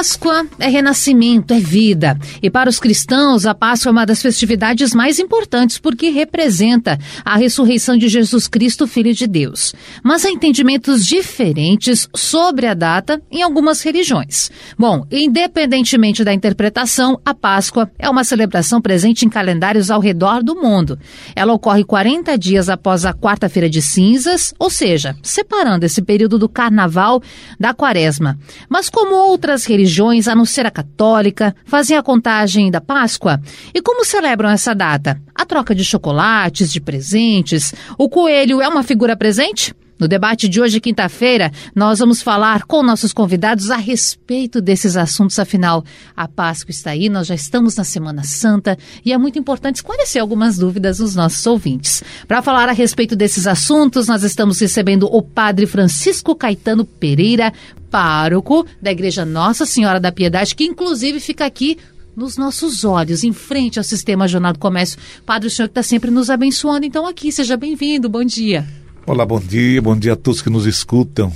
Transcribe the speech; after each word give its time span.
Páscoa 0.00 0.46
é 0.58 0.66
renascimento, 0.66 1.52
é 1.52 1.60
vida. 1.60 2.18
E 2.42 2.48
para 2.48 2.70
os 2.70 2.80
cristãos, 2.80 3.44
a 3.44 3.54
Páscoa 3.54 3.90
é 3.90 3.92
uma 3.92 4.06
das 4.06 4.22
festividades 4.22 4.94
mais 4.94 5.18
importantes 5.18 5.78
porque 5.78 6.08
representa 6.08 6.98
a 7.22 7.36
ressurreição 7.36 7.98
de 7.98 8.08
Jesus 8.08 8.48
Cristo, 8.48 8.86
Filho 8.86 9.12
de 9.12 9.26
Deus. 9.26 9.74
Mas 10.02 10.24
há 10.24 10.30
entendimentos 10.30 11.04
diferentes 11.04 12.08
sobre 12.16 12.66
a 12.66 12.72
data 12.72 13.20
em 13.30 13.42
algumas 13.42 13.82
religiões. 13.82 14.50
Bom, 14.78 15.04
independentemente 15.10 16.24
da 16.24 16.32
interpretação, 16.32 17.20
a 17.22 17.34
Páscoa 17.34 17.90
é 17.98 18.08
uma 18.08 18.24
celebração 18.24 18.80
presente 18.80 19.26
em 19.26 19.28
calendários 19.28 19.90
ao 19.90 20.00
redor 20.00 20.42
do 20.42 20.54
mundo. 20.54 20.98
Ela 21.36 21.52
ocorre 21.52 21.84
40 21.84 22.38
dias 22.38 22.70
após 22.70 23.04
a 23.04 23.12
quarta-feira 23.12 23.68
de 23.68 23.82
cinzas, 23.82 24.54
ou 24.58 24.70
seja, 24.70 25.14
separando 25.22 25.84
esse 25.84 26.00
período 26.00 26.38
do 26.38 26.48
carnaval 26.48 27.22
da 27.58 27.74
quaresma. 27.74 28.38
Mas 28.66 28.88
como 28.88 29.14
outras 29.14 29.50
outras 29.50 29.66
religiões, 29.90 30.28
a 30.28 30.34
não 30.34 30.44
ser 30.44 30.64
a 30.64 30.70
católica, 30.70 31.54
fazem 31.64 31.96
a 31.96 32.02
contagem 32.02 32.70
da 32.70 32.80
Páscoa? 32.80 33.40
E 33.74 33.82
como 33.82 34.04
celebram 34.04 34.48
essa 34.48 34.74
data? 34.74 35.20
A 35.34 35.44
troca 35.44 35.74
de 35.74 35.84
chocolates, 35.84 36.72
de 36.72 36.80
presentes? 36.80 37.74
O 37.98 38.08
coelho 38.08 38.62
é 38.62 38.68
uma 38.68 38.84
figura 38.84 39.16
presente? 39.16 39.74
No 39.98 40.08
debate 40.08 40.48
de 40.48 40.62
hoje, 40.62 40.80
quinta-feira, 40.80 41.52
nós 41.74 41.98
vamos 41.98 42.22
falar 42.22 42.62
com 42.62 42.82
nossos 42.82 43.12
convidados 43.12 43.70
a 43.70 43.76
respeito 43.76 44.58
desses 44.58 44.96
assuntos. 44.96 45.38
Afinal, 45.38 45.84
a 46.16 46.26
Páscoa 46.26 46.70
está 46.70 46.92
aí, 46.92 47.10
nós 47.10 47.26
já 47.26 47.34
estamos 47.34 47.76
na 47.76 47.84
Semana 47.84 48.24
Santa 48.24 48.78
e 49.04 49.12
é 49.12 49.18
muito 49.18 49.38
importante 49.38 49.76
esclarecer 49.76 50.22
algumas 50.22 50.56
dúvidas 50.56 50.98
dos 50.98 51.14
nossos 51.14 51.46
ouvintes. 51.46 52.02
Para 52.26 52.40
falar 52.40 52.66
a 52.70 52.72
respeito 52.72 53.14
desses 53.14 53.46
assuntos, 53.46 54.08
nós 54.08 54.22
estamos 54.22 54.58
recebendo 54.58 55.04
o 55.04 55.20
Padre 55.20 55.66
Francisco 55.66 56.34
Caetano 56.34 56.86
Pereira, 56.86 57.52
pároco 57.90 58.64
da 58.80 58.92
Igreja 58.92 59.24
Nossa 59.24 59.66
Senhora 59.66 59.98
da 59.98 60.12
Piedade, 60.12 60.54
que 60.54 60.64
inclusive 60.64 61.20
fica 61.20 61.44
aqui 61.44 61.76
nos 62.16 62.36
nossos 62.36 62.84
olhos, 62.84 63.24
em 63.24 63.32
frente 63.32 63.78
ao 63.78 63.84
Sistema 63.84 64.28
Jornal 64.28 64.52
do 64.52 64.58
Comércio. 64.58 64.98
Padre, 65.24 65.48
o 65.48 65.50
senhor 65.50 65.68
que 65.68 65.72
está 65.72 65.82
sempre 65.82 66.10
nos 66.10 66.30
abençoando, 66.30 66.86
então 66.86 67.06
aqui, 67.06 67.32
seja 67.32 67.56
bem-vindo, 67.56 68.08
bom 68.08 68.24
dia. 68.24 68.66
Olá, 69.06 69.24
bom 69.24 69.40
dia, 69.40 69.80
bom 69.80 69.96
dia 69.96 70.12
a 70.12 70.16
todos 70.16 70.42
que 70.42 70.50
nos 70.50 70.66
escutam. 70.66 71.32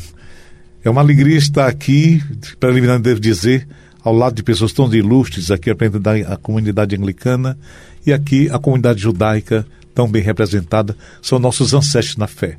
É 0.85 0.91
uma 0.91 1.01
alegria 1.01 1.37
estar 1.37 1.67
aqui, 1.67 2.23
preliminar 2.61 3.01
devo 3.01 3.19
dizer, 3.19 3.67
ao 4.03 4.15
lado 4.15 4.35
de 4.35 4.43
pessoas 4.43 4.73
tão 4.73 4.93
ilustres, 4.95 5.51
aqui 5.51 5.71
a 5.71 6.37
comunidade 6.37 6.95
anglicana 6.95 7.59
e 8.07 8.13
aqui 8.13 8.51
a 8.51 8.59
comunidade 8.59 9.01
judaica, 9.01 9.67
tão 9.95 10.07
bem 10.07 10.23
representada, 10.23 10.95
são 11.23 11.39
nossos 11.39 11.73
ancestros 11.73 12.19
na 12.19 12.27
fé. 12.27 12.59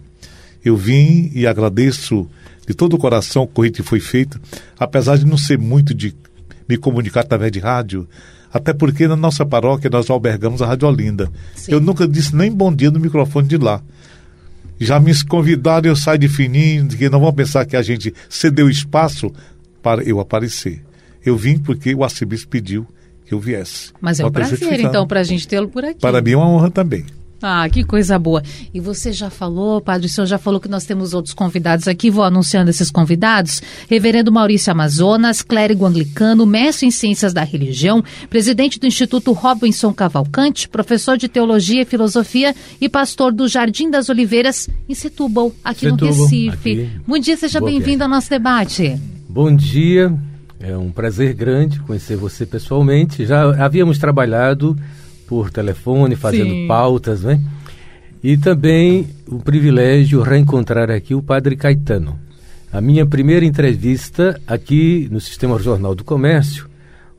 Eu 0.64 0.76
vim 0.76 1.32
e 1.36 1.46
agradeço 1.46 2.28
de 2.68 2.74
todo 2.74 2.96
o 2.96 2.98
coração 2.98 3.44
o 3.44 3.72
que 3.72 3.84
foi 3.84 4.00
feito, 4.00 4.40
apesar 4.78 5.18
de 5.18 5.26
não 5.26 5.38
ser 5.38 5.58
muito 5.58 5.94
de 5.94 6.16
me 6.68 6.78
comunicar 6.78 7.22
através 7.22 7.52
de 7.52 7.60
rádio, 7.60 8.08
até 8.52 8.74
porque 8.74 9.08
na 9.08 9.16
nossa 9.16 9.46
paróquia 9.46 9.90
nós 9.90 10.10
albergamos 10.10 10.62
a 10.62 10.66
Rádio 10.66 10.88
Olinda. 10.88 11.30
Sim. 11.56 11.74
Eu 11.74 11.80
nunca 11.80 12.08
disse 12.08 12.36
nem 12.36 12.52
bom 12.52 12.74
dia 12.74 12.90
no 12.90 13.00
microfone 13.00 13.48
de 13.48 13.58
lá. 13.58 13.82
Já 14.80 15.00
me 15.00 15.12
convidaram, 15.26 15.90
eu 15.90 15.96
saio 15.96 16.20
de 16.20 16.28
fininho, 16.28 16.88
que 16.88 17.10
não 17.10 17.20
vão 17.20 17.34
pensar 17.34 17.66
que 17.66 17.76
a 17.76 17.82
gente 17.82 18.14
cedeu 18.30 18.70
espaço 18.70 19.32
para 19.82 20.04
eu 20.04 20.20
aparecer. 20.20 20.84
Eu 21.24 21.38
vim 21.38 21.58
porque 21.58 21.94
o 21.94 22.04
arcebispo 22.04 22.50
pediu 22.50 22.86
que 23.26 23.34
eu 23.34 23.40
viesse. 23.40 23.92
Mas 24.00 24.20
é 24.20 24.26
um 24.26 24.32
prazer, 24.32 24.80
então, 24.80 25.08
para 25.08 25.20
a 25.20 25.24
gente 25.24 25.48
tê-lo 25.48 25.68
por 25.70 25.84
aqui. 25.84 26.00
Para 26.00 26.22
mim 26.22 26.32
é 26.32 26.38
uma 26.38 26.48
honra 26.48 26.70
também. 26.70 27.06
Ah, 27.42 27.68
que 27.70 27.84
coisa 27.84 28.18
boa. 28.18 28.42
E 28.74 28.80
você 28.80 29.12
já 29.12 29.30
falou, 29.30 29.82
Padre, 29.82 30.08
o 30.08 30.10
senhor 30.10 30.26
já 30.26 30.38
falou 30.38 30.60
que 30.60 30.70
nós 30.70 30.86
temos 30.86 31.14
outros 31.14 31.34
convidados 31.34 31.88
aqui, 31.88 32.10
vou 32.10 32.24
anunciando 32.24 32.70
esses 32.70 32.90
convidados. 32.90 33.62
Reverendo 33.90 34.32
Maurício 34.32 34.72
Amazonas, 34.72 35.42
clérigo 35.42 35.86
anglicano, 35.86 36.46
mestre 36.46 36.88
em 36.88 36.92
ciências 36.92 37.34
da 37.34 37.44
religião, 37.44 38.04
presidente 38.30 38.80
do 38.80 38.88
Instituto 38.88 39.32
Robinson 39.32 39.94
Cavalcante, 39.94 40.70
professor 40.70 41.18
de 41.18 41.28
teologia 41.28 41.82
e 41.82 41.86
filosofia 41.86 42.56
e 42.80 42.88
pastor 42.88 43.32
do 43.32 43.48
Jardim 43.48 43.90
das 43.90 44.10
Oliveiras, 44.10 44.70
em 44.88 44.96
Setúbal, 44.96 45.52
aqui 45.64 45.90
Setúbal, 45.90 46.16
no 46.16 46.24
Recife. 46.24 46.72
Aqui. 46.72 46.90
Bom 47.06 47.20
dia, 47.20 47.38
seja 47.38 47.60
bem-vindo 47.60 48.04
ao 48.04 48.10
nosso 48.10 48.30
debate. 48.30 49.00
Bom 49.28 49.54
dia, 49.54 50.14
é 50.60 50.76
um 50.78 50.90
prazer 50.90 51.34
grande 51.34 51.80
conhecer 51.82 52.16
você 52.16 52.46
pessoalmente. 52.46 53.26
Já 53.26 53.64
havíamos 53.64 53.98
trabalhado 53.98 54.76
por 55.28 55.50
telefone, 55.50 56.16
fazendo 56.16 56.52
Sim. 56.52 56.68
pautas, 56.68 57.24
né? 57.24 57.42
E 58.24 58.38
também 58.38 59.08
o 59.28 59.40
privilégio 59.40 60.22
reencontrar 60.22 60.90
aqui 60.90 61.14
o 61.14 61.22
Padre 61.22 61.56
Caetano. 61.56 62.20
A 62.72 62.82
minha 62.82 63.06
primeira 63.06 63.46
entrevista 63.46 64.40
aqui 64.46 65.08
no 65.12 65.22
Sistema 65.22 65.58
Jornal 65.60 65.96
do 65.96 66.04
Comércio 66.04 66.68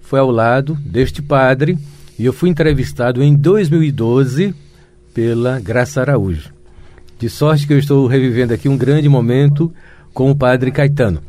foi 0.00 0.18
ao 0.18 0.30
lado 0.30 0.76
deste 0.84 1.22
padre 1.22 1.78
e 2.18 2.24
eu 2.24 2.32
fui 2.32 2.48
entrevistado 2.48 3.22
em 3.22 3.34
2012 3.34 4.54
pela 5.14 5.58
Graça 5.58 6.00
Araújo. 6.00 6.52
De 7.18 7.28
sorte 7.30 7.66
que 7.66 7.72
eu 7.72 7.78
estou 7.78 8.06
revivendo 8.06 8.52
aqui 8.52 8.68
um 8.68 8.76
grande 8.76 9.08
momento 9.08 9.72
com 10.12 10.30
o 10.30 10.36
Padre 10.36 10.70
Caetano. 10.70 11.22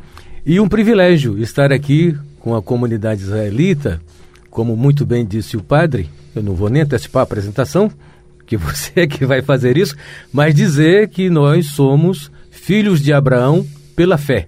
E 0.46 0.60
um 0.60 0.68
privilégio 0.68 1.40
estar 1.40 1.72
aqui 1.72 2.16
com 2.40 2.56
a 2.56 2.62
comunidade 2.62 3.22
israelita, 3.22 4.02
como 4.58 4.76
muito 4.76 5.06
bem 5.06 5.24
disse 5.24 5.56
o 5.56 5.62
padre, 5.62 6.10
eu 6.36 6.42
não 6.42 6.56
vou 6.56 6.68
nem 6.68 6.82
antecipar 6.82 7.20
a 7.20 7.24
apresentação, 7.26 7.92
que 8.44 8.58
você 8.58 9.02
é 9.02 9.06
que 9.06 9.24
vai 9.24 9.40
fazer 9.40 9.78
isso, 9.78 9.96
mas 10.34 10.56
dizer 10.56 11.10
que 11.10 11.30
nós 11.30 11.68
somos 11.68 12.32
filhos 12.50 13.00
de 13.00 13.14
Abraão 13.14 13.64
pela 13.96 14.18
fé. 14.18 14.48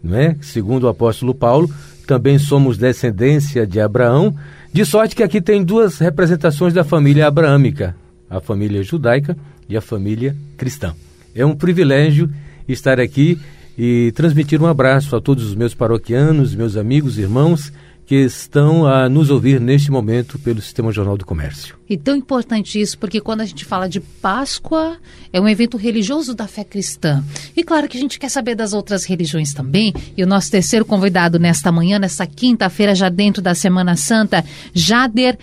Não 0.00 0.16
é? 0.16 0.36
Segundo 0.40 0.84
o 0.84 0.88
apóstolo 0.88 1.34
Paulo, 1.34 1.68
também 2.06 2.38
somos 2.38 2.78
descendência 2.78 3.66
de 3.66 3.80
Abraão, 3.80 4.32
de 4.72 4.84
sorte 4.84 5.16
que 5.16 5.24
aqui 5.24 5.40
tem 5.40 5.64
duas 5.64 5.98
representações 5.98 6.72
da 6.72 6.84
família 6.84 7.26
abraâmica, 7.26 7.96
a 8.30 8.38
família 8.38 8.84
judaica 8.84 9.36
e 9.68 9.76
a 9.76 9.80
família 9.80 10.36
cristã. 10.56 10.94
É 11.34 11.44
um 11.44 11.56
privilégio 11.56 12.30
estar 12.68 13.00
aqui 13.00 13.36
e 13.76 14.12
transmitir 14.12 14.62
um 14.62 14.66
abraço 14.66 15.16
a 15.16 15.20
todos 15.20 15.44
os 15.44 15.56
meus 15.56 15.74
paroquianos, 15.74 16.54
meus 16.54 16.76
amigos, 16.76 17.18
irmãos 17.18 17.72
que 18.08 18.14
estão 18.14 18.86
a 18.86 19.06
nos 19.06 19.28
ouvir 19.28 19.60
neste 19.60 19.90
momento 19.90 20.38
pelo 20.38 20.62
Sistema 20.62 20.90
Jornal 20.90 21.18
do 21.18 21.26
Comércio. 21.26 21.76
E 21.86 21.94
tão 21.94 22.16
importante 22.16 22.80
isso, 22.80 22.98
porque 22.98 23.20
quando 23.20 23.42
a 23.42 23.44
gente 23.44 23.66
fala 23.66 23.86
de 23.86 24.00
Páscoa, 24.00 24.96
é 25.30 25.38
um 25.38 25.46
evento 25.46 25.76
religioso 25.76 26.34
da 26.34 26.48
fé 26.48 26.64
cristã. 26.64 27.22
E 27.54 27.62
claro 27.62 27.86
que 27.86 27.98
a 27.98 28.00
gente 28.00 28.18
quer 28.18 28.30
saber 28.30 28.54
das 28.54 28.72
outras 28.72 29.04
religiões 29.04 29.52
também. 29.52 29.92
E 30.16 30.24
o 30.24 30.26
nosso 30.26 30.50
terceiro 30.50 30.86
convidado 30.86 31.38
nesta 31.38 31.70
manhã, 31.70 31.98
nesta 31.98 32.26
quinta-feira, 32.26 32.94
já 32.94 33.10
dentro 33.10 33.42
da 33.42 33.54
Semana 33.54 33.94
Santa, 33.94 34.42
Jader 34.72 35.38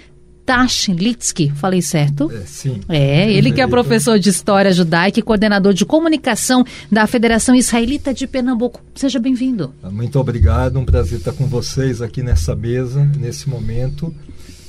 Tashlitsky, 0.46 1.52
falei 1.56 1.82
certo? 1.82 2.32
É, 2.32 2.42
sim. 2.46 2.82
É, 2.88 3.32
ele 3.32 3.52
que 3.52 3.62
é 3.62 3.68
professor 3.68 4.20
de 4.20 4.30
História 4.30 4.72
Judaica 4.72 5.20
e 5.20 5.24
coordenador 5.24 5.74
de 5.74 5.86
comunicação 5.86 6.64
da 6.92 7.08
Federação 7.08 7.56
Israelita 7.56 8.14
de 8.14 8.28
Pernambuco. 8.28 8.82
Seja 8.94 9.20
bem-vindo. 9.20 9.74
Muito 9.92 10.20
obrigado, 10.20 10.78
um 10.78 10.86
prazer 10.86 11.20
estar 11.20 11.34
com 11.34 11.48
vocês 11.48 12.02
aqui 12.02 12.22
nessa 12.22 12.56
mesa, 12.56 13.04
nesse 13.18 13.50
momento, 13.50 14.14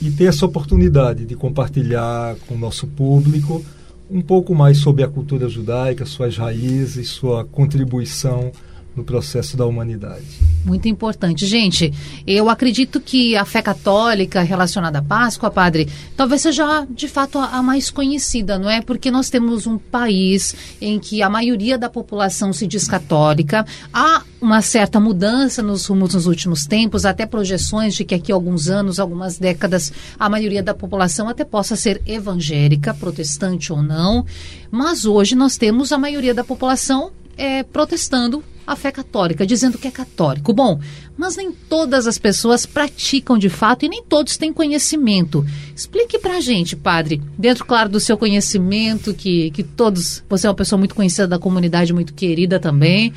e 0.01 0.11
ter 0.11 0.25
essa 0.25 0.47
oportunidade 0.47 1.27
de 1.27 1.35
compartilhar 1.35 2.37
com 2.47 2.55
o 2.55 2.59
nosso 2.59 2.87
público 2.87 3.65
um 4.11 4.23
pouco 4.23 4.55
mais 4.55 4.79
sobre 4.79 5.03
a 5.03 5.09
cultura 5.09 5.49
judaica, 5.49 6.07
suas 6.07 6.37
raízes, 6.37 7.09
sua 7.09 7.45
contribuição 7.45 8.53
no 8.97 9.05
processo 9.05 9.57
da 9.57 9.67
humanidade. 9.67 10.25
Muito 10.65 10.89
importante. 10.89 11.47
Gente, 11.47 11.93
eu 12.27 12.49
acredito 12.49 12.99
que 12.99 13.37
a 13.37 13.45
fé 13.45 13.61
católica 13.61 14.43
relacionada 14.43 14.99
à 14.99 15.03
Páscoa, 15.03 15.51
padre, 15.51 15.87
talvez 16.17 16.41
seja 16.41 16.87
de 16.89 17.07
fato 17.07 17.39
a, 17.39 17.63
mais 17.63 17.91
conhecida, 17.91 18.59
não 18.59 18.71
é? 18.71 18.81
Porque 18.81 19.11
nós 19.11 19.29
temos 19.29 19.67
um 19.67 19.77
país 19.77 20.57
em 20.81 20.99
que 20.99 21.23
a 21.23 21.29
maioria 21.29 21.77
da 21.77 21.91
população 21.91 22.53
se 22.53 22.67
diz 22.67 22.89
católica. 22.89 23.67
Há 23.93 24.23
uma 24.41 24.63
certa 24.63 24.99
mudança 24.99 25.63
nos 25.63 25.87
rumos 25.87 26.15
nos 26.15 26.27
últimos 26.27 26.65
tempos, 26.65 27.05
até 27.05 27.27
projeções 27.27 27.95
de 27.95 28.05
que 28.05 28.15
aqui 28.15 28.33
alguns 28.33 28.69
anos, 28.69 28.99
algumas 28.99 29.39
décadas, 29.39 29.93
a 30.19 30.29
maioria 30.29 30.63
da 30.63 30.75
população 30.75 31.29
até 31.29 31.45
possa 31.45 31.77
ser 31.77 32.01
evangélica, 32.07 32.95
protestante 32.95 33.73
ou 33.73 33.83
não. 33.83 34.25
Mas 34.71 35.05
hoje 35.05 35.35
nós 35.35 35.57
temos 35.57 35.93
a 35.93 35.99
maioria 35.99 36.33
da 36.33 36.43
população 36.43 37.13
é, 37.37 37.63
protestando 37.63 38.43
a 38.67 38.75
fé 38.75 38.91
católica, 38.91 39.47
dizendo 39.47 39.79
que 39.79 39.87
é 39.87 39.91
católico. 39.91 40.53
Bom, 40.53 40.81
mas 41.17 41.37
nem 41.37 41.53
todas 41.53 42.07
as 42.07 42.19
pessoas 42.19 42.67
praticam 42.67 43.39
de 43.39 43.49
fato 43.49 43.85
e 43.85 43.89
nem 43.89 44.03
todos 44.03 44.37
têm 44.37 44.53
conhecimento. 44.53 45.47
Explique 45.75 46.19
pra 46.19 46.41
gente, 46.41 46.75
padre, 46.75 47.23
dentro, 47.39 47.65
claro, 47.65 47.89
do 47.89 48.01
seu 48.01 48.19
conhecimento, 48.19 49.15
que, 49.15 49.51
que 49.53 49.63
todos. 49.63 50.25
Você 50.29 50.47
é 50.47 50.51
uma 50.51 50.57
pessoa 50.57 50.79
muito 50.79 50.95
conhecida 50.95 51.29
da 51.29 51.39
comunidade, 51.39 51.93
muito 51.93 52.13
querida 52.13 52.59
também. 52.59 53.13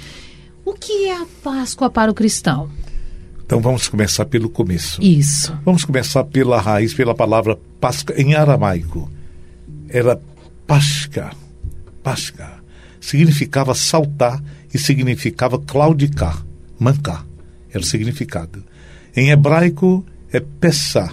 O 0.63 0.73
que 0.73 1.05
é 1.05 1.15
a 1.15 1.25
Páscoa 1.43 1.89
para 1.89 2.11
o 2.11 2.13
cristão? 2.13 2.69
Então 3.43 3.59
vamos 3.59 3.87
começar 3.87 4.25
pelo 4.25 4.47
começo. 4.47 5.01
Isso. 5.01 5.57
Vamos 5.65 5.83
começar 5.83 6.23
pela 6.25 6.61
raiz, 6.61 6.93
pela 6.93 7.15
palavra 7.15 7.57
Páscoa 7.81 8.15
em 8.15 8.35
aramaico. 8.35 9.09
Era 9.89 10.21
Pasca. 10.67 11.31
Pasca. 12.03 12.58
Significava 13.09 13.73
saltar 13.73 14.39
e 14.71 14.77
significava 14.77 15.57
claudicar, 15.57 16.45
mancar. 16.77 17.25
Era 17.71 17.79
o 17.79 17.83
significado. 17.83 18.63
Em 19.15 19.31
hebraico 19.31 20.05
é 20.31 20.39
Pessah, 20.39 21.11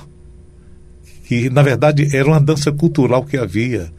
que 1.25 1.49
na 1.49 1.63
verdade 1.63 2.15
era 2.15 2.29
uma 2.29 2.39
dança 2.39 2.71
cultural 2.71 3.25
que 3.25 3.39
havia 3.39 3.91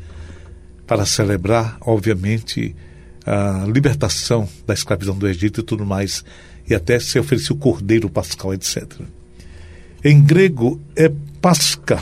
para 0.86 1.08
celebrar, 1.08 1.76
obviamente, 1.82 2.76
a 3.26 3.66
libertação 3.66 4.48
da 4.68 4.76
escravidão 4.76 5.18
do 5.18 5.28
Egito 5.28 5.62
e 5.62 5.64
tudo 5.64 5.84
mais, 5.84 6.24
e 6.70 6.76
até 6.76 7.00
se 7.00 7.18
oferecia 7.18 7.56
o 7.56 7.58
cordeiro 7.58 8.12
pascal, 8.12 8.54
etc. 8.54 8.86
Em 10.06 10.22
grego 10.22 10.80
é 10.96 11.12
pasca, 11.42 12.00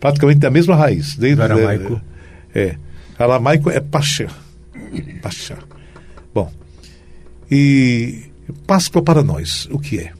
praticamente 0.00 0.46
a 0.46 0.50
mesma 0.50 0.76
raiz. 0.76 1.14
Desde, 1.14 1.42
aramaico. 1.42 2.00
É, 2.54 2.60
é, 2.62 2.83
aramaico 3.18 3.70
é 3.70 3.80
pasha. 3.80 4.28
Pasha. 5.22 5.58
Bom, 6.34 6.52
e 7.50 8.24
Páscoa 8.66 9.02
para 9.02 9.22
nós, 9.22 9.68
o 9.70 9.78
que 9.78 9.98
é? 9.98 10.12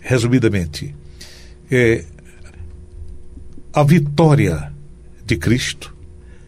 Resumidamente, 0.00 0.94
é 1.70 2.04
a 3.72 3.84
vitória 3.84 4.72
de 5.24 5.36
Cristo, 5.36 5.94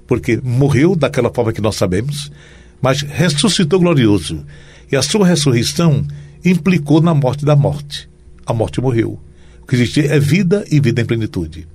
porque 0.07 0.41
morreu 0.43 0.97
daquela 0.97 1.33
forma 1.33 1.53
que 1.53 1.61
nós 1.61 1.77
sabemos, 1.77 2.31
mas 2.81 3.03
ressuscitou 3.03 3.79
glorioso. 3.79 4.45
E 4.91 4.97
a 4.97 5.03
sua 5.03 5.27
ressurreição 5.27 6.05
implicou 6.45 7.01
na 7.01 7.15
morte 7.15 7.45
da 7.45 7.55
morte. 7.55 8.09
A 8.45 8.53
morte 8.53 8.81
morreu. 8.81 9.21
O 9.63 9.67
que 9.67 9.77
existe 9.77 10.01
é 10.01 10.19
vida 10.19 10.65
e 10.71 10.81
vida 10.81 11.01
em 11.01 11.05
plenitude. 11.05 11.69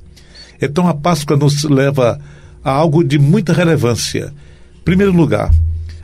Então 0.61 0.87
a 0.87 0.93
Páscoa 0.93 1.37
nos 1.37 1.63
leva 1.63 2.19
a 2.67 2.71
algo 2.71 3.01
de 3.01 3.17
muita 3.17 3.53
relevância. 3.53 4.33
Em 4.75 4.83
primeiro 4.83 5.13
lugar, 5.13 5.53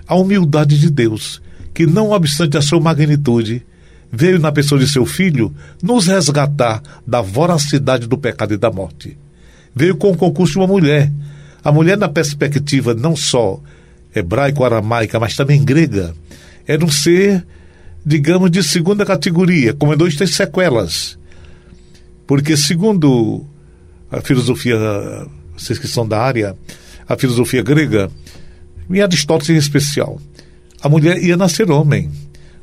a 0.07 0.15
humildade 0.15 0.79
de 0.79 0.89
Deus, 0.89 1.41
que, 1.73 1.85
não 1.85 2.11
obstante 2.11 2.57
a 2.57 2.61
sua 2.61 2.79
magnitude, 2.79 3.65
veio 4.09 4.39
na 4.39 4.49
pessoa 4.49 4.79
de 4.79 4.87
seu 4.87 5.05
filho 5.05 5.53
nos 5.81 6.07
resgatar 6.07 6.81
da 7.05 7.19
voracidade 7.19 8.07
do 8.07 8.17
pecado 8.17 8.53
e 8.53 8.57
da 8.57 8.71
morte. 8.71 9.17
Veio 9.75 9.97
com 9.97 10.11
o 10.11 10.15
concurso 10.15 10.53
de 10.53 10.59
uma 10.59 10.67
mulher. 10.67 11.11
A 11.61 11.69
mulher, 11.69 11.97
na 11.97 12.07
perspectiva 12.07 12.93
não 12.93 13.13
só 13.13 13.59
hebraico-aramaica, 14.15 15.19
mas 15.19 15.35
também 15.35 15.65
grega, 15.65 16.15
era 16.65 16.85
um 16.85 16.89
ser, 16.89 17.45
digamos, 18.05 18.49
de 18.49 18.63
segunda 18.63 19.05
categoria, 19.05 19.73
como 19.73 19.97
dois 19.97 20.15
tem 20.15 20.27
sequelas. 20.27 21.19
Porque, 22.25 22.55
segundo 22.55 23.45
a 24.09 24.21
filosofia, 24.21 24.77
vocês 25.57 25.79
que 25.79 25.87
são 25.87 26.07
da 26.07 26.21
área, 26.21 26.55
a 27.07 27.17
filosofia 27.17 27.61
grega, 27.61 28.09
e 28.89 29.01
Aristóteles 29.01 29.49
em 29.49 29.57
especial. 29.57 30.19
A 30.81 30.89
mulher 30.89 31.21
ia 31.23 31.37
nascer 31.37 31.71
homem, 31.71 32.11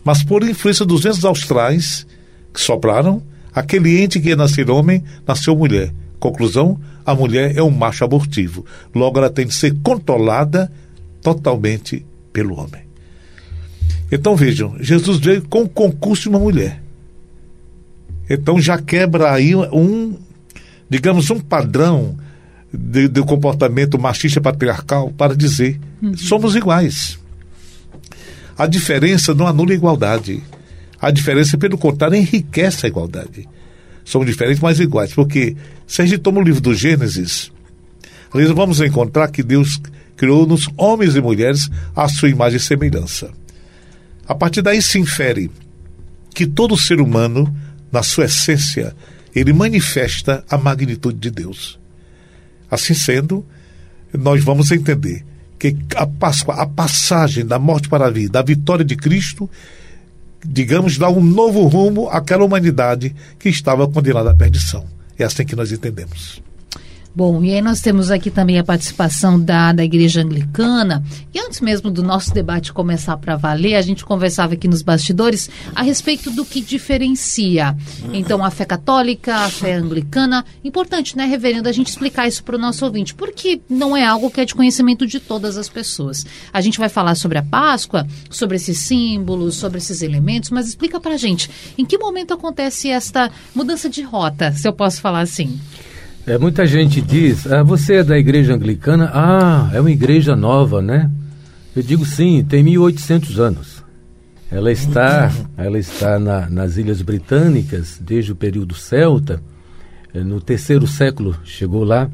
mas 0.04 0.22
por 0.22 0.42
influência 0.42 0.84
dos 0.84 1.02
ventos 1.02 1.24
austrais 1.24 2.06
que 2.52 2.60
sopraram, 2.60 3.22
aquele 3.54 4.02
ente 4.02 4.20
que 4.20 4.28
ia 4.28 4.36
nascer 4.36 4.70
homem 4.70 5.02
nasceu 5.26 5.56
mulher. 5.56 5.92
Conclusão: 6.18 6.78
a 7.04 7.14
mulher 7.14 7.56
é 7.56 7.62
um 7.62 7.70
macho 7.70 8.04
abortivo. 8.04 8.64
Logo, 8.94 9.18
ela 9.18 9.30
tem 9.30 9.46
de 9.46 9.54
ser 9.54 9.74
controlada 9.82 10.70
totalmente 11.22 12.04
pelo 12.32 12.58
homem. 12.58 12.82
Então 14.12 14.34
vejam, 14.34 14.76
Jesus 14.80 15.18
veio 15.18 15.42
com 15.48 15.62
o 15.62 15.68
concurso 15.68 16.24
de 16.24 16.28
uma 16.30 16.38
mulher. 16.38 16.82
Então 18.28 18.60
já 18.60 18.78
quebra 18.78 19.32
aí 19.32 19.54
um, 19.54 20.16
digamos, 20.88 21.30
um 21.30 21.38
padrão 21.38 22.16
de, 22.72 23.08
de 23.08 23.22
comportamento 23.22 23.98
machista 23.98 24.40
patriarcal 24.40 25.10
para 25.10 25.34
dizer 25.34 25.80
uhum. 26.02 26.16
somos 26.16 26.54
iguais. 26.54 27.18
A 28.56 28.66
diferença 28.66 29.34
não 29.34 29.46
anula 29.46 29.72
a 29.72 29.74
igualdade. 29.74 30.42
A 31.00 31.10
diferença, 31.10 31.56
pelo 31.56 31.78
contrário, 31.78 32.16
enriquece 32.16 32.84
a 32.84 32.88
igualdade. 32.88 33.48
Somos 34.04 34.26
diferentes, 34.26 34.60
mas 34.60 34.78
iguais. 34.78 35.14
Porque 35.14 35.56
se 35.86 36.02
a 36.02 36.06
gente 36.06 36.18
toma 36.18 36.40
o 36.40 36.42
livro 36.42 36.60
do 36.60 36.74
Gênesis, 36.74 37.50
nós 38.34 38.50
vamos 38.50 38.80
encontrar 38.80 39.28
que 39.28 39.42
Deus 39.42 39.80
criou-nos 40.14 40.68
homens 40.76 41.16
e 41.16 41.22
mulheres 41.22 41.70
à 41.96 42.06
sua 42.06 42.28
imagem 42.28 42.58
e 42.58 42.60
semelhança. 42.60 43.30
A 44.28 44.34
partir 44.34 44.60
daí 44.60 44.82
se 44.82 44.98
infere 44.98 45.50
que 46.34 46.46
todo 46.46 46.76
ser 46.76 47.00
humano, 47.00 47.52
na 47.90 48.02
sua 48.02 48.26
essência, 48.26 48.94
ele 49.34 49.54
manifesta 49.54 50.44
a 50.50 50.58
magnitude 50.58 51.18
de 51.18 51.30
Deus. 51.30 51.79
Assim 52.70 52.94
sendo, 52.94 53.44
nós 54.12 54.42
vamos 54.44 54.70
entender 54.70 55.24
que 55.58 55.76
a 55.96 56.06
Páscoa, 56.06 56.54
a 56.54 56.66
passagem 56.66 57.44
da 57.44 57.58
morte 57.58 57.88
para 57.88 58.06
a 58.06 58.10
vida, 58.10 58.38
a 58.38 58.42
vitória 58.42 58.84
de 58.84 58.96
Cristo, 58.96 59.48
digamos, 60.44 60.96
dá 60.96 61.10
um 61.10 61.22
novo 61.22 61.66
rumo 61.66 62.08
àquela 62.08 62.44
humanidade 62.44 63.14
que 63.38 63.48
estava 63.48 63.86
condenada 63.86 64.30
à 64.30 64.34
perdição. 64.34 64.86
É 65.18 65.24
assim 65.24 65.44
que 65.44 65.54
nós 65.54 65.70
entendemos. 65.70 66.42
Bom, 67.12 67.42
e 67.42 67.52
aí 67.52 67.60
nós 67.60 67.80
temos 67.80 68.08
aqui 68.10 68.30
também 68.30 68.58
a 68.58 68.64
participação 68.64 69.38
da, 69.38 69.72
da 69.72 69.84
Igreja 69.84 70.22
Anglicana. 70.22 71.02
E 71.34 71.40
antes 71.40 71.60
mesmo 71.60 71.90
do 71.90 72.04
nosso 72.04 72.32
debate 72.32 72.72
começar 72.72 73.16
para 73.16 73.34
valer, 73.34 73.74
a 73.74 73.82
gente 73.82 74.04
conversava 74.04 74.54
aqui 74.54 74.68
nos 74.68 74.80
bastidores 74.80 75.50
a 75.74 75.82
respeito 75.82 76.30
do 76.30 76.44
que 76.44 76.60
diferencia. 76.60 77.76
Então, 78.12 78.44
a 78.44 78.50
fé 78.50 78.64
católica, 78.64 79.34
a 79.34 79.48
fé 79.50 79.74
anglicana. 79.74 80.44
Importante, 80.62 81.16
né, 81.16 81.24
reverendo, 81.24 81.68
a 81.68 81.72
gente 81.72 81.88
explicar 81.88 82.28
isso 82.28 82.44
para 82.44 82.54
o 82.54 82.58
nosso 82.58 82.84
ouvinte, 82.84 83.12
porque 83.12 83.60
não 83.68 83.96
é 83.96 84.04
algo 84.04 84.30
que 84.30 84.40
é 84.40 84.44
de 84.44 84.54
conhecimento 84.54 85.04
de 85.04 85.18
todas 85.18 85.56
as 85.56 85.68
pessoas. 85.68 86.24
A 86.52 86.60
gente 86.60 86.78
vai 86.78 86.88
falar 86.88 87.16
sobre 87.16 87.38
a 87.38 87.42
Páscoa, 87.42 88.06
sobre 88.30 88.56
esses 88.56 88.78
símbolos, 88.78 89.56
sobre 89.56 89.78
esses 89.78 90.00
elementos, 90.00 90.50
mas 90.50 90.68
explica 90.68 91.00
para 91.00 91.14
a 91.14 91.18
gente 91.18 91.50
em 91.76 91.84
que 91.84 91.98
momento 91.98 92.32
acontece 92.32 92.88
esta 92.88 93.30
mudança 93.52 93.88
de 93.90 94.02
rota, 94.02 94.52
se 94.52 94.68
eu 94.68 94.72
posso 94.72 95.00
falar 95.00 95.20
assim. 95.20 95.58
É, 96.30 96.38
muita 96.38 96.64
gente 96.64 97.00
diz, 97.00 97.44
ah, 97.50 97.64
você 97.64 97.94
é 97.94 98.04
da 98.04 98.16
igreja 98.16 98.54
anglicana? 98.54 99.10
Ah, 99.12 99.68
é 99.74 99.80
uma 99.80 99.90
igreja 99.90 100.36
nova, 100.36 100.80
né? 100.80 101.10
Eu 101.74 101.82
digo 101.82 102.06
sim, 102.06 102.46
tem 102.48 102.62
1800 102.62 103.40
anos. 103.40 103.84
Ela 104.48 104.70
está, 104.70 105.32
ela 105.56 105.76
está 105.76 106.20
na, 106.20 106.48
nas 106.48 106.76
Ilhas 106.76 107.02
Britânicas 107.02 108.00
desde 108.00 108.30
o 108.30 108.36
período 108.36 108.76
celta. 108.76 109.42
É, 110.14 110.20
no 110.20 110.40
terceiro 110.40 110.86
século 110.86 111.36
chegou 111.42 111.82
lá. 111.82 112.08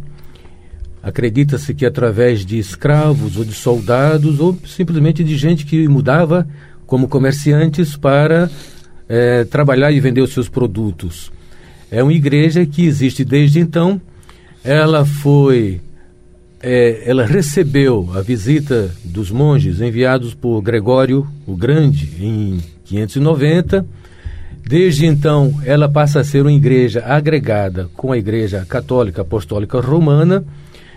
Acredita-se 1.03 1.75
que 1.75 1.85
através 1.85 2.47
de 2.47 2.59
escravos 2.59 3.37
ou 3.37 3.45
de 3.45 3.53
soldados 3.53 4.41
ou 4.41 4.59
simplesmente 4.67 5.23
de 5.23 5.37
gente 5.37 5.67
que 5.67 5.87
mudava 5.89 6.49
como 6.87 7.07
comerciantes 7.07 7.99
para 7.99 8.49
é, 9.11 9.45
trabalhar 9.45 9.93
e 9.93 10.01
vender 10.01 10.23
os 10.23 10.33
seus 10.33 10.49
produtos. 10.49 11.31
É 11.91 12.03
uma 12.03 12.13
igreja 12.13 12.67
que 12.67 12.85
existe 12.85 13.25
desde 13.25 13.61
então. 13.61 14.01
Ela 14.65 15.05
foi, 15.05 15.81
é, 16.61 17.03
ela 17.07 17.25
recebeu 17.25 18.11
a 18.15 18.21
visita 18.21 18.91
dos 19.05 19.31
monges 19.31 19.81
enviados 19.81 20.35
por 20.35 20.61
Gregório 20.63 21.27
o 21.47 21.55
Grande 21.55 22.11
em 22.19 22.59
590. 22.85 23.87
Desde 24.65 25.07
então, 25.07 25.61
ela 25.65 25.89
passa 25.89 26.21
a 26.21 26.25
ser 26.25 26.43
uma 26.43 26.53
igreja 26.53 27.05
agregada 27.07 27.89
com 27.95 28.11
a 28.11 28.19
Igreja 28.19 28.67
Católica 28.69 29.23
Apostólica 29.23 29.81
Romana. 29.81 30.45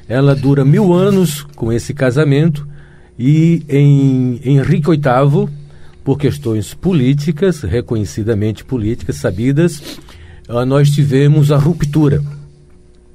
Ela 0.08 0.36
dura 0.36 0.66
mil 0.66 0.92
anos 0.92 1.44
com 1.56 1.72
esse 1.72 1.94
casamento 1.94 2.68
e 3.18 3.64
em 3.70 4.40
Henrique 4.44 4.90
VIII, 4.90 5.48
por 6.04 6.18
questões 6.18 6.74
políticas, 6.74 7.62
reconhecidamente 7.62 8.66
políticas, 8.66 9.18
sabidas, 9.18 10.00
nós 10.66 10.90
tivemos 10.90 11.52
a 11.52 11.58
ruptura. 11.58 12.24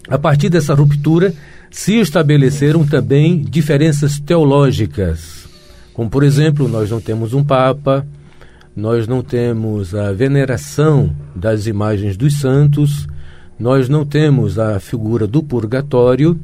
A 0.09 0.17
partir 0.19 0.49
dessa 0.49 0.75
ruptura, 0.75 1.35
se 1.71 1.99
estabeleceram 1.99 2.87
também 2.87 3.43
diferenças 3.43 4.21
teológicas. 4.21 5.49
Como, 5.93 6.09
por 6.09 6.23
exemplo, 6.23 6.69
nós 6.69 6.91
não 6.91 7.01
temos 7.01 7.35
um 7.35 7.43
Papa, 7.43 8.07
nós 8.77 9.09
não 9.09 9.23
temos 9.23 9.95
a 9.95 10.13
veneração 10.13 11.15
das 11.35 11.67
imagens 11.67 12.17
dos 12.17 12.35
santos, 12.35 13.09
nós 13.59 13.89
não 13.89 14.05
temos 14.05 14.59
a 14.59 14.79
figura 14.79 15.27
do 15.27 15.43
purgatório, 15.43 16.39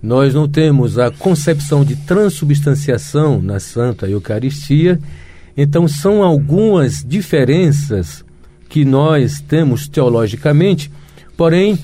nós 0.00 0.32
não 0.32 0.48
temos 0.48 0.98
a 0.98 1.10
concepção 1.10 1.84
de 1.84 1.96
transubstanciação 1.96 3.42
na 3.42 3.60
Santa 3.60 4.08
Eucaristia 4.08 4.98
Então, 5.56 5.86
são 5.86 6.22
algumas 6.22 7.04
diferenças 7.04 8.24
que 8.70 8.84
nós 8.84 9.40
temos 9.40 9.88
teologicamente, 9.88 10.90
porém, 11.36 11.76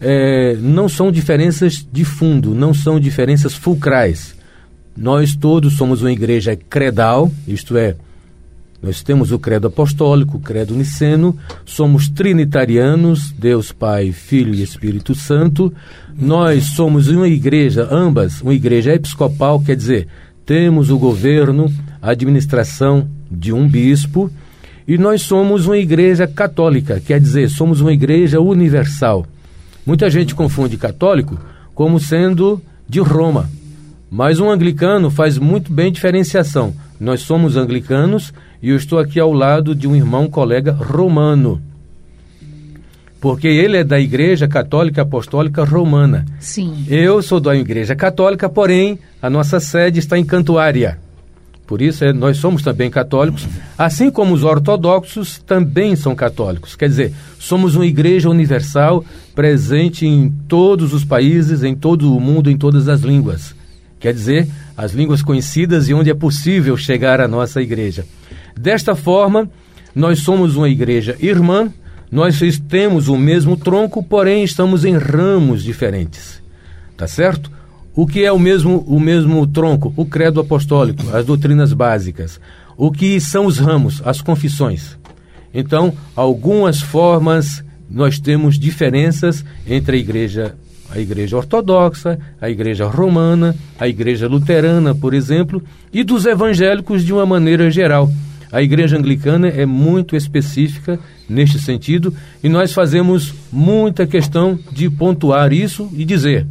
é, 0.00 0.56
não 0.60 0.88
são 0.88 1.10
diferenças 1.10 1.86
de 1.92 2.04
fundo, 2.04 2.54
não 2.54 2.72
são 2.72 3.00
diferenças 3.00 3.54
fulcrais. 3.54 4.36
Nós 4.96 5.34
todos 5.34 5.74
somos 5.74 6.00
uma 6.00 6.12
igreja 6.12 6.56
credal, 6.56 7.30
isto 7.46 7.76
é, 7.76 7.96
nós 8.80 9.02
temos 9.02 9.32
o 9.32 9.38
credo 9.38 9.66
apostólico, 9.66 10.36
o 10.36 10.40
credo 10.40 10.76
niceno, 10.76 11.36
somos 11.66 12.08
trinitarianos, 12.08 13.32
Deus 13.32 13.72
Pai, 13.72 14.12
Filho 14.12 14.54
e 14.54 14.62
Espírito 14.62 15.16
Santo. 15.16 15.74
Nós 16.16 16.64
somos 16.76 17.08
uma 17.08 17.26
igreja, 17.26 17.88
ambas, 17.90 18.40
uma 18.40 18.54
igreja 18.54 18.94
episcopal, 18.94 19.60
quer 19.60 19.74
dizer, 19.74 20.06
temos 20.46 20.90
o 20.90 20.98
governo, 20.98 21.72
a 22.00 22.12
administração 22.12 23.08
de 23.28 23.52
um 23.52 23.68
bispo, 23.68 24.30
e 24.88 24.96
nós 24.96 25.20
somos 25.20 25.66
uma 25.66 25.76
igreja 25.76 26.26
católica, 26.26 26.98
quer 26.98 27.20
dizer, 27.20 27.50
somos 27.50 27.82
uma 27.82 27.92
igreja 27.92 28.40
universal. 28.40 29.26
Muita 29.84 30.08
gente 30.08 30.34
confunde 30.34 30.78
católico 30.78 31.38
como 31.74 32.00
sendo 32.00 32.58
de 32.88 32.98
Roma, 32.98 33.50
mas 34.10 34.40
um 34.40 34.50
anglicano 34.50 35.10
faz 35.10 35.36
muito 35.36 35.70
bem 35.70 35.92
diferenciação. 35.92 36.72
Nós 36.98 37.20
somos 37.20 37.54
anglicanos 37.54 38.32
e 38.62 38.70
eu 38.70 38.76
estou 38.76 38.98
aqui 38.98 39.20
ao 39.20 39.30
lado 39.30 39.74
de 39.74 39.86
um 39.86 39.94
irmão 39.94 40.26
colega 40.26 40.72
romano. 40.72 41.60
Porque 43.20 43.46
ele 43.46 43.76
é 43.76 43.84
da 43.84 44.00
Igreja 44.00 44.48
Católica 44.48 45.02
Apostólica 45.02 45.64
Romana. 45.64 46.24
Sim. 46.40 46.86
Eu 46.88 47.20
sou 47.20 47.40
da 47.40 47.54
Igreja 47.54 47.94
Católica, 47.94 48.48
porém 48.48 48.98
a 49.20 49.28
nossa 49.28 49.60
sede 49.60 49.98
está 49.98 50.16
em 50.16 50.24
Cantuária. 50.24 50.98
Por 51.68 51.82
isso 51.82 52.02
é, 52.02 52.14
nós 52.14 52.38
somos 52.38 52.62
também 52.62 52.88
católicos, 52.88 53.46
assim 53.76 54.10
como 54.10 54.32
os 54.32 54.42
ortodoxos 54.42 55.36
também 55.46 55.94
são 55.94 56.14
católicos. 56.14 56.74
Quer 56.74 56.88
dizer, 56.88 57.12
somos 57.38 57.74
uma 57.74 57.84
igreja 57.84 58.30
universal 58.30 59.04
presente 59.34 60.06
em 60.06 60.30
todos 60.48 60.94
os 60.94 61.04
países, 61.04 61.62
em 61.62 61.74
todo 61.74 62.16
o 62.16 62.18
mundo, 62.18 62.50
em 62.50 62.56
todas 62.56 62.88
as 62.88 63.02
línguas. 63.02 63.54
Quer 64.00 64.14
dizer, 64.14 64.48
as 64.74 64.92
línguas 64.92 65.20
conhecidas 65.20 65.90
e 65.90 65.94
onde 65.94 66.08
é 66.08 66.14
possível 66.14 66.74
chegar 66.74 67.20
à 67.20 67.28
nossa 67.28 67.60
igreja. 67.60 68.06
Desta 68.56 68.94
forma, 68.94 69.50
nós 69.94 70.20
somos 70.20 70.56
uma 70.56 70.70
igreja 70.70 71.18
irmã, 71.20 71.70
nós 72.10 72.40
temos 72.66 73.08
o 73.08 73.16
mesmo 73.18 73.58
tronco, 73.58 74.02
porém 74.02 74.42
estamos 74.42 74.86
em 74.86 74.96
ramos 74.96 75.62
diferentes. 75.62 76.42
Tá 76.96 77.06
certo? 77.06 77.57
O 77.98 78.06
que 78.06 78.24
é 78.24 78.30
o 78.30 78.38
mesmo, 78.38 78.84
o 78.86 79.00
mesmo 79.00 79.44
tronco? 79.44 79.92
O 79.96 80.06
credo 80.06 80.38
apostólico, 80.38 81.02
as 81.12 81.26
doutrinas 81.26 81.72
básicas. 81.72 82.40
O 82.76 82.92
que 82.92 83.20
são 83.20 83.44
os 83.44 83.58
ramos? 83.58 84.00
As 84.04 84.20
confissões. 84.22 84.96
Então, 85.52 85.92
algumas 86.14 86.80
formas 86.80 87.64
nós 87.90 88.20
temos 88.20 88.56
diferenças 88.56 89.44
entre 89.66 89.96
a 89.96 89.98
igreja 89.98 90.54
a 90.88 91.00
igreja 91.00 91.36
ortodoxa, 91.36 92.20
a 92.40 92.48
igreja 92.48 92.86
romana, 92.86 93.52
a 93.80 93.88
igreja 93.88 94.28
luterana, 94.28 94.94
por 94.94 95.12
exemplo, 95.12 95.60
e 95.92 96.04
dos 96.04 96.24
evangélicos 96.24 97.04
de 97.04 97.12
uma 97.12 97.26
maneira 97.26 97.68
geral. 97.68 98.08
A 98.52 98.62
igreja 98.62 98.96
anglicana 98.96 99.48
é 99.48 99.66
muito 99.66 100.14
específica 100.14 101.00
neste 101.28 101.58
sentido 101.58 102.14
e 102.44 102.48
nós 102.48 102.72
fazemos 102.72 103.34
muita 103.50 104.06
questão 104.06 104.56
de 104.70 104.88
pontuar 104.88 105.52
isso 105.52 105.90
e 105.92 106.04
dizer: 106.04 106.46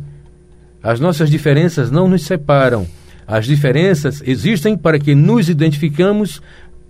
as 0.88 1.02
nossas 1.02 1.30
diferenças 1.30 1.92
não 1.92 2.08
nos 2.08 2.24
separam. 2.24 2.88
As 3.28 3.46
diferenças 3.46 4.24
existem 4.26 4.78
para 4.78 4.98
que 4.98 5.14
nos 5.14 5.50
identificamos, 5.50 6.42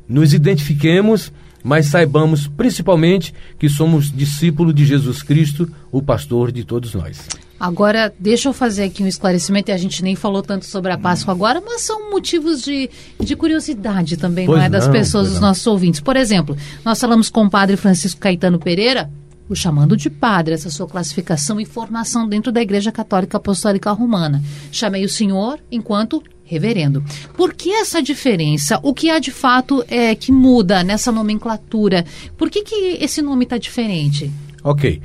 nos 0.07 0.35
identifiquemos, 0.35 1.33
mas 1.63 1.87
saibamos 1.87 2.47
principalmente 2.47 3.33
que 3.57 3.67
somos 3.67 4.15
discípulos 4.15 4.75
de 4.75 4.85
Jesus 4.85 5.23
Cristo, 5.23 5.67
o 5.91 5.99
pastor 5.99 6.51
de 6.51 6.63
todos 6.63 6.93
nós. 6.93 7.27
Agora, 7.59 8.13
deixa 8.19 8.49
eu 8.49 8.53
fazer 8.53 8.83
aqui 8.83 9.01
um 9.01 9.07
esclarecimento, 9.07 9.71
e 9.71 9.73
a 9.73 9.77
gente 9.77 10.03
nem 10.03 10.15
falou 10.15 10.43
tanto 10.43 10.65
sobre 10.65 10.91
a 10.91 10.97
Páscoa 10.99 11.33
agora, 11.33 11.59
mas 11.59 11.81
são 11.81 12.11
motivos 12.11 12.61
de, 12.61 12.87
de 13.19 13.35
curiosidade 13.35 14.15
também, 14.15 14.45
não 14.45 14.61
é? 14.61 14.69
Das 14.69 14.85
não, 14.85 14.93
pessoas, 14.93 15.31
dos 15.31 15.39
nossos 15.39 15.65
ouvintes. 15.65 16.01
Por 16.01 16.15
exemplo, 16.15 16.55
nós 16.85 17.01
falamos 17.01 17.31
com 17.31 17.45
o 17.45 17.49
padre 17.49 17.75
Francisco 17.75 18.21
Caetano 18.21 18.59
Pereira, 18.59 19.09
o 19.49 19.55
chamando 19.55 19.95
de 19.95 20.09
padre, 20.09 20.53
essa 20.53 20.69
sua 20.69 20.87
classificação 20.87 21.59
e 21.59 21.65
formação 21.65 22.27
dentro 22.27 22.51
da 22.51 22.61
Igreja 22.61 22.91
Católica 22.91 23.37
Apostólica 23.37 23.91
Romana. 23.91 24.41
Chamei 24.71 25.05
o 25.05 25.09
senhor 25.09 25.59
enquanto 25.71 26.23
reverendo. 26.43 27.03
Por 27.35 27.53
que 27.53 27.71
essa 27.71 28.01
diferença? 28.01 28.79
O 28.81 28.93
que 28.93 29.09
há 29.09 29.19
de 29.19 29.31
fato 29.31 29.83
é 29.87 30.15
que 30.15 30.31
muda 30.31 30.83
nessa 30.83 31.11
nomenclatura? 31.11 32.05
Por 32.37 32.49
que, 32.49 32.63
que 32.63 32.97
esse 33.01 33.21
nome 33.21 33.43
está 33.43 33.57
diferente? 33.57 34.31
Ok. 34.63 35.01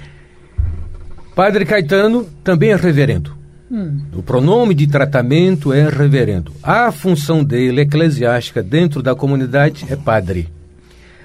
Padre 1.35 1.65
Caetano 1.65 2.27
também 2.45 2.71
é 2.71 2.77
reverendo. 2.77 3.37
Hum. 3.71 4.03
O 4.15 4.23
pronome 4.23 4.75
de 4.75 4.87
tratamento 4.87 5.73
é 5.73 5.89
reverendo. 5.89 6.53
A 6.63 6.93
função 6.93 7.43
dele, 7.43 7.81
eclesiástica, 7.81 8.63
dentro 8.63 9.03
da 9.03 9.15
comunidade 9.15 9.87
é 9.89 9.97
padre. 9.97 10.49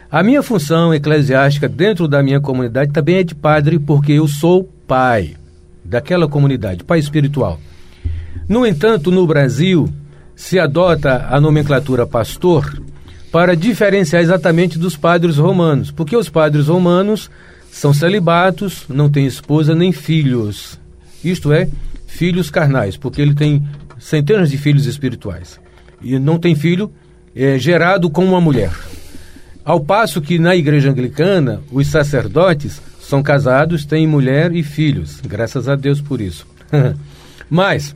A 0.10 0.24
minha 0.24 0.42
função 0.42 0.94
eclesiástica 0.94 1.68
dentro 1.68 2.08
da 2.08 2.24
minha 2.24 2.40
comunidade 2.40 2.94
também 2.94 3.18
é 3.18 3.24
de 3.24 3.36
padre, 3.36 3.78
porque 3.78 4.14
eu 4.14 4.26
sou 4.26 4.64
pai 4.88 5.36
daquela 5.84 6.30
comunidade, 6.30 6.86
pai 6.86 7.00
espiritual. 7.00 7.60
No 8.48 8.66
entanto, 8.66 9.12
no 9.12 9.28
Brasil, 9.28 9.90
se 10.34 10.58
adota 10.58 11.28
a 11.30 11.42
nomenclatura 11.42 12.08
pastor 12.08 12.82
para 13.34 13.54
diferenciar 13.54 14.22
exatamente 14.22 14.80
dos 14.80 14.96
padres 14.96 15.36
romanos, 15.36 15.92
porque 15.92 16.16
os 16.16 16.30
padres 16.30 16.68
romanos 16.68 17.30
são 17.70 17.94
celibatos, 17.94 18.86
não 18.88 19.10
têm 19.10 19.26
esposa 19.26 19.76
nem 19.76 19.92
filhos. 19.92 20.80
Isto 21.22 21.52
é, 21.52 21.68
filhos 22.06 22.50
carnais, 22.50 22.96
porque 22.96 23.22
ele 23.22 23.36
tem 23.36 23.62
centenas 24.00 24.50
de 24.50 24.58
filhos 24.58 24.86
espirituais. 24.86 25.60
E 26.02 26.18
não 26.18 26.40
tem 26.40 26.56
filho 26.56 26.90
é, 27.36 27.60
gerado 27.60 28.10
com 28.10 28.24
uma 28.24 28.40
mulher. 28.40 28.72
Ao 29.68 29.82
passo 29.82 30.22
que 30.22 30.40
na 30.40 30.56
igreja 30.56 30.90
anglicana, 30.90 31.60
os 31.70 31.88
sacerdotes 31.88 32.82
são 33.02 33.22
casados, 33.22 33.84
têm 33.84 34.08
mulher 34.08 34.56
e 34.56 34.64
filhos. 34.64 35.20
Graças 35.20 35.68
a 35.68 35.76
Deus 35.76 36.00
por 36.00 36.22
isso. 36.22 36.48
Mas, 37.50 37.94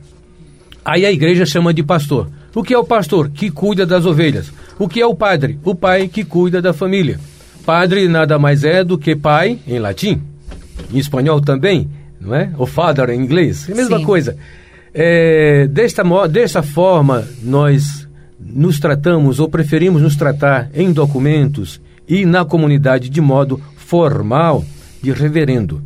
aí 0.84 1.06
a 1.06 1.10
igreja 1.10 1.46
chama 1.46 1.72
de 1.72 1.82
pastor. 1.82 2.28
O 2.54 2.62
que 2.62 2.74
é 2.74 2.78
o 2.78 2.84
pastor? 2.84 3.30
Que 3.30 3.50
cuida 3.50 3.86
das 3.86 4.04
ovelhas. 4.04 4.52
O 4.78 4.86
que 4.86 5.00
é 5.00 5.06
o 5.06 5.14
padre? 5.14 5.58
O 5.64 5.74
pai 5.74 6.08
que 6.08 6.24
cuida 6.24 6.60
da 6.60 6.74
família. 6.74 7.18
Padre 7.64 8.06
nada 8.06 8.38
mais 8.38 8.64
é 8.64 8.84
do 8.84 8.98
que 8.98 9.16
pai 9.16 9.58
em 9.66 9.78
latim, 9.78 10.20
em 10.92 10.98
espanhol 10.98 11.40
também, 11.40 11.88
não 12.20 12.34
é? 12.34 12.52
O 12.58 12.66
father 12.66 13.08
em 13.08 13.18
inglês, 13.18 13.66
é 13.66 13.72
a 13.72 13.76
mesma 13.76 13.96
Sim. 13.96 14.04
coisa. 14.04 14.36
É, 14.92 15.66
desta, 15.68 16.02
desta 16.28 16.62
forma, 16.62 17.26
nós 17.42 18.06
nos 18.44 18.78
tratamos 18.80 19.38
ou 19.40 19.48
preferimos 19.48 20.02
nos 20.02 20.16
tratar 20.16 20.70
em 20.74 20.92
documentos 20.92 21.80
e 22.08 22.24
na 22.26 22.44
comunidade 22.44 23.08
de 23.08 23.20
modo 23.20 23.60
formal 23.76 24.64
de 25.02 25.12
reverendo. 25.12 25.82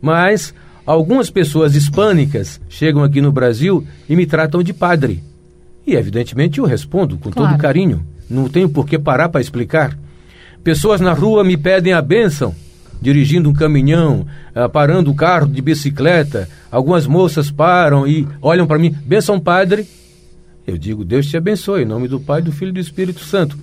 Mas 0.00 0.54
algumas 0.86 1.30
pessoas 1.30 1.74
hispânicas 1.74 2.60
chegam 2.68 3.02
aqui 3.02 3.20
no 3.20 3.32
Brasil 3.32 3.86
e 4.08 4.14
me 4.14 4.26
tratam 4.26 4.62
de 4.62 4.72
padre. 4.72 5.22
E 5.86 5.94
evidentemente 5.94 6.58
eu 6.58 6.64
respondo 6.64 7.16
com 7.18 7.30
claro. 7.30 7.50
todo 7.50 7.60
carinho. 7.60 8.04
Não 8.28 8.48
tenho 8.48 8.68
por 8.68 8.86
que 8.86 8.98
parar 8.98 9.28
para 9.28 9.40
explicar. 9.40 9.96
Pessoas 10.62 11.00
na 11.00 11.12
rua 11.12 11.44
me 11.44 11.56
pedem 11.56 11.92
a 11.92 12.00
bênção, 12.00 12.54
dirigindo 13.00 13.50
um 13.50 13.52
caminhão, 13.52 14.26
uh, 14.54 14.68
parando 14.68 15.10
o 15.10 15.14
carro 15.14 15.46
de 15.46 15.60
bicicleta. 15.60 16.48
Algumas 16.70 17.06
moças 17.06 17.50
param 17.50 18.06
e 18.06 18.26
olham 18.40 18.66
para 18.66 18.78
mim, 18.78 18.94
bênção, 19.04 19.38
padre. 19.38 19.86
Eu 20.66 20.78
digo, 20.78 21.04
Deus 21.04 21.26
te 21.26 21.36
abençoe, 21.36 21.82
em 21.82 21.86
nome 21.86 22.08
do 22.08 22.18
Pai, 22.18 22.40
do 22.40 22.52
Filho 22.52 22.70
e 22.70 22.72
do 22.72 22.80
Espírito 22.80 23.20
Santo. 23.20 23.58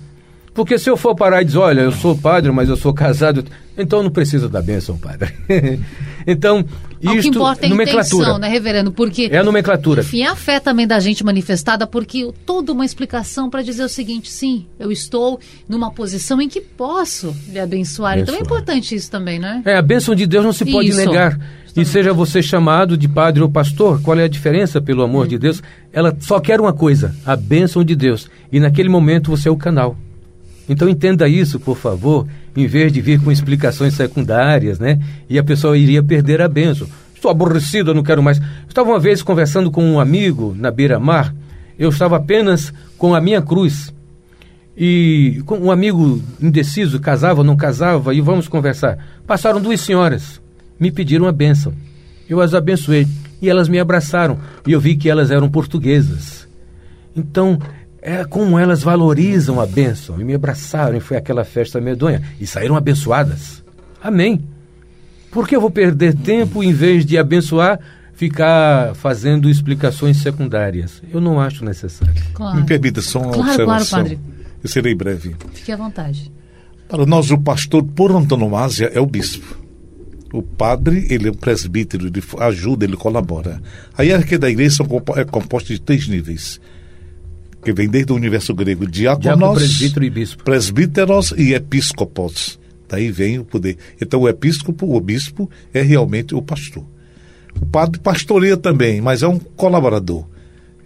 Porque 0.54 0.78
se 0.78 0.88
eu 0.88 0.96
for 0.96 1.14
parar 1.14 1.42
e 1.42 1.44
dizer, 1.46 1.58
olha, 1.58 1.80
eu 1.80 1.92
sou 1.92 2.16
padre, 2.16 2.52
mas 2.52 2.68
eu 2.68 2.76
sou 2.76 2.92
casado, 2.92 3.44
então 3.76 4.02
não 4.02 4.10
precisa 4.10 4.48
da 4.48 4.60
bênção, 4.60 4.98
padre. 4.98 5.32
então, 6.26 6.64
isto, 7.02 7.18
o 7.18 7.22
que 7.22 7.28
importa 7.28 7.62
é 7.62 7.66
a 7.66 7.70
nomenclatura. 7.70 8.22
intenção, 8.22 8.38
né, 8.38 8.48
reverendo? 8.48 8.92
Porque, 8.92 9.28
é 9.30 9.38
a 9.38 9.44
nomenclatura. 9.44 10.02
Enfim, 10.02 10.22
é 10.22 10.28
a 10.28 10.36
fé 10.36 10.60
também 10.60 10.86
da 10.86 11.00
gente 11.00 11.24
manifestada, 11.24 11.86
porque 11.86 12.32
toda 12.46 12.72
uma 12.72 12.84
explicação 12.84 13.50
para 13.50 13.62
dizer 13.62 13.84
o 13.84 13.88
seguinte, 13.88 14.30
sim, 14.30 14.66
eu 14.78 14.92
estou 14.92 15.40
numa 15.68 15.90
posição 15.90 16.40
em 16.40 16.48
que 16.48 16.60
posso 16.60 17.34
lhe 17.48 17.58
abençoar. 17.58 18.12
abençoar. 18.12 18.18
Então 18.18 18.34
é 18.34 18.38
importante 18.38 18.94
isso 18.94 19.10
também, 19.10 19.38
né? 19.38 19.62
É, 19.64 19.76
a 19.76 19.82
bênção 19.82 20.14
de 20.14 20.26
Deus 20.26 20.44
não 20.44 20.52
se 20.52 20.64
pode 20.64 20.88
isso. 20.88 20.98
negar. 20.98 21.38
E 21.74 21.84
seja 21.86 22.12
você 22.12 22.42
chamado 22.42 22.98
de 22.98 23.08
padre 23.08 23.42
ou 23.42 23.48
pastor, 23.48 24.00
qual 24.02 24.18
é 24.18 24.24
a 24.24 24.28
diferença, 24.28 24.80
pelo 24.80 25.02
amor 25.02 25.24
hum. 25.24 25.28
de 25.28 25.38
Deus? 25.38 25.62
Ela 25.92 26.14
só 26.20 26.38
quer 26.38 26.60
uma 26.60 26.72
coisa, 26.72 27.14
a 27.24 27.34
bênção 27.34 27.82
de 27.82 27.96
Deus. 27.96 28.28
E 28.52 28.60
naquele 28.60 28.90
momento 28.90 29.30
você 29.30 29.48
é 29.48 29.52
o 29.52 29.56
canal. 29.56 29.96
Então 30.68 30.88
entenda 30.88 31.28
isso, 31.28 31.58
por 31.58 31.76
favor, 31.76 32.26
em 32.56 32.66
vez 32.66 32.92
de 32.92 33.00
vir 33.00 33.20
com 33.20 33.32
explicações 33.32 33.94
secundárias, 33.94 34.78
né? 34.78 34.98
E 35.28 35.38
a 35.38 35.42
pessoa 35.42 35.76
iria 35.76 36.02
perder 36.02 36.40
a 36.40 36.48
benção. 36.48 36.88
Estou 37.14 37.30
aborrecido, 37.30 37.90
eu 37.90 37.94
não 37.94 38.02
quero 38.02 38.22
mais. 38.22 38.40
Estava 38.68 38.90
uma 38.90 38.98
vez 38.98 39.22
conversando 39.22 39.70
com 39.70 39.84
um 39.84 40.00
amigo 40.00 40.54
na 40.58 40.70
beira-mar, 40.70 41.34
eu 41.78 41.88
estava 41.88 42.16
apenas 42.16 42.72
com 42.98 43.14
a 43.14 43.20
minha 43.20 43.40
cruz. 43.42 43.92
E 44.76 45.42
um 45.50 45.70
amigo 45.70 46.22
indeciso, 46.40 46.98
casava 46.98 47.40
ou 47.40 47.44
não 47.44 47.56
casava, 47.56 48.14
e 48.14 48.20
vamos 48.20 48.48
conversar. 48.48 48.98
Passaram 49.26 49.60
duas 49.60 49.80
senhoras, 49.80 50.40
me 50.80 50.90
pediram 50.90 51.26
a 51.26 51.32
bênção. 51.32 51.72
Eu 52.28 52.40
as 52.40 52.54
abençoei 52.54 53.06
e 53.40 53.48
elas 53.48 53.68
me 53.68 53.78
abraçaram. 53.78 54.38
E 54.66 54.72
eu 54.72 54.80
vi 54.80 54.96
que 54.96 55.10
elas 55.10 55.30
eram 55.30 55.50
portuguesas. 55.50 56.48
Então, 57.14 57.58
é 58.02 58.24
como 58.24 58.58
elas 58.58 58.82
valorizam 58.82 59.60
a 59.60 59.66
bênção. 59.66 60.20
E 60.20 60.24
me 60.24 60.34
abraçaram 60.34 60.96
e 60.96 61.00
foi 61.00 61.16
aquela 61.16 61.44
festa 61.44 61.80
medonha. 61.80 62.20
E 62.40 62.46
saíram 62.46 62.74
abençoadas. 62.74 63.62
Amém. 64.02 64.42
Por 65.30 65.46
que 65.46 65.54
eu 65.54 65.60
vou 65.60 65.70
perder 65.70 66.14
tempo 66.14 66.62
em 66.64 66.72
vez 66.72 67.06
de 67.06 67.16
abençoar, 67.16 67.78
ficar 68.12 68.94
fazendo 68.96 69.48
explicações 69.48 70.16
secundárias? 70.16 71.00
Eu 71.12 71.20
não 71.20 71.40
acho 71.40 71.64
necessário. 71.64 72.12
Claro. 72.34 72.56
Me 72.56 72.66
permita 72.66 73.00
só 73.00 73.20
uma 73.20 73.32
claro, 73.32 73.50
observação. 73.50 74.00
Claro, 74.00 74.18
padre. 74.18 74.20
Eu 74.62 74.68
serei 74.68 74.94
breve. 74.94 75.36
Fique 75.52 75.70
à 75.70 75.76
vontade. 75.76 76.30
Para 76.88 77.06
nós, 77.06 77.30
o 77.30 77.38
pastor, 77.38 77.84
por 77.84 78.10
antonomasia, 78.10 78.90
é 78.92 79.00
o 79.00 79.06
bispo. 79.06 79.56
O 80.32 80.42
padre, 80.42 81.06
ele 81.08 81.28
é 81.28 81.30
um 81.30 81.34
presbítero, 81.34 82.06
ele 82.06 82.22
ajuda, 82.40 82.84
ele 82.84 82.96
colabora. 82.96 83.62
A 83.96 84.02
hierarquia 84.02 84.38
da 84.38 84.50
igreja 84.50 84.82
é 85.16 85.24
composta 85.24 85.72
de 85.72 85.80
três 85.80 86.08
níveis, 86.08 86.60
que 87.62 87.72
vem 87.72 87.88
desde 87.88 88.12
o 88.12 88.16
universo 88.16 88.54
grego, 88.54 88.86
diáconos, 88.86 89.58
presbítero 89.58 90.04
e 90.04 90.10
bispo. 90.10 90.44
presbíteros 90.44 91.34
e 91.36 91.54
episcopos. 91.54 92.58
Daí 92.88 93.10
vem 93.10 93.38
o 93.38 93.44
poder. 93.44 93.76
Então 94.00 94.20
o 94.20 94.28
episcopo, 94.28 94.94
o 94.94 95.00
bispo, 95.00 95.48
é 95.72 95.80
realmente 95.80 96.34
o 96.34 96.42
pastor. 96.42 96.84
O 97.60 97.66
padre 97.66 98.00
pastoreia 98.00 98.56
também, 98.56 99.00
mas 99.00 99.22
é 99.22 99.28
um 99.28 99.38
colaborador. 99.38 100.26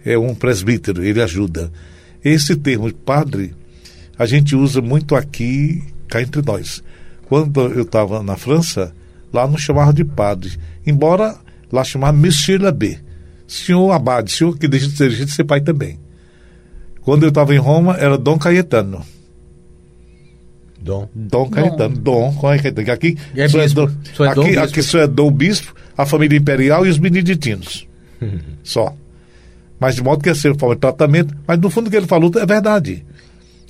É 0.05 0.17
um 0.17 0.33
presbítero, 0.33 1.03
ele 1.03 1.21
ajuda. 1.21 1.71
Esse 2.23 2.55
termo 2.55 2.93
padre, 2.93 3.53
a 4.17 4.25
gente 4.25 4.55
usa 4.55 4.81
muito 4.81 5.15
aqui, 5.15 5.83
cá 6.07 6.21
entre 6.21 6.41
nós. 6.41 6.83
Quando 7.27 7.59
eu 7.59 7.81
estava 7.81 8.23
na 8.23 8.37
França, 8.37 8.93
Lá 9.33 9.47
não 9.47 9.57
chamava 9.57 9.93
de 9.93 10.03
padre, 10.03 10.57
embora 10.85 11.35
lá 11.71 11.83
chamava 11.83 12.17
Monsieur 12.17 12.61
l'Abbé, 12.61 12.99
senhor 13.47 13.91
abade, 13.91 14.31
senhor 14.31 14.57
que 14.57 14.67
deixa 14.67 14.87
de 14.87 14.97
ser, 14.97 15.09
de 15.09 15.31
ser 15.31 15.43
pai 15.43 15.61
também. 15.61 15.99
Quando 17.07 17.23
eu 17.23 17.29
estava 17.29 17.55
em 17.55 17.57
Roma, 17.57 17.95
era 17.95 18.17
Dom 18.17 18.37
Caetano. 18.37 19.01
Dom. 20.77 21.07
Dom 21.15 21.49
Caetano. 21.49 21.95
Dom, 21.95 22.33
Dom 22.33 22.41
Caetano. 22.41 22.91
Aqui, 22.91 23.17
é 23.33 23.47
só, 23.47 23.61
é 23.61 23.67
só 23.69 24.25
é 24.25 24.27
aqui, 24.27 24.57
aqui 24.57 24.83
só 24.83 24.99
é 24.99 25.07
Dom 25.07 25.31
Bispo, 25.31 25.73
a 25.97 26.05
família 26.05 26.37
imperial 26.37 26.85
e 26.85 26.89
os 26.89 26.97
beneditinos. 26.97 27.87
só. 28.61 28.93
Mas 29.79 29.95
de 29.95 30.03
modo 30.03 30.21
que 30.21 30.29
é 30.29 30.33
ser 30.33 30.53
forma 30.57 30.75
de 30.75 30.81
tratamento, 30.81 31.33
mas 31.47 31.57
no 31.57 31.69
fundo 31.69 31.87
o 31.87 31.89
que 31.89 31.95
ele 31.95 32.07
falou 32.07 32.29
é 32.35 32.45
verdade. 32.45 33.05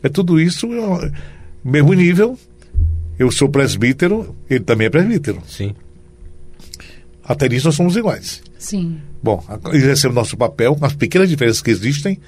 É 0.01 0.09
tudo 0.09 0.41
isso, 0.41 0.65
é, 0.73 1.11
mesmo 1.63 1.93
nível, 1.93 2.39
eu 3.19 3.29
sou 3.29 3.49
presbítero, 3.49 4.35
ele 4.49 4.61
também 4.61 4.87
é 4.87 4.89
presbítero. 4.89 5.43
Sim. 5.47 5.75
Até 7.23 7.47
nisso 7.47 7.67
nós 7.67 7.75
somos 7.75 7.95
iguais. 7.95 8.41
Sim. 8.57 8.97
Bom, 9.21 9.45
exercemos 9.73 10.15
nosso 10.15 10.35
papel, 10.35 10.75
as 10.81 10.95
pequenas 10.95 11.29
diferenças 11.29 11.61
que 11.61 11.69
existem, 11.69 12.19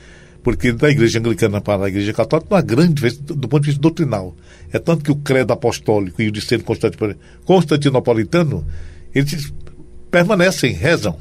porque 0.43 0.71
da 0.71 0.89
igreja 0.89 1.19
anglicana 1.19 1.59
para 1.59 1.85
a 1.85 1.87
igreja 1.89 2.13
católica 2.13 2.47
não 2.49 2.57
há 2.57 2.61
grande 2.61 2.93
diferença 2.93 3.21
do, 3.21 3.47
ponto 3.47 3.61
de 3.61 3.67
vista 3.67 3.81
doutrinal. 3.81 4.35
É 4.71 4.79
tanto 4.79 5.03
que 5.03 5.11
o 5.11 5.15
credo 5.15 5.51
apostólico 5.51 6.21
e 6.21 6.27
o 6.27 6.31
discernimento 6.31 7.17
constantinopolitano, 7.45 8.65
eles 9.13 9.53
permanecem, 10.09 10.73
rezam. 10.73 11.17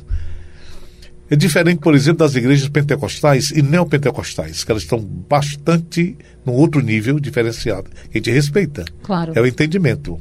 É 1.30 1.36
diferente, 1.36 1.80
por 1.80 1.94
exemplo, 1.94 2.20
das 2.20 2.34
igrejas 2.34 2.68
pentecostais 2.68 3.50
e 3.50 3.60
neopentecostais, 3.60 4.64
que 4.64 4.70
elas 4.70 4.84
estão 4.84 4.98
bastante 4.98 6.16
num 6.44 6.54
outro 6.54 6.80
nível 6.80 7.20
diferenciado. 7.20 7.90
A 8.08 8.16
gente 8.16 8.30
respeita. 8.30 8.84
Claro. 9.02 9.32
É 9.34 9.40
o 9.40 9.46
entendimento. 9.46 10.18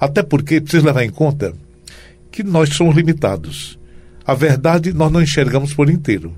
Até 0.00 0.22
porque 0.22 0.60
precisa 0.60 0.86
levar 0.86 1.04
em 1.04 1.10
conta 1.10 1.52
que 2.30 2.42
nós 2.42 2.70
somos 2.70 2.96
limitados. 2.96 3.78
A 4.24 4.34
verdade 4.34 4.92
nós 4.92 5.12
não 5.12 5.20
enxergamos 5.20 5.74
por 5.74 5.90
inteiro. 5.90 6.34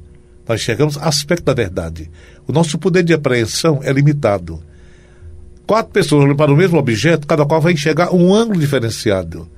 Nós 0.51 0.61
enxergamos 0.61 0.99
aspecto 0.99 1.45
da 1.45 1.55
verdade. 1.55 2.11
O 2.47 2.53
nosso 2.53 2.79
poder 2.79 3.03
de 3.03 3.15
apreensão 3.15 3.81
é 3.83 3.93
limitado. 3.93 4.61
Quatro 5.67 5.93
pessoas 5.93 6.25
olhando 6.25 6.37
para 6.37 6.53
o 6.53 6.57
mesmo 6.57 6.79
objeto, 6.79 7.27
cada 7.27 7.47
qual 7.47 7.61
vai 7.61 7.73
enxergar 7.73 8.13
um 8.13 8.35
ângulo 8.35 8.59
diferenciado. 8.59 9.49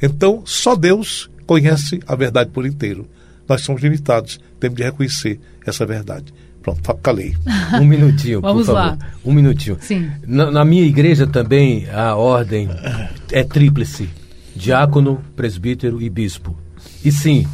Então, 0.00 0.42
só 0.44 0.76
Deus 0.76 1.30
conhece 1.46 2.00
a 2.06 2.14
verdade 2.14 2.50
por 2.50 2.66
inteiro 2.66 3.08
nós 3.48 3.62
somos 3.62 3.82
limitados, 3.82 4.40
temos 4.58 4.76
de 4.76 4.82
reconhecer 4.82 5.40
essa 5.64 5.86
verdade. 5.86 6.32
Pronto, 6.62 6.82
calei. 6.96 7.34
Um 7.80 7.84
minutinho, 7.84 8.40
Vamos 8.42 8.66
por 8.66 8.74
favor. 8.74 8.98
lá. 8.98 8.98
Um 9.24 9.32
minutinho. 9.32 9.78
Sim. 9.80 10.10
Na, 10.26 10.50
na, 10.50 10.64
minha 10.64 10.82
igreja 10.82 11.26
também 11.26 11.88
a 11.90 12.16
ordem 12.16 12.68
é 13.30 13.44
tríplice: 13.44 14.08
diácono, 14.54 15.22
presbítero 15.36 16.02
e 16.02 16.10
bispo. 16.10 16.56
E 17.04 17.12
sim, 17.12 17.46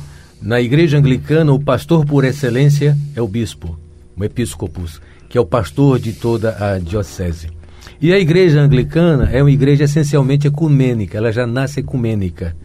na 0.42 0.60
igreja 0.60 0.98
anglicana 0.98 1.52
o 1.52 1.60
pastor 1.60 2.04
por 2.04 2.24
excelência 2.24 2.98
é 3.14 3.22
o 3.22 3.28
bispo, 3.28 3.78
o 4.16 4.24
episcopus, 4.24 5.00
que 5.28 5.38
é 5.38 5.40
o 5.40 5.46
pastor 5.46 6.00
de 6.00 6.12
toda 6.12 6.56
a 6.58 6.80
diocese. 6.80 7.48
E 8.00 8.12
a 8.12 8.18
igreja 8.18 8.60
anglicana 8.60 9.30
é 9.30 9.40
uma 9.40 9.52
igreja 9.52 9.84
essencialmente 9.84 10.48
ecumênica, 10.48 11.16
ela 11.16 11.30
já 11.30 11.46
nasce 11.46 11.78
ecumênica. 11.78 12.56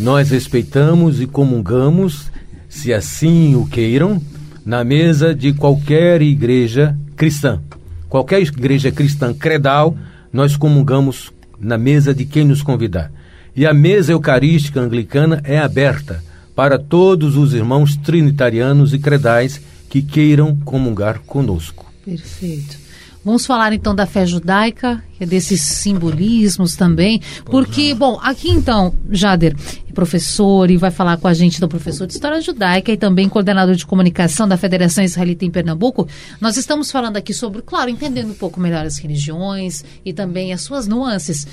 Nós 0.00 0.30
respeitamos 0.30 1.20
e 1.20 1.26
comungamos 1.26 2.30
se 2.66 2.94
assim 2.94 3.54
o 3.54 3.66
queiram, 3.66 4.22
na 4.64 4.82
mesa 4.82 5.34
de 5.34 5.52
qualquer 5.52 6.22
igreja 6.22 6.96
cristã. 7.14 7.60
Qualquer 8.08 8.40
igreja 8.40 8.90
cristã 8.90 9.34
credal, 9.34 9.94
nós 10.32 10.56
comungamos 10.56 11.30
na 11.60 11.76
mesa 11.76 12.14
de 12.14 12.24
quem 12.24 12.44
nos 12.44 12.62
convidar. 12.62 13.12
E 13.54 13.66
a 13.66 13.74
mesa 13.74 14.12
eucarística 14.12 14.80
anglicana 14.80 15.42
é 15.44 15.58
aberta 15.58 16.26
para 16.58 16.76
todos 16.76 17.36
os 17.36 17.54
irmãos 17.54 17.94
trinitarianos 17.94 18.92
e 18.92 18.98
credais 18.98 19.60
que 19.88 20.02
queiram 20.02 20.56
comungar 20.56 21.20
conosco. 21.20 21.86
Perfeito. 22.04 22.76
Vamos 23.24 23.46
falar 23.46 23.72
então 23.72 23.94
da 23.94 24.06
fé 24.06 24.26
judaica, 24.26 25.00
é 25.20 25.24
desses 25.24 25.60
simbolismos 25.60 26.74
também, 26.74 27.22
porque, 27.44 27.94
bom, 27.94 28.18
aqui 28.20 28.50
então, 28.50 28.92
Jader 29.08 29.54
é 29.88 29.92
professor 29.92 30.68
e 30.68 30.76
vai 30.76 30.90
falar 30.90 31.16
com 31.18 31.28
a 31.28 31.34
gente 31.34 31.60
do 31.60 31.68
professor 31.68 32.08
de 32.08 32.14
História 32.14 32.40
Judaica 32.40 32.90
e 32.90 32.96
também 32.96 33.28
coordenador 33.28 33.76
de 33.76 33.86
comunicação 33.86 34.48
da 34.48 34.56
Federação 34.56 35.04
Israelita 35.04 35.44
em 35.44 35.52
Pernambuco. 35.52 36.08
Nós 36.40 36.56
estamos 36.56 36.90
falando 36.90 37.18
aqui 37.18 37.32
sobre, 37.32 37.62
claro, 37.62 37.88
entendendo 37.88 38.30
um 38.30 38.34
pouco 38.34 38.58
melhor 38.58 38.84
as 38.84 38.98
religiões 38.98 39.84
e 40.04 40.12
também 40.12 40.52
as 40.52 40.62
suas 40.62 40.88
nuances 40.88 41.46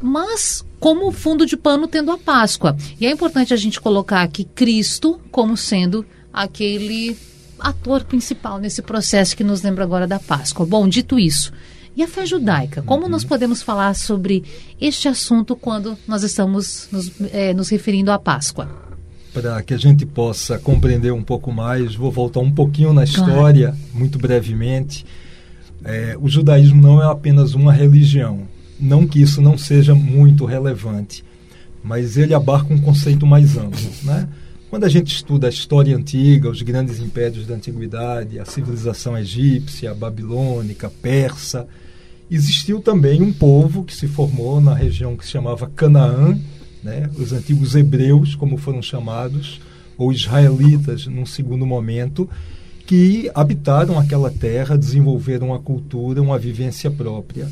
mas 0.00 0.64
como 0.80 1.10
fundo 1.12 1.44
de 1.44 1.56
pano 1.56 1.88
tendo 1.88 2.10
a 2.10 2.18
Páscoa. 2.18 2.76
E 3.00 3.06
é 3.06 3.10
importante 3.10 3.52
a 3.52 3.56
gente 3.56 3.80
colocar 3.80 4.22
aqui 4.22 4.44
Cristo 4.44 5.20
como 5.30 5.56
sendo 5.56 6.04
aquele 6.32 7.16
ator 7.58 8.04
principal 8.04 8.58
nesse 8.58 8.82
processo 8.82 9.36
que 9.36 9.42
nos 9.42 9.62
lembra 9.62 9.84
agora 9.84 10.06
da 10.06 10.18
Páscoa. 10.18 10.64
Bom, 10.64 10.88
dito 10.88 11.18
isso, 11.18 11.52
e 11.98 12.02
a 12.04 12.06
fé 12.06 12.24
judaica? 12.24 12.80
Como 12.80 13.04
uhum. 13.04 13.08
nós 13.08 13.24
podemos 13.24 13.60
falar 13.60 13.92
sobre 13.94 14.44
este 14.80 15.08
assunto 15.08 15.56
quando 15.56 15.98
nós 16.06 16.22
estamos 16.22 16.88
nos, 16.92 17.10
é, 17.32 17.52
nos 17.52 17.68
referindo 17.70 18.12
à 18.12 18.18
Páscoa? 18.20 18.68
Para 19.34 19.60
que 19.64 19.74
a 19.74 19.76
gente 19.76 20.06
possa 20.06 20.60
compreender 20.60 21.12
um 21.12 21.24
pouco 21.24 21.52
mais, 21.52 21.96
vou 21.96 22.12
voltar 22.12 22.38
um 22.38 22.52
pouquinho 22.52 22.92
na 22.92 23.02
história, 23.02 23.70
claro. 23.70 23.84
muito 23.92 24.16
brevemente. 24.16 25.04
É, 25.84 26.16
o 26.20 26.28
judaísmo 26.28 26.80
não 26.80 27.02
é 27.02 27.10
apenas 27.10 27.54
uma 27.54 27.72
religião, 27.72 28.46
não 28.80 29.06
que 29.06 29.20
isso 29.20 29.40
não 29.40 29.56
seja 29.56 29.94
muito 29.94 30.44
relevante, 30.44 31.24
mas 31.82 32.16
ele 32.16 32.34
abarca 32.34 32.72
um 32.72 32.80
conceito 32.80 33.26
mais 33.26 33.56
amplo, 33.56 33.90
né? 34.02 34.28
Quando 34.70 34.84
a 34.84 34.88
gente 34.88 35.14
estuda 35.14 35.46
a 35.46 35.50
história 35.50 35.96
antiga, 35.96 36.50
os 36.50 36.60
grandes 36.60 37.00
impérios 37.00 37.46
da 37.46 37.54
antiguidade, 37.54 38.38
a 38.38 38.44
civilização 38.44 39.16
egípcia, 39.16 39.94
babilônica, 39.94 40.90
persa, 41.00 41.66
existiu 42.30 42.78
também 42.78 43.22
um 43.22 43.32
povo 43.32 43.82
que 43.82 43.96
se 43.96 44.06
formou 44.06 44.60
na 44.60 44.74
região 44.74 45.16
que 45.16 45.24
se 45.24 45.30
chamava 45.30 45.70
Canaã, 45.74 46.38
né? 46.82 47.08
os 47.16 47.32
antigos 47.32 47.74
hebreus, 47.74 48.34
como 48.34 48.58
foram 48.58 48.82
chamados, 48.82 49.58
ou 49.96 50.12
israelitas, 50.12 51.06
num 51.06 51.24
segundo 51.24 51.64
momento, 51.64 52.28
que 52.86 53.30
habitaram 53.34 53.98
aquela 53.98 54.30
terra, 54.30 54.76
desenvolveram 54.76 55.48
uma 55.48 55.58
cultura, 55.58 56.20
uma 56.20 56.38
vivência 56.38 56.90
própria. 56.90 57.48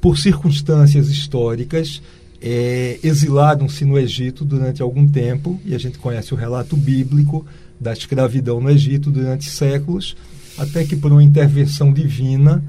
Por 0.00 0.18
circunstâncias 0.18 1.08
históricas, 1.08 2.00
é, 2.40 2.98
exilaram-se 3.02 3.84
no 3.84 3.98
Egito 3.98 4.44
durante 4.44 4.80
algum 4.80 5.06
tempo, 5.06 5.60
e 5.64 5.74
a 5.74 5.78
gente 5.78 5.98
conhece 5.98 6.32
o 6.32 6.36
relato 6.36 6.76
bíblico 6.76 7.44
da 7.78 7.92
escravidão 7.92 8.60
no 8.60 8.70
Egito 8.70 9.10
durante 9.10 9.50
séculos, 9.50 10.16
até 10.56 10.84
que 10.84 10.96
por 10.96 11.12
uma 11.12 11.22
intervenção 11.22 11.92
divina, 11.92 12.62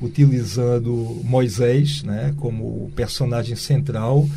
utilizando 0.00 1.20
Moisés 1.24 2.02
né, 2.02 2.34
como 2.36 2.90
personagem 2.94 3.56
central, 3.56 4.28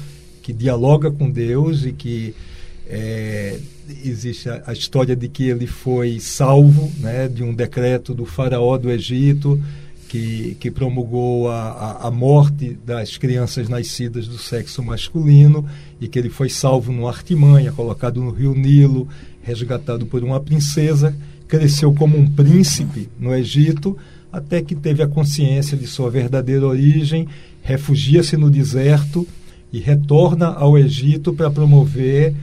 que 0.41 0.53
dialoga 0.53 1.11
com 1.11 1.29
Deus 1.29 1.85
e 1.85 1.91
que 1.91 2.33
é, 2.87 3.59
existe 4.03 4.49
a, 4.49 4.63
a, 4.67 4.73
história 4.73 5.15
de 5.15 5.27
que 5.27 5.43
ele 5.43 5.67
foi 5.67 6.19
salvo 6.19 6.91
né, 6.99 7.27
de 7.27 7.43
um 7.43 7.53
decreto 7.53 8.13
do 8.15 8.25
faraó 8.25 8.77
do 8.77 8.89
Egito, 8.89 9.61
que, 10.09 10.57
que 10.59 10.71
promulgou 10.71 11.49
a, 11.49 11.69
a, 11.69 12.07
a, 12.07 12.11
morte 12.11 12.75
das 12.83 13.15
crianças 13.15 13.69
nascidas 13.69 14.27
do 14.27 14.39
sexo 14.39 14.81
masculino 14.81 15.63
e 16.01 16.07
que 16.07 16.17
ele 16.17 16.31
foi 16.31 16.49
salvo 16.49 16.91
numa 16.91 17.09
artimanha, 17.09 17.71
colocado 17.71 18.19
no 18.19 18.31
rio 18.31 18.55
Nilo, 18.55 19.07
resgatado 19.43 20.07
por 20.07 20.23
uma 20.23 20.39
princesa, 20.39 21.15
cresceu 21.47 21.93
como 21.93 22.17
um 22.17 22.27
príncipe 22.27 23.07
no 23.19 23.35
Egito, 23.35 23.95
até 24.33 24.63
que 24.63 24.73
teve 24.73 25.03
a 25.03 25.07
consciência 25.07 25.77
de 25.77 25.85
sua 25.85 26.09
verdadeira 26.09 26.65
origem, 26.65 27.27
refugia-se 27.61 28.35
no 28.35 28.49
deserto 28.49 29.27
e 29.71 29.77
retorna 29.77 30.47
ao 30.47 30.75
Egito 30.75 31.33
para 31.33 31.51
promover 31.51 32.33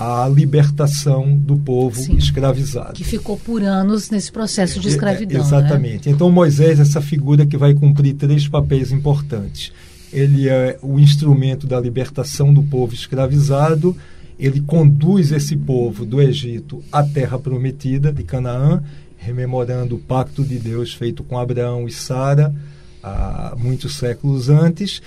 a 0.00 0.26
libertação 0.26 1.36
do 1.36 1.58
povo 1.58 1.94
Sim, 1.94 2.16
escravizado. 2.16 2.94
Que 2.94 3.04
ficou 3.04 3.36
por 3.36 3.62
anos 3.62 4.08
nesse 4.08 4.32
processo 4.32 4.80
de 4.80 4.88
é, 4.88 4.90
escravidão. 4.92 5.42
É, 5.42 5.44
exatamente. 5.44 6.08
Né? 6.08 6.14
Então 6.14 6.30
Moisés 6.30 6.78
é 6.78 6.82
essa 6.82 7.02
figura 7.02 7.44
que 7.44 7.58
vai 7.58 7.74
cumprir 7.74 8.14
três 8.14 8.48
papéis 8.48 8.92
importantes. 8.92 9.70
Ele 10.10 10.48
é 10.48 10.78
o 10.80 10.98
instrumento 10.98 11.66
da 11.66 11.78
libertação 11.78 12.52
do 12.52 12.62
povo 12.62 12.94
escravizado, 12.94 13.94
ele 14.38 14.62
conduz 14.62 15.32
esse 15.32 15.54
povo 15.54 16.06
do 16.06 16.18
Egito 16.22 16.82
à 16.90 17.02
terra 17.02 17.38
prometida 17.38 18.10
de 18.10 18.22
Canaã, 18.22 18.82
rememorando 19.18 19.96
o 19.96 19.98
pacto 19.98 20.42
de 20.42 20.58
Deus 20.58 20.94
feito 20.94 21.22
com 21.22 21.38
Abraão 21.38 21.86
e 21.86 21.92
Sara 21.92 22.54
há 23.02 23.54
muitos 23.58 23.96
séculos 23.96 24.48
antes 24.48 25.02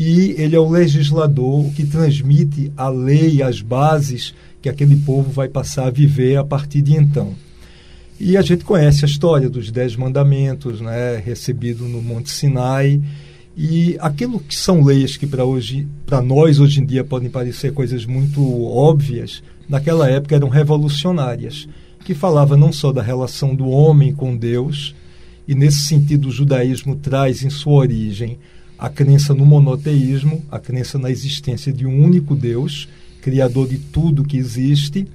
e 0.00 0.36
ele 0.38 0.54
é 0.54 0.60
o 0.60 0.70
legislador 0.70 1.72
que 1.74 1.84
transmite 1.84 2.70
a 2.76 2.88
lei, 2.88 3.42
as 3.42 3.60
bases 3.60 4.32
que 4.62 4.68
aquele 4.68 4.94
povo 4.94 5.28
vai 5.32 5.48
passar 5.48 5.88
a 5.88 5.90
viver 5.90 6.36
a 6.36 6.44
partir 6.44 6.82
de 6.82 6.94
então. 6.94 7.34
E 8.20 8.36
a 8.36 8.42
gente 8.42 8.64
conhece 8.64 9.04
a 9.04 9.08
história 9.08 9.50
dos 9.50 9.72
Dez 9.72 9.96
Mandamentos, 9.96 10.80
né, 10.80 11.16
recebido 11.16 11.82
no 11.88 12.00
Monte 12.00 12.30
Sinai, 12.30 13.02
e 13.56 13.96
aquilo 13.98 14.38
que 14.38 14.54
são 14.54 14.84
leis 14.84 15.16
que 15.16 15.26
para 15.26 15.44
hoje, 15.44 15.88
para 16.06 16.22
nós 16.22 16.60
hoje 16.60 16.80
em 16.80 16.86
dia 16.86 17.02
podem 17.02 17.28
parecer 17.28 17.72
coisas 17.72 18.06
muito 18.06 18.40
óbvias, 18.66 19.42
naquela 19.68 20.08
época 20.08 20.36
eram 20.36 20.48
revolucionárias, 20.48 21.68
que 22.04 22.14
falava 22.14 22.56
não 22.56 22.70
só 22.70 22.92
da 22.92 23.02
relação 23.02 23.52
do 23.52 23.66
homem 23.68 24.14
com 24.14 24.36
Deus, 24.36 24.94
e 25.48 25.56
nesse 25.56 25.80
sentido 25.80 26.28
o 26.28 26.32
judaísmo 26.32 26.94
traz 26.94 27.42
em 27.42 27.50
sua 27.50 27.80
origem 27.80 28.38
a 28.78 28.88
crença 28.88 29.34
no 29.34 29.44
monoteísmo, 29.44 30.42
a 30.50 30.58
crença 30.58 30.98
na 30.98 31.10
existência 31.10 31.72
de 31.72 31.84
um 31.84 32.04
único 32.04 32.36
Deus, 32.36 32.88
criador 33.20 33.68
de 33.68 33.78
tudo 33.78 34.24
que 34.24 34.36
existe, 34.36 35.06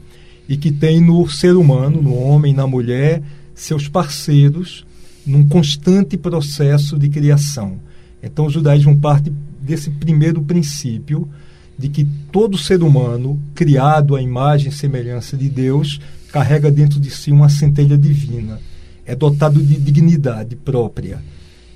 e 0.50 0.58
que 0.58 0.72
tem 0.72 1.00
no 1.00 1.28
ser 1.30 1.56
humano, 1.56 2.02
no 2.02 2.16
homem, 2.16 2.54
na 2.54 2.68
mulher, 2.68 3.24
seus 3.56 3.88
parceiros 3.88 4.86
num 5.26 5.48
constante 5.48 6.18
processo 6.18 6.98
de 7.00 7.08
criação. 7.10 7.80
Então 8.22 8.46
o 8.46 8.50
judaísmo 8.50 8.98
parte 9.00 9.32
desse 9.62 9.90
primeiro 9.90 10.42
princípio 10.42 11.30
de 11.78 11.90
que 11.90 12.06
todo 12.32 12.58
ser 12.58 12.84
humano, 12.84 13.40
criado 13.56 14.16
à 14.16 14.22
imagem 14.22 14.70
e 14.70 14.72
semelhança 14.72 15.36
de 15.38 15.50
Deus, 15.50 16.00
carrega 16.32 16.70
dentro 16.70 17.00
de 17.00 17.10
si 17.10 17.32
uma 17.32 17.50
centelha 17.50 17.98
divina, 17.98 18.60
é 19.06 19.16
dotado 19.16 19.62
de 19.62 19.80
dignidade 19.80 20.56
própria 20.56 21.22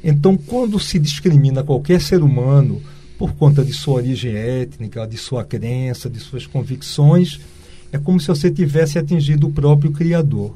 então, 0.09 0.37
quando 0.37 0.79
se 0.79 0.97
discrimina 0.97 1.65
qualquer 1.65 1.99
ser 1.99 2.23
humano 2.23 2.81
por 3.17 3.33
conta 3.33 3.61
de 3.61 3.73
sua 3.73 3.95
origem 3.95 4.33
étnica, 4.33 5.05
de 5.05 5.17
sua 5.17 5.43
crença, 5.43 6.09
de 6.09 6.17
suas 6.17 6.47
convicções, 6.47 7.41
é 7.91 7.97
como 7.97 8.17
se 8.17 8.29
você 8.29 8.49
tivesse 8.49 8.97
atingido 8.97 9.47
o 9.47 9.51
próprio 9.51 9.91
Criador. 9.91 10.55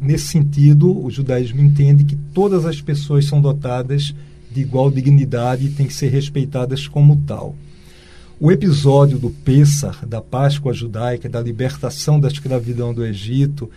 Nesse 0.00 0.28
sentido, 0.28 0.96
o 0.96 1.10
judaísmo 1.10 1.60
entende 1.60 2.04
que 2.04 2.14
todas 2.14 2.64
as 2.64 2.80
pessoas 2.80 3.24
são 3.24 3.40
dotadas 3.40 4.14
de 4.48 4.60
igual 4.60 4.92
dignidade 4.92 5.66
e 5.66 5.70
têm 5.70 5.88
que 5.88 5.94
ser 5.94 6.10
respeitadas 6.10 6.86
como 6.86 7.20
tal. 7.26 7.56
O 8.38 8.52
episódio 8.52 9.18
do 9.18 9.30
Pêssar, 9.30 10.06
da 10.06 10.20
Páscoa 10.20 10.72
judaica, 10.72 11.28
da 11.28 11.40
libertação 11.40 12.20
da 12.20 12.28
escravidão 12.28 12.94
do 12.94 13.04
Egito, 13.04 13.68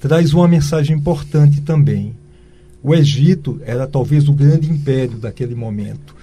traz 0.00 0.34
uma 0.34 0.48
mensagem 0.48 0.96
importante 0.96 1.60
também. 1.60 2.16
O 2.86 2.94
Egito 2.94 3.62
era 3.64 3.86
talvez 3.86 4.28
o 4.28 4.32
grande 4.34 4.70
império 4.70 5.16
daquele 5.16 5.54
momento. 5.54 6.14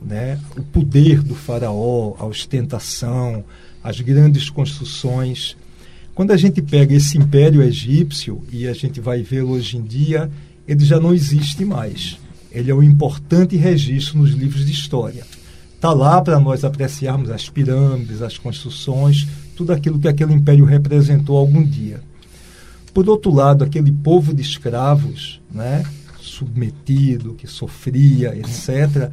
Né? 0.00 0.38
O 0.56 0.62
poder 0.62 1.20
do 1.20 1.34
faraó, 1.34 2.14
a 2.20 2.24
ostentação, 2.24 3.44
as 3.82 4.00
grandes 4.00 4.48
construções. 4.48 5.56
Quando 6.14 6.30
a 6.30 6.36
gente 6.36 6.62
pega 6.62 6.94
esse 6.94 7.18
império 7.18 7.60
egípcio 7.60 8.44
e 8.52 8.68
a 8.68 8.72
gente 8.72 9.00
vai 9.00 9.24
ver 9.24 9.42
hoje 9.42 9.76
em 9.76 9.82
dia, 9.82 10.30
ele 10.68 10.84
já 10.84 11.00
não 11.00 11.12
existe 11.12 11.64
mais. 11.64 12.16
Ele 12.52 12.70
é 12.70 12.74
um 12.74 12.82
importante 12.82 13.56
registro 13.56 14.18
nos 14.18 14.30
livros 14.30 14.64
de 14.64 14.70
história. 14.70 15.26
Está 15.74 15.92
lá 15.92 16.22
para 16.22 16.38
nós 16.38 16.62
apreciarmos 16.62 17.28
as 17.28 17.48
pirâmides, 17.48 18.22
as 18.22 18.38
construções, 18.38 19.26
tudo 19.56 19.72
aquilo 19.72 19.98
que 19.98 20.06
aquele 20.06 20.32
império 20.32 20.64
representou 20.64 21.36
algum 21.36 21.64
dia. 21.64 22.00
Por 22.94 23.08
outro 23.08 23.34
lado, 23.34 23.64
aquele 23.64 23.90
povo 23.90 24.32
de 24.32 24.42
escravos, 24.42 25.40
né, 25.52 25.82
submetido, 26.24 27.34
que 27.34 27.46
sofria, 27.46 28.36
etc. 28.36 29.10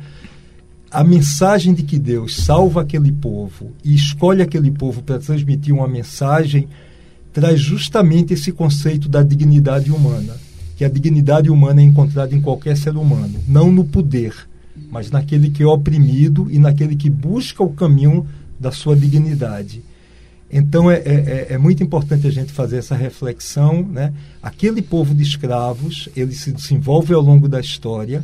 A 0.89 1.03
mensagem 1.03 1.73
de 1.73 1.83
que 1.83 1.97
Deus 1.97 2.37
salva 2.37 2.81
aquele 2.81 3.11
povo 3.11 3.71
e 3.83 3.93
escolhe 3.93 4.41
aquele 4.41 4.71
povo 4.71 5.01
para 5.01 5.19
transmitir 5.19 5.73
uma 5.73 5.87
mensagem 5.87 6.67
traz 7.31 7.59
justamente 7.59 8.33
esse 8.33 8.51
conceito 8.51 9.07
da 9.07 9.23
dignidade 9.23 9.91
humana, 9.91 10.35
que 10.75 10.83
a 10.83 10.89
dignidade 10.89 11.49
humana 11.49 11.81
é 11.81 11.85
encontrada 11.85 12.35
em 12.35 12.41
qualquer 12.41 12.75
ser 12.75 12.97
humano, 12.97 13.39
não 13.47 13.71
no 13.71 13.85
poder, 13.85 14.35
mas 14.89 15.09
naquele 15.09 15.49
que 15.49 15.63
é 15.63 15.65
oprimido 15.65 16.47
e 16.49 16.59
naquele 16.59 16.95
que 16.95 17.09
busca 17.09 17.63
o 17.63 17.71
caminho 17.71 18.27
da 18.59 18.71
sua 18.71 18.95
dignidade. 18.95 19.81
Então 20.51 20.91
é, 20.91 20.95
é, 20.97 21.01
é, 21.05 21.47
é, 21.51 21.57
muito 21.57 21.81
importante 21.81 22.27
a 22.27 22.31
gente 22.31 22.51
fazer 22.51 22.77
essa 22.77 22.95
reflexão. 22.95 23.83
Né? 23.83 24.13
Aquele 24.43 24.81
povo 24.81 25.15
de 25.15 25.23
escravos, 25.23 26.09
ele 26.15 26.33
se 26.33 26.51
desenvolve 26.51 27.13
ao 27.13 27.21
longo 27.21 27.47
da 27.47 27.59
história, 27.59 28.21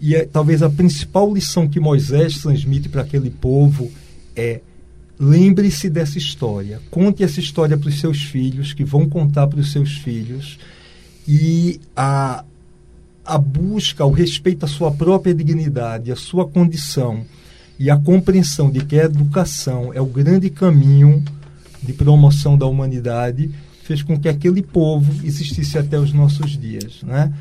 e 0.00 0.16
é, 0.16 0.24
talvez 0.24 0.62
a 0.62 0.68
principal 0.68 1.32
lição 1.32 1.68
que 1.68 1.78
Moisés 1.78 2.38
transmite 2.38 2.88
para 2.88 3.02
aquele 3.02 3.30
povo 3.30 3.90
é 4.34 4.60
lembre-se 5.20 5.88
dessa 5.88 6.18
história, 6.18 6.80
conte 6.90 7.22
essa 7.22 7.38
história 7.38 7.78
para 7.78 7.88
os 7.88 8.00
seus 8.00 8.24
filhos, 8.24 8.72
que 8.72 8.82
vão 8.82 9.08
contar 9.08 9.46
para 9.46 9.60
os 9.60 9.70
seus 9.70 9.98
filhos, 9.98 10.58
e 11.28 11.80
a, 11.94 12.44
a 13.24 13.38
busca, 13.38 14.04
o 14.04 14.10
respeito 14.10 14.64
à 14.64 14.68
sua 14.68 14.90
própria 14.90 15.32
dignidade, 15.32 16.10
à 16.10 16.16
sua 16.16 16.48
condição, 16.48 17.24
e 17.78 17.88
a 17.88 17.96
compreensão 17.96 18.68
de 18.68 18.84
que 18.84 18.98
a 18.98 19.04
educação 19.04 19.92
é 19.94 20.00
o 20.00 20.06
grande 20.06 20.50
caminho 20.50 21.22
de 21.82 21.92
promoção 21.92 22.56
da 22.56 22.66
humanidade 22.66 23.50
fez 23.82 24.02
com 24.02 24.18
que 24.18 24.28
aquele 24.28 24.62
povo 24.62 25.12
existisse 25.26 25.76
até 25.76 25.98
os 25.98 26.12
nossos 26.12 26.58
dias. 26.58 27.02
Né? 27.02 27.32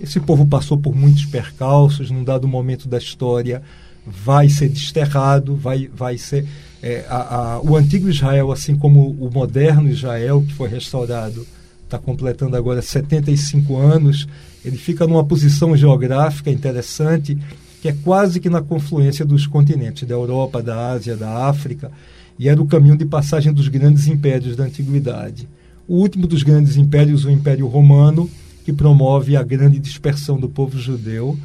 Esse 0.00 0.20
povo 0.20 0.46
passou 0.46 0.76
por 0.76 0.94
muitos 0.94 1.24
percalços, 1.24 2.10
num 2.10 2.22
dado 2.22 2.46
momento 2.46 2.88
da 2.88 2.98
história 2.98 3.62
vai 4.06 4.48
ser 4.48 4.68
desterrado, 4.68 5.54
vai, 5.54 5.88
vai 5.94 6.16
ser. 6.16 6.46
É, 6.82 7.04
a, 7.08 7.56
a, 7.56 7.60
o 7.60 7.76
antigo 7.76 8.08
Israel, 8.08 8.52
assim 8.52 8.76
como 8.76 9.10
o 9.10 9.30
moderno 9.30 9.88
Israel, 9.88 10.42
que 10.46 10.54
foi 10.54 10.68
restaurado, 10.68 11.46
está 11.84 11.98
completando 11.98 12.56
agora 12.56 12.80
75 12.80 13.76
anos, 13.76 14.26
ele 14.64 14.76
fica 14.76 15.06
numa 15.06 15.24
posição 15.24 15.76
geográfica 15.76 16.50
interessante, 16.50 17.36
que 17.82 17.88
é 17.88 17.96
quase 18.04 18.40
que 18.40 18.48
na 18.48 18.62
confluência 18.62 19.24
dos 19.24 19.46
continentes, 19.46 20.06
da 20.06 20.14
Europa, 20.14 20.62
da 20.62 20.90
Ásia, 20.90 21.16
da 21.16 21.46
África 21.48 21.90
e 22.38 22.48
era 22.48 22.60
o 22.60 22.66
caminho 22.66 22.96
de 22.96 23.04
passagem 23.04 23.52
dos 23.52 23.68
grandes 23.68 24.06
impérios 24.06 24.54
da 24.54 24.64
antiguidade. 24.64 25.48
O 25.86 25.96
último 25.96 26.26
dos 26.26 26.42
grandes 26.42 26.76
impérios, 26.76 27.24
o 27.24 27.30
Império 27.30 27.66
Romano, 27.66 28.30
que 28.64 28.72
promove 28.72 29.36
a 29.36 29.42
grande 29.42 29.78
dispersão 29.78 30.38
do 30.38 30.48
povo 30.48 30.78
judeu. 30.78 31.36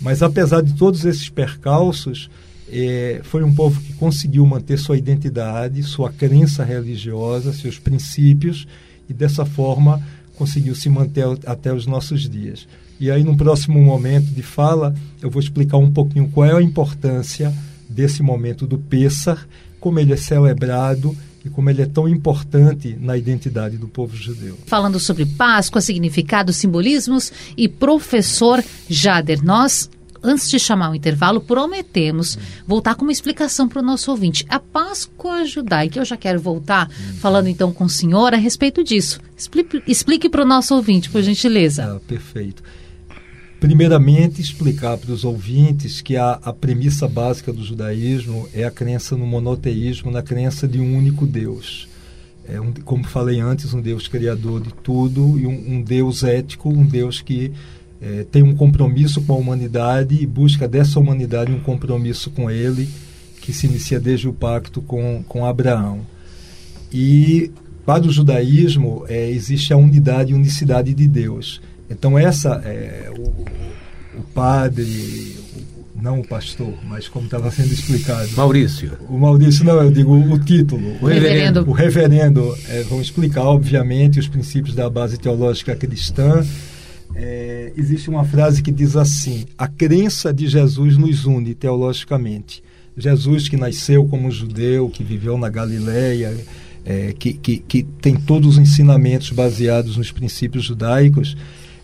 Mas 0.00 0.22
apesar 0.22 0.62
de 0.62 0.74
todos 0.74 1.04
esses 1.04 1.28
percalços, 1.28 2.28
é, 2.68 3.20
foi 3.22 3.44
um 3.44 3.54
povo 3.54 3.80
que 3.80 3.92
conseguiu 3.92 4.44
manter 4.44 4.76
sua 4.76 4.98
identidade, 4.98 5.82
sua 5.84 6.12
crença 6.12 6.64
religiosa, 6.64 7.52
seus 7.52 7.78
princípios, 7.78 8.66
e 9.08 9.14
dessa 9.14 9.44
forma 9.44 10.02
conseguiu 10.36 10.74
se 10.74 10.90
manter 10.90 11.24
até 11.46 11.72
os 11.72 11.86
nossos 11.86 12.28
dias. 12.28 12.66
E 12.98 13.10
aí, 13.10 13.22
no 13.22 13.36
próximo 13.36 13.80
momento 13.80 14.26
de 14.26 14.42
fala, 14.42 14.94
eu 15.22 15.30
vou 15.30 15.40
explicar 15.40 15.76
um 15.76 15.92
pouquinho 15.92 16.28
qual 16.28 16.46
é 16.46 16.52
a 16.52 16.62
importância 16.62 17.54
desse 17.88 18.22
momento 18.22 18.66
do 18.66 18.78
Pêssar 18.78 19.46
como 19.86 20.00
ele 20.00 20.12
é 20.12 20.16
celebrado 20.16 21.16
e 21.44 21.48
como 21.48 21.70
ele 21.70 21.80
é 21.80 21.86
tão 21.86 22.08
importante 22.08 22.98
na 23.00 23.16
identidade 23.16 23.76
do 23.76 23.86
povo 23.86 24.16
judeu. 24.16 24.58
Falando 24.66 24.98
sobre 24.98 25.24
Páscoa, 25.24 25.80
significado, 25.80 26.52
simbolismos 26.52 27.32
e 27.56 27.68
professor 27.68 28.64
Jader, 28.88 29.44
nós 29.44 29.88
antes 30.24 30.50
de 30.50 30.58
chamar 30.58 30.90
o 30.90 30.94
intervalo, 30.96 31.40
prometemos 31.40 32.36
voltar 32.66 32.96
com 32.96 33.02
uma 33.02 33.12
explicação 33.12 33.68
para 33.68 33.80
o 33.80 33.84
nosso 33.84 34.10
ouvinte. 34.10 34.44
A 34.48 34.58
Páscoa 34.58 35.44
judaica, 35.44 36.00
eu 36.00 36.04
já 36.04 36.16
quero 36.16 36.40
voltar 36.40 36.90
falando 37.20 37.46
então 37.46 37.72
com 37.72 37.84
o 37.84 37.88
senhor 37.88 38.34
a 38.34 38.36
respeito 38.36 38.82
disso. 38.82 39.20
Explique, 39.36 39.84
explique 39.86 40.28
para 40.28 40.42
o 40.42 40.46
nosso 40.46 40.74
ouvinte, 40.74 41.08
por 41.08 41.22
gentileza. 41.22 41.84
Ah, 41.84 42.00
perfeito. 42.08 42.60
Primeiramente, 43.60 44.40
explicar 44.40 44.98
para 44.98 45.12
os 45.12 45.24
ouvintes 45.24 46.02
que 46.02 46.16
a, 46.16 46.32
a 46.42 46.52
premissa 46.52 47.08
básica 47.08 47.52
do 47.52 47.64
judaísmo 47.64 48.48
é 48.52 48.64
a 48.64 48.70
crença 48.70 49.16
no 49.16 49.26
monoteísmo, 49.26 50.10
na 50.10 50.22
crença 50.22 50.68
de 50.68 50.78
um 50.78 50.96
único 50.96 51.26
Deus. 51.26 51.88
É 52.48 52.60
um, 52.60 52.72
como 52.72 53.04
falei 53.04 53.40
antes, 53.40 53.72
um 53.72 53.80
Deus 53.80 54.08
criador 54.08 54.60
de 54.60 54.72
tudo 54.72 55.38
e 55.38 55.46
um, 55.46 55.76
um 55.76 55.82
Deus 55.82 56.22
ético, 56.22 56.68
um 56.68 56.84
Deus 56.84 57.20
que 57.20 57.50
é, 58.00 58.24
tem 58.30 58.42
um 58.42 58.54
compromisso 58.54 59.22
com 59.22 59.32
a 59.32 59.36
humanidade 59.36 60.16
e 60.20 60.26
busca 60.26 60.68
dessa 60.68 61.00
humanidade 61.00 61.50
um 61.50 61.60
compromisso 61.60 62.30
com 62.30 62.50
ele, 62.50 62.88
que 63.40 63.52
se 63.52 63.66
inicia 63.66 63.98
desde 63.98 64.28
o 64.28 64.32
pacto 64.32 64.82
com, 64.82 65.24
com 65.26 65.46
Abraão. 65.46 66.00
E 66.92 67.50
para 67.86 68.06
o 68.06 68.12
judaísmo 68.12 69.04
é, 69.08 69.30
existe 69.30 69.72
a 69.72 69.76
unidade 69.76 70.32
e 70.32 70.34
unicidade 70.34 70.92
de 70.92 71.08
Deus. 71.08 71.60
Então 71.88 72.18
essa 72.18 72.60
é, 72.64 73.10
o, 73.16 74.18
o 74.18 74.22
padre, 74.34 75.36
não 76.00 76.20
o 76.20 76.26
pastor, 76.26 76.74
mas 76.84 77.08
como 77.08 77.26
estava 77.26 77.50
sendo 77.50 77.72
explicado. 77.72 78.28
Maurício. 78.36 78.92
O 79.08 79.18
Maurício, 79.18 79.64
não, 79.64 79.80
eu 79.82 79.90
digo 79.90 80.14
o 80.14 80.38
título. 80.38 80.96
O 81.00 81.06
reverendo. 81.06 81.68
O 81.68 81.72
reverendo 81.72 82.56
é, 82.68 82.82
vão 82.82 83.00
explicar, 83.00 83.44
obviamente, 83.44 84.18
os 84.18 84.28
princípios 84.28 84.74
da 84.74 84.88
base 84.90 85.18
teológica 85.18 85.74
cristã. 85.74 86.44
É, 87.14 87.72
existe 87.76 88.10
uma 88.10 88.24
frase 88.24 88.62
que 88.62 88.70
diz 88.70 88.96
assim: 88.96 89.46
a 89.56 89.66
crença 89.66 90.32
de 90.32 90.46
Jesus 90.46 90.98
nos 90.98 91.24
une 91.24 91.54
teologicamente. 91.54 92.62
Jesus 92.96 93.48
que 93.48 93.56
nasceu 93.56 94.06
como 94.06 94.30
judeu, 94.30 94.88
que 94.88 95.04
viveu 95.04 95.36
na 95.36 95.50
Galileia, 95.50 96.34
é, 96.84 97.14
que, 97.18 97.34
que, 97.34 97.58
que 97.58 97.82
tem 97.82 98.14
todos 98.14 98.54
os 98.54 98.58
ensinamentos 98.58 99.30
baseados 99.30 99.96
nos 99.96 100.10
princípios 100.10 100.64
judaicos, 100.64 101.36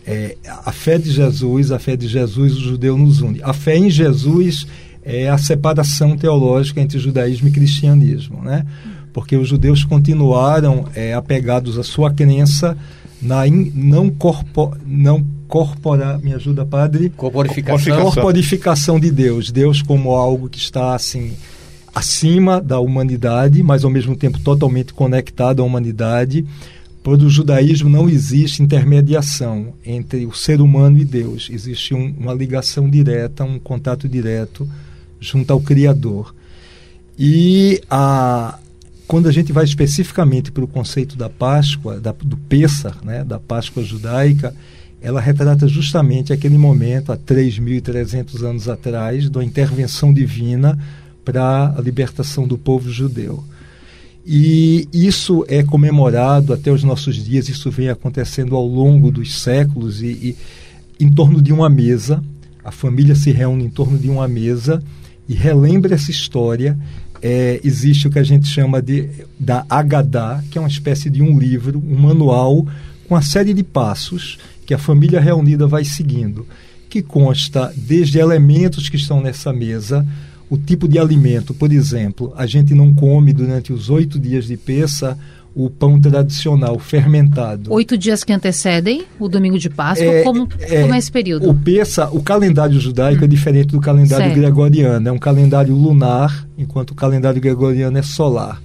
é, 0.05 0.35
a 0.65 0.71
fé 0.71 0.97
de 0.97 1.11
Jesus, 1.11 1.71
a 1.71 1.79
fé 1.79 1.95
de 1.95 2.07
Jesus, 2.07 2.57
o 2.57 2.61
judeu 2.61 2.97
nos 2.97 3.21
une. 3.21 3.41
A 3.41 3.53
fé 3.53 3.77
em 3.77 3.89
Jesus 3.89 4.67
é 5.03 5.29
a 5.29 5.37
separação 5.37 6.17
teológica 6.17 6.81
entre 6.81 6.99
judaísmo 6.99 7.47
e 7.47 7.51
cristianismo, 7.51 8.41
né? 8.41 8.65
Porque 9.11 9.35
os 9.35 9.47
judeus 9.47 9.83
continuaram 9.83 10.85
é, 10.95 11.13
apegados 11.13 11.77
à 11.77 11.83
sua 11.83 12.11
crença 12.11 12.77
na 13.21 13.47
in, 13.47 13.71
não 13.73 14.09
corpo, 14.09 14.75
não 14.85 15.23
corpora, 15.47 16.17
me 16.17 16.33
ajuda 16.33 16.65
padre, 16.65 17.09
corporificação. 17.09 18.01
corporificação 18.01 18.99
de 18.99 19.11
Deus, 19.11 19.51
Deus 19.51 19.81
como 19.81 20.11
algo 20.11 20.49
que 20.49 20.57
está 20.57 20.95
assim 20.95 21.33
acima 21.93 22.59
da 22.59 22.79
humanidade, 22.79 23.61
mas 23.61 23.83
ao 23.83 23.91
mesmo 23.91 24.15
tempo 24.15 24.39
totalmente 24.39 24.93
conectado 24.93 25.61
à 25.61 25.65
humanidade 25.65 26.43
para 27.03 27.13
o 27.13 27.29
judaísmo 27.29 27.89
não 27.89 28.09
existe 28.09 28.63
intermediação 28.63 29.73
entre 29.85 30.25
o 30.25 30.33
ser 30.33 30.61
humano 30.61 30.97
e 30.97 31.03
Deus. 31.03 31.49
Existe 31.51 31.93
um, 31.93 32.15
uma 32.17 32.33
ligação 32.33 32.89
direta, 32.89 33.43
um 33.43 33.59
contato 33.59 34.07
direto 34.07 34.67
junto 35.19 35.51
ao 35.51 35.59
Criador. 35.59 36.33
E 37.19 37.81
a, 37.89 38.57
quando 39.05 39.27
a 39.27 39.33
gente 39.33 39.51
vai 39.51 39.65
especificamente 39.65 40.49
para 40.49 40.63
o 40.63 40.67
conceito 40.67 41.17
da 41.17 41.29
Páscoa, 41.29 41.99
da, 41.99 42.13
do 42.13 42.37
Pêssar, 42.37 42.97
né, 43.03 43.23
da 43.25 43.37
Páscoa 43.37 43.83
judaica, 43.83 44.55
ela 45.01 45.19
retrata 45.19 45.67
justamente 45.67 46.31
aquele 46.31 46.57
momento, 46.57 47.11
há 47.11 47.17
3.300 47.17 48.41
anos 48.43 48.69
atrás, 48.69 49.29
da 49.29 49.43
intervenção 49.43 50.13
divina 50.13 50.79
para 51.25 51.75
a 51.77 51.81
libertação 51.81 52.47
do 52.47 52.57
povo 52.57 52.89
judeu. 52.89 53.43
E 54.25 54.87
isso 54.93 55.43
é 55.49 55.63
comemorado 55.63 56.53
até 56.53 56.71
os 56.71 56.83
nossos 56.83 57.15
dias, 57.17 57.49
isso 57.49 57.69
vem 57.69 57.89
acontecendo 57.89 58.55
ao 58.55 58.65
longo 58.65 59.11
dos 59.11 59.41
séculos 59.41 60.01
e, 60.01 60.07
e 60.07 60.37
em 60.99 61.11
torno 61.11 61.41
de 61.41 61.51
uma 61.51 61.69
mesa, 61.69 62.23
a 62.63 62.71
família 62.71 63.15
se 63.15 63.31
reúne 63.31 63.65
em 63.65 63.69
torno 63.69 63.97
de 63.99 64.09
uma 64.09 64.27
mesa 64.27 64.81
e 65.27 65.33
relembra 65.33 65.95
essa 65.95 66.11
história. 66.11 66.77
É, 67.21 67.59
existe 67.63 68.07
o 68.07 68.09
que 68.09 68.19
a 68.19 68.23
gente 68.23 68.47
chama 68.47 68.81
de 68.81 69.09
da 69.37 69.65
Agadá, 69.69 70.41
que 70.49 70.57
é 70.57 70.61
uma 70.61 70.69
espécie 70.69 71.09
de 71.09 71.21
um 71.21 71.37
livro, 71.37 71.81
um 71.85 71.97
manual 71.97 72.65
com 73.07 73.15
uma 73.15 73.21
série 73.21 73.53
de 73.53 73.63
passos 73.63 74.37
que 74.65 74.73
a 74.73 74.77
família 74.77 75.19
reunida 75.19 75.67
vai 75.67 75.83
seguindo, 75.83 76.47
que 76.89 77.01
consta 77.01 77.73
desde 77.75 78.19
elementos 78.19 78.87
que 78.87 78.95
estão 78.95 79.21
nessa 79.21 79.51
mesa 79.51 80.05
o 80.53 80.57
tipo 80.57 80.87
de 80.87 80.99
alimento. 80.99 81.51
Por 81.51 81.73
exemplo, 81.73 82.31
a 82.37 82.45
gente 82.45 82.75
não 82.75 82.93
come 82.93 83.33
durante 83.33 83.73
os 83.73 83.89
oito 83.89 84.19
dias 84.19 84.45
de 84.45 84.55
peça 84.55 85.17
o 85.55 85.67
pão 85.67 85.99
tradicional 85.99 86.77
fermentado. 86.77 87.73
Oito 87.73 87.97
dias 87.97 88.23
que 88.23 88.31
antecedem 88.31 89.03
o 89.19 89.27
domingo 89.27 89.57
de 89.57 89.67
Páscoa, 89.67 90.05
é, 90.05 90.21
como, 90.21 90.47
é, 90.59 90.81
como 90.81 90.93
é 90.93 90.97
esse 90.99 91.11
período? 91.11 91.49
O 91.49 91.55
peça, 91.55 92.07
o 92.11 92.21
calendário 92.21 92.79
judaico 92.79 93.21
hum. 93.21 93.25
é 93.25 93.27
diferente 93.27 93.69
do 93.69 93.81
calendário 93.81 94.25
certo. 94.25 94.39
gregoriano. 94.39 95.09
É 95.09 95.11
um 95.11 95.17
calendário 95.17 95.73
lunar, 95.73 96.47
enquanto 96.55 96.91
o 96.91 96.95
calendário 96.95 97.41
gregoriano 97.41 97.97
é 97.97 98.03
solar. 98.03 98.61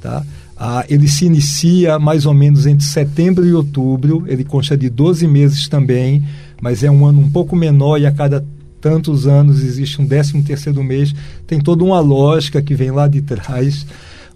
Tá? 0.00 0.24
Ah, 0.56 0.84
ele 0.88 1.06
se 1.06 1.24
inicia 1.24 2.00
mais 2.00 2.26
ou 2.26 2.34
menos 2.34 2.66
entre 2.66 2.84
setembro 2.84 3.46
e 3.46 3.52
outubro, 3.52 4.24
ele 4.26 4.42
consta 4.42 4.76
de 4.76 4.90
12 4.90 5.28
meses 5.28 5.68
também, 5.68 6.24
mas 6.60 6.82
é 6.82 6.90
um 6.90 7.06
ano 7.06 7.20
um 7.20 7.30
pouco 7.30 7.54
menor 7.54 7.96
e 8.00 8.06
a 8.06 8.10
cada 8.10 8.44
tantos 8.80 9.26
anos 9.26 9.62
existe 9.62 10.00
um 10.00 10.06
décimo 10.06 10.42
terceiro 10.42 10.82
mês, 10.82 11.14
tem 11.46 11.60
toda 11.60 11.84
uma 11.84 12.00
lógica 12.00 12.62
que 12.62 12.74
vem 12.74 12.90
lá 12.90 13.06
de 13.08 13.20
trás. 13.20 13.86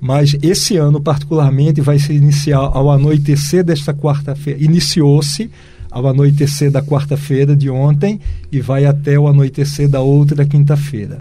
Mas 0.01 0.37
esse 0.43 0.77
ano, 0.77 1.01
particularmente, 1.01 1.81
vai 1.81 1.99
se 1.99 2.13
iniciar 2.13 2.59
ao 2.59 2.91
anoitecer 2.91 3.63
desta 3.63 3.95
quarta-feira. 3.95 4.63
Iniciou-se 4.63 5.49
ao 5.91 6.09
anoitecer 6.09 6.71
da 6.71 6.83
quarta-feira 6.83 7.55
de 7.55 7.71
ontem 7.71 8.19
e 8.51 8.61
vai 8.61 8.85
até 8.85 9.19
o 9.19 9.29
anoitecer 9.29 9.89
da 9.89 10.01
outra 10.01 10.45
quinta-feira. 10.45 11.21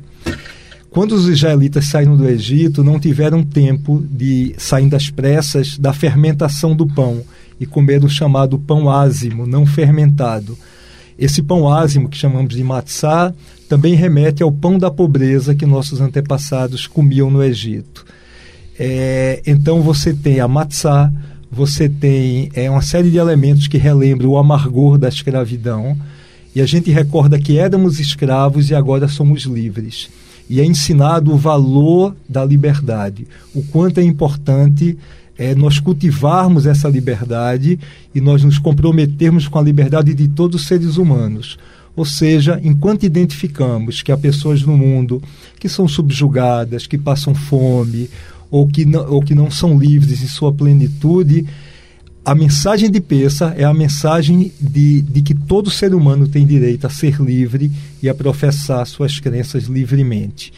Quando 0.90 1.12
os 1.12 1.28
israelitas 1.28 1.86
saíram 1.86 2.18
do 2.18 2.28
Egito, 2.28 2.84
não 2.84 3.00
tiveram 3.00 3.44
tempo 3.44 4.04
de, 4.10 4.56
saindo 4.58 4.96
às 4.96 5.10
pressas, 5.10 5.78
da 5.78 5.94
fermentação 5.94 6.76
do 6.76 6.88
pão 6.88 7.22
e 7.60 7.66
comer 7.66 8.04
o 8.04 8.10
chamado 8.10 8.58
pão 8.58 8.90
ázimo, 8.90 9.46
não 9.46 9.66
fermentado 9.66 10.58
esse 11.18 11.42
pão 11.42 11.72
ázimo, 11.72 12.10
que 12.10 12.18
chamamos 12.18 12.56
de 12.56 12.64
matzá, 12.64 13.34
também 13.70 13.94
remete 13.94 14.44
ao 14.44 14.52
pão 14.52 14.78
da 14.78 14.92
pobreza 14.92 15.56
que 15.56 15.66
nossos 15.66 16.02
antepassados 16.02 16.88
comiam 16.88 17.30
no 17.30 17.44
Egito. 17.44 18.06
É, 18.78 19.42
então 19.46 19.82
você 19.82 20.14
tem 20.14 20.40
a 20.40 20.48
matzá, 20.48 21.12
você 21.52 21.88
tem 21.88 22.50
é, 22.54 22.70
uma 22.70 22.82
série 22.82 23.12
de 23.12 23.18
elementos 23.18 23.68
que 23.68 23.78
relembram 23.78 24.30
o 24.30 24.38
amargor 24.38 24.98
da 24.98 25.10
escravidão, 25.10 25.98
e 26.54 26.62
a 26.62 26.66
gente 26.66 26.92
recorda 26.92 27.40
que 27.40 27.58
éramos 27.58 28.00
escravos 28.00 28.70
e 28.70 28.76
agora 28.76 29.08
somos 29.08 29.44
livres. 29.44 30.10
E 30.52 30.60
é 30.60 30.66
ensinado 30.66 31.34
o 31.34 31.38
valor 31.38 32.14
da 32.28 32.44
liberdade, 32.44 33.26
o 33.56 33.64
quanto 33.64 34.02
é 34.02 34.04
importante 34.04 34.98
é 35.38 35.56
nós 35.56 35.80
cultivarmos 35.80 36.66
essa 36.66 36.90
liberdade 36.90 37.80
e 38.14 38.20
nós 38.20 38.44
nos 38.44 38.60
comprometermos 38.60 39.48
com 39.48 39.58
a 39.58 39.62
liberdade 39.62 40.14
de 40.14 40.28
todos 40.28 40.60
os 40.60 40.68
seres 40.68 40.98
humanos. 40.98 41.58
Ou 41.96 42.04
seja, 42.04 42.60
enquanto 42.66 43.06
identificamos 43.06 44.02
que 44.02 44.12
há 44.12 44.18
pessoas 44.18 44.62
no 44.62 44.78
mundo 44.78 45.24
que 45.58 45.70
são 45.70 45.88
subjugadas, 45.88 46.86
que 46.86 46.98
passam 46.98 47.34
fome 47.34 48.10
ou 48.52 48.68
que 48.68 48.84
não, 48.84 49.10
ou 49.10 49.22
que 49.22 49.34
não 49.34 49.50
são 49.50 49.80
livres 49.80 50.22
em 50.22 50.28
sua 50.28 50.52
plenitude, 50.52 51.48
a 52.24 52.36
mensagem 52.36 52.90
de 52.90 53.02
Peça 53.02 53.54
é 53.58 53.64
a 53.64 53.74
mensagem 53.74 54.52
de, 54.60 55.02
de 55.02 55.22
que 55.24 55.34
todo 55.34 55.72
ser 55.72 55.96
humano 55.96 56.28
tem 56.28 56.46
direito 56.46 56.86
a 56.86 56.90
ser 56.90 57.20
livre 57.20 57.72
e 58.02 58.08
a 58.08 58.14
professar 58.14 58.86
suas 58.86 59.20
crenças 59.20 59.64
livremente. 59.64 60.54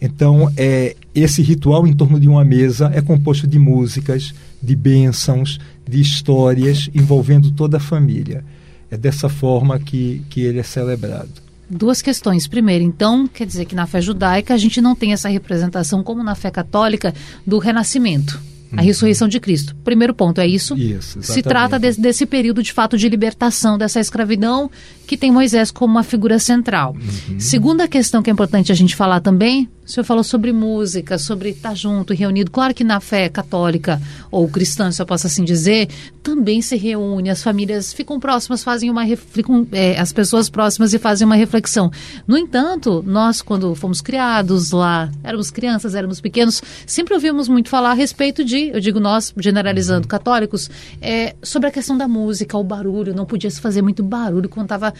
Então, 0.00 0.52
é, 0.56 0.96
esse 1.14 1.40
ritual 1.40 1.86
em 1.86 1.92
torno 1.92 2.18
de 2.18 2.28
uma 2.28 2.44
mesa 2.44 2.90
é 2.92 3.00
composto 3.00 3.46
de 3.46 3.60
músicas, 3.60 4.34
de 4.60 4.74
bênçãos, 4.74 5.60
de 5.88 6.00
histórias 6.00 6.90
envolvendo 6.92 7.52
toda 7.52 7.76
a 7.76 7.80
família. 7.80 8.44
É 8.90 8.96
dessa 8.96 9.28
forma 9.28 9.78
que, 9.78 10.20
que 10.28 10.40
ele 10.40 10.58
é 10.58 10.64
celebrado. 10.64 11.30
Duas 11.70 12.02
questões. 12.02 12.48
Primeiro, 12.48 12.84
então, 12.84 13.28
quer 13.28 13.46
dizer 13.46 13.66
que 13.66 13.74
na 13.74 13.86
fé 13.86 14.00
judaica 14.00 14.52
a 14.52 14.58
gente 14.58 14.80
não 14.80 14.96
tem 14.96 15.12
essa 15.12 15.28
representação 15.28 16.02
como 16.02 16.24
na 16.24 16.34
fé 16.34 16.50
católica 16.50 17.14
do 17.46 17.58
renascimento 17.58 18.53
a 18.76 18.82
ressurreição 18.82 19.28
de 19.28 19.40
Cristo. 19.40 19.74
Primeiro 19.84 20.14
ponto 20.14 20.40
é 20.40 20.46
isso. 20.46 20.76
Isso. 20.76 21.22
Se 21.22 21.42
trata 21.42 21.78
de, 21.78 21.92
desse 21.92 22.26
período 22.26 22.62
de 22.62 22.72
fato 22.72 22.96
de 22.96 23.08
libertação 23.08 23.76
dessa 23.78 24.00
escravidão 24.00 24.70
que 25.06 25.16
tem 25.16 25.30
Moisés 25.30 25.70
como 25.70 25.92
uma 25.92 26.02
figura 26.02 26.38
central. 26.38 26.94
Uhum. 26.94 27.40
Segunda 27.40 27.86
questão 27.86 28.22
que 28.22 28.30
é 28.30 28.32
importante 28.32 28.72
a 28.72 28.74
gente 28.74 28.96
falar 28.96 29.20
também 29.20 29.68
O 29.86 29.90
senhor 29.90 30.04
falou 30.04 30.24
sobre 30.24 30.50
música, 30.50 31.18
sobre 31.18 31.50
estar 31.50 31.74
junto, 31.74 32.14
reunido. 32.14 32.50
Claro 32.50 32.72
que 32.72 32.82
na 32.82 33.00
fé 33.00 33.28
católica 33.28 34.00
ou 34.30 34.48
cristã, 34.48 34.90
se 34.90 35.00
eu 35.00 35.04
posso 35.04 35.26
assim 35.26 35.44
dizer, 35.44 35.88
também 36.22 36.62
se 36.62 36.74
reúne, 36.74 37.28
as 37.28 37.42
famílias 37.42 37.92
ficam 37.92 38.18
próximas, 38.18 38.64
fazem 38.64 38.88
uma 38.88 39.04
ficam, 39.14 39.66
é, 39.72 40.00
as 40.00 40.10
pessoas 40.10 40.48
próximas 40.48 40.94
e 40.94 40.98
fazem 40.98 41.26
uma 41.26 41.34
reflexão. 41.34 41.90
No 42.26 42.38
entanto, 42.38 43.04
nós 43.06 43.42
quando 43.42 43.74
fomos 43.74 44.00
criados 44.00 44.70
lá, 44.70 45.10
éramos 45.22 45.50
crianças, 45.50 45.94
éramos 45.94 46.18
pequenos, 46.18 46.62
sempre 46.86 47.12
ouvimos 47.12 47.46
muito 47.46 47.68
falar 47.68 47.90
a 47.90 47.94
respeito 47.94 48.42
de, 48.42 48.68
eu 48.68 48.80
digo 48.80 48.98
nós, 48.98 49.34
generalizando 49.38 50.08
católicos, 50.08 50.70
é, 51.02 51.36
sobre 51.42 51.68
a 51.68 51.70
questão 51.70 51.96
da 51.96 52.08
música, 52.08 52.56
o 52.56 52.64
barulho, 52.64 53.14
não 53.14 53.26
podia 53.26 53.50
se 53.50 53.60
fazer 53.60 53.82
muito 53.82 54.02
barulho 54.02 54.48
quando 54.48 54.64
estava 54.64 54.94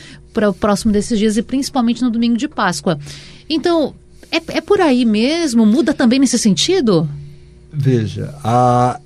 próximo 0.61 0.93
desses 0.93 1.19
dias 1.19 1.39
e 1.39 1.43
principalmente 1.43 2.03
no 2.03 2.11
domingo 2.11 2.37
de 2.37 2.49
Páscoa. 2.49 2.99
Então, 3.49 3.95
é, 4.37 4.59
é 4.59 4.61
por 4.61 4.81
aí 4.81 5.05
mesmo? 5.05 5.65
Muda 5.65 5.95
também 5.95 6.19
nesse 6.19 6.39
sentido? 6.39 7.09
Veja, 7.73 8.35
a, 8.43 9.01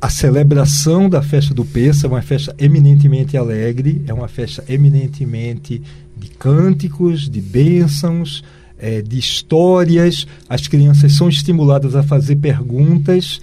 a 0.00 0.08
celebração 0.08 1.08
da 1.08 1.22
festa 1.22 1.52
do 1.52 1.64
Pêssego 1.64 2.14
é 2.14 2.18
uma 2.18 2.22
festa 2.22 2.54
eminentemente 2.58 3.36
alegre, 3.36 4.02
é 4.06 4.14
uma 4.14 4.28
festa 4.28 4.64
eminentemente 4.68 5.82
de 6.16 6.28
cânticos, 6.28 7.28
de 7.28 7.40
bênçãos, 7.40 8.44
é, 8.78 9.02
de 9.02 9.18
histórias. 9.18 10.26
As 10.48 10.66
crianças 10.68 11.12
são 11.12 11.28
estimuladas 11.28 11.96
a 11.96 12.02
fazer 12.02 12.36
perguntas. 12.36 13.40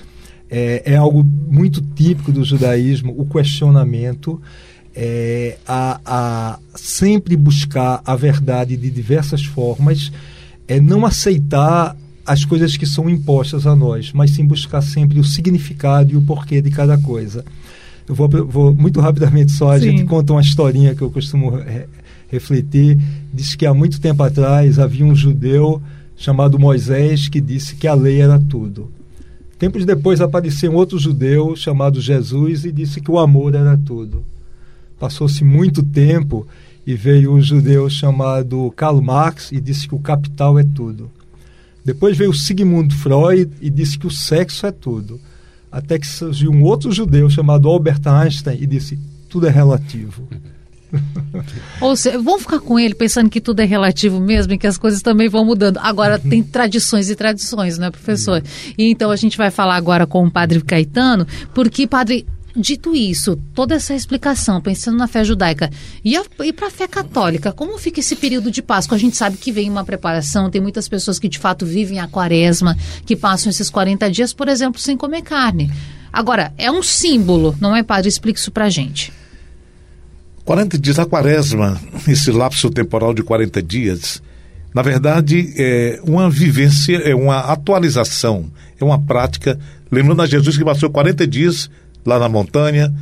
É, 0.49 0.81
é 0.85 0.95
algo 0.95 1.23
muito 1.23 1.81
típico 1.81 2.31
do 2.31 2.43
judaísmo, 2.43 3.13
o 3.17 3.25
questionamento. 3.25 4.41
É, 4.95 5.57
a, 5.67 6.01
a 6.03 6.59
sempre 6.75 7.37
buscar 7.37 8.01
a 8.03 8.15
verdade 8.15 8.75
de 8.75 8.89
diversas 8.89 9.45
formas 9.45 10.11
é 10.69 10.79
não 10.79 11.03
aceitar 11.03 11.97
as 12.23 12.45
coisas 12.45 12.77
que 12.77 12.85
são 12.85 13.09
impostas 13.09 13.65
a 13.65 13.75
nós, 13.75 14.13
mas 14.13 14.29
sim 14.29 14.45
buscar 14.45 14.81
sempre 14.81 15.19
o 15.19 15.23
significado 15.23 16.13
e 16.13 16.15
o 16.15 16.21
porquê 16.21 16.61
de 16.61 16.69
cada 16.69 16.95
coisa. 16.95 17.43
Eu 18.07 18.13
vou, 18.13 18.29
vou 18.45 18.75
muito 18.75 19.01
rapidamente 19.01 19.51
só, 19.51 19.71
a 19.71 19.79
sim. 19.79 19.89
gente 19.89 20.05
conta 20.05 20.33
uma 20.33 20.41
historinha 20.41 20.93
que 20.93 21.01
eu 21.01 21.09
costumo 21.09 21.49
re, 21.49 21.85
refletir. 22.27 22.99
Diz 23.33 23.55
que 23.55 23.65
há 23.65 23.73
muito 23.73 23.99
tempo 23.99 24.21
atrás 24.21 24.77
havia 24.77 25.03
um 25.03 25.15
judeu 25.15 25.81
chamado 26.15 26.59
Moisés 26.59 27.27
que 27.27 27.41
disse 27.41 27.75
que 27.75 27.87
a 27.87 27.95
lei 27.95 28.21
era 28.21 28.39
tudo. 28.39 28.91
Tempos 29.57 29.83
depois 29.85 30.21
apareceu 30.21 30.71
um 30.71 30.75
outro 30.75 30.99
judeu 30.99 31.55
chamado 31.55 31.99
Jesus 31.99 32.63
e 32.63 32.71
disse 32.71 33.01
que 33.01 33.09
o 33.09 33.17
amor 33.17 33.55
era 33.55 33.75
tudo. 33.75 34.23
Passou-se 34.99 35.43
muito 35.43 35.81
tempo 35.81 36.45
e 36.89 36.95
veio 36.95 37.31
um 37.31 37.39
judeu 37.39 37.87
chamado 37.87 38.73
Karl 38.75 38.99
Marx 38.99 39.51
e 39.51 39.61
disse 39.61 39.87
que 39.87 39.93
o 39.93 39.99
capital 39.99 40.57
é 40.57 40.63
tudo. 40.63 41.11
Depois 41.85 42.17
veio 42.17 42.33
Sigmund 42.33 42.95
Freud 42.95 43.51
e 43.61 43.69
disse 43.69 43.99
que 43.99 44.07
o 44.07 44.09
sexo 44.09 44.65
é 44.65 44.71
tudo. 44.71 45.21
Até 45.71 45.99
que 45.99 46.07
surgiu 46.07 46.49
um 46.49 46.63
outro 46.63 46.91
judeu 46.91 47.29
chamado 47.29 47.69
Albert 47.69 48.01
Einstein 48.07 48.57
e 48.59 48.65
disse 48.65 48.97
tudo 49.29 49.45
é 49.45 49.51
relativo. 49.51 50.27
Ou 51.79 51.95
seja, 51.95 52.17
vamos 52.17 52.41
ficar 52.41 52.59
com 52.59 52.79
ele 52.79 52.95
pensando 52.95 53.29
que 53.29 53.39
tudo 53.39 53.59
é 53.59 53.65
relativo 53.65 54.19
mesmo 54.19 54.53
e 54.53 54.57
que 54.57 54.65
as 54.65 54.75
coisas 54.79 55.03
também 55.03 55.29
vão 55.29 55.45
mudando. 55.45 55.77
Agora, 55.83 56.17
tem 56.17 56.41
tradições 56.41 57.07
e 57.07 57.15
tradições, 57.15 57.77
né, 57.77 57.91
professor? 57.91 58.41
E 58.75 58.89
então 58.89 59.11
a 59.11 59.15
gente 59.15 59.37
vai 59.37 59.51
falar 59.51 59.75
agora 59.75 60.07
com 60.07 60.25
o 60.25 60.31
padre 60.31 60.59
Caetano, 60.59 61.27
porque, 61.53 61.85
padre, 61.85 62.25
Dito 62.59 62.93
isso, 62.93 63.37
toda 63.55 63.75
essa 63.75 63.93
explicação, 63.93 64.59
pensando 64.59 64.97
na 64.97 65.07
fé 65.07 65.23
judaica, 65.23 65.69
e, 66.03 66.17
e 66.43 66.51
para 66.51 66.67
a 66.67 66.71
fé 66.71 66.89
católica, 66.89 67.53
como 67.53 67.77
fica 67.77 68.01
esse 68.01 68.17
período 68.17 68.51
de 68.51 68.61
Páscoa? 68.61 68.97
A 68.97 68.99
gente 68.99 69.15
sabe 69.15 69.37
que 69.37 69.49
vem 69.49 69.69
uma 69.69 69.85
preparação, 69.85 70.49
tem 70.49 70.59
muitas 70.59 70.89
pessoas 70.89 71.17
que 71.17 71.29
de 71.29 71.39
fato 71.39 71.65
vivem 71.65 71.99
a 71.99 72.07
quaresma, 72.07 72.77
que 73.05 73.15
passam 73.15 73.49
esses 73.49 73.69
40 73.69 74.11
dias, 74.11 74.33
por 74.33 74.49
exemplo, 74.49 74.81
sem 74.81 74.97
comer 74.97 75.21
carne. 75.21 75.71
Agora, 76.11 76.53
é 76.57 76.69
um 76.69 76.83
símbolo, 76.83 77.55
não 77.61 77.73
é, 77.73 77.81
padre? 77.81 78.09
Explique 78.09 78.39
isso 78.39 78.51
para 78.51 78.65
a 78.65 78.69
gente. 78.69 79.13
40 80.43 80.77
dias, 80.77 80.99
a 80.99 81.05
quaresma, 81.05 81.79
esse 82.09 82.29
lapso 82.29 82.69
temporal 82.69 83.13
de 83.13 83.23
40 83.23 83.63
dias, 83.63 84.21
na 84.75 84.81
verdade, 84.81 85.53
é 85.55 86.01
uma 86.03 86.29
vivência, 86.29 86.97
é 86.97 87.15
uma 87.15 87.39
atualização, 87.39 88.51
é 88.77 88.83
uma 88.83 88.99
prática. 88.99 89.57
Lembrando 89.89 90.21
a 90.21 90.25
Jesus 90.25 90.57
que 90.57 90.65
passou 90.65 90.89
40 90.89 91.25
dias 91.25 91.69
lá 92.09 92.19
na 92.19 92.27
montanha, 92.27 92.93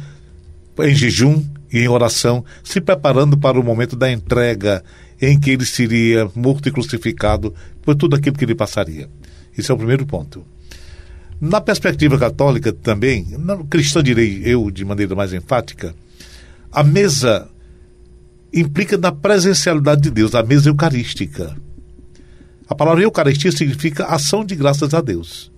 em 0.79 0.93
jejum 0.93 1.43
e 1.71 1.79
em 1.79 1.87
oração, 1.87 2.43
se 2.63 2.79
preparando 2.79 3.37
para 3.37 3.59
o 3.59 3.63
momento 3.63 3.95
da 3.95 4.11
entrega 4.11 4.83
em 5.21 5.39
que 5.39 5.51
ele 5.51 5.65
seria 5.65 6.29
morto 6.35 6.69
e 6.69 6.71
crucificado 6.71 7.53
por 7.81 7.95
tudo 7.95 8.15
aquilo 8.15 8.37
que 8.37 8.45
ele 8.45 8.53
passaria. 8.53 9.09
Esse 9.57 9.71
é 9.71 9.73
o 9.73 9.77
primeiro 9.77 10.05
ponto. 10.05 10.45
Na 11.39 11.61
perspectiva 11.61 12.17
católica 12.17 12.71
também, 12.73 13.25
cristã 13.69 14.03
direi 14.03 14.41
eu 14.45 14.69
de 14.69 14.83
maneira 14.83 15.15
mais 15.15 15.33
enfática, 15.33 15.95
a 16.71 16.83
mesa 16.83 17.49
implica 18.53 18.97
na 18.97 19.11
presencialidade 19.11 20.01
de 20.01 20.11
Deus, 20.11 20.35
a 20.35 20.43
mesa 20.43 20.69
eucarística. 20.69 21.55
A 22.67 22.75
palavra 22.75 23.03
Eucaristia 23.03 23.51
significa 23.51 24.05
ação 24.05 24.43
de 24.43 24.55
graças 24.55 24.93
a 24.93 24.99
Deus. 24.99 25.51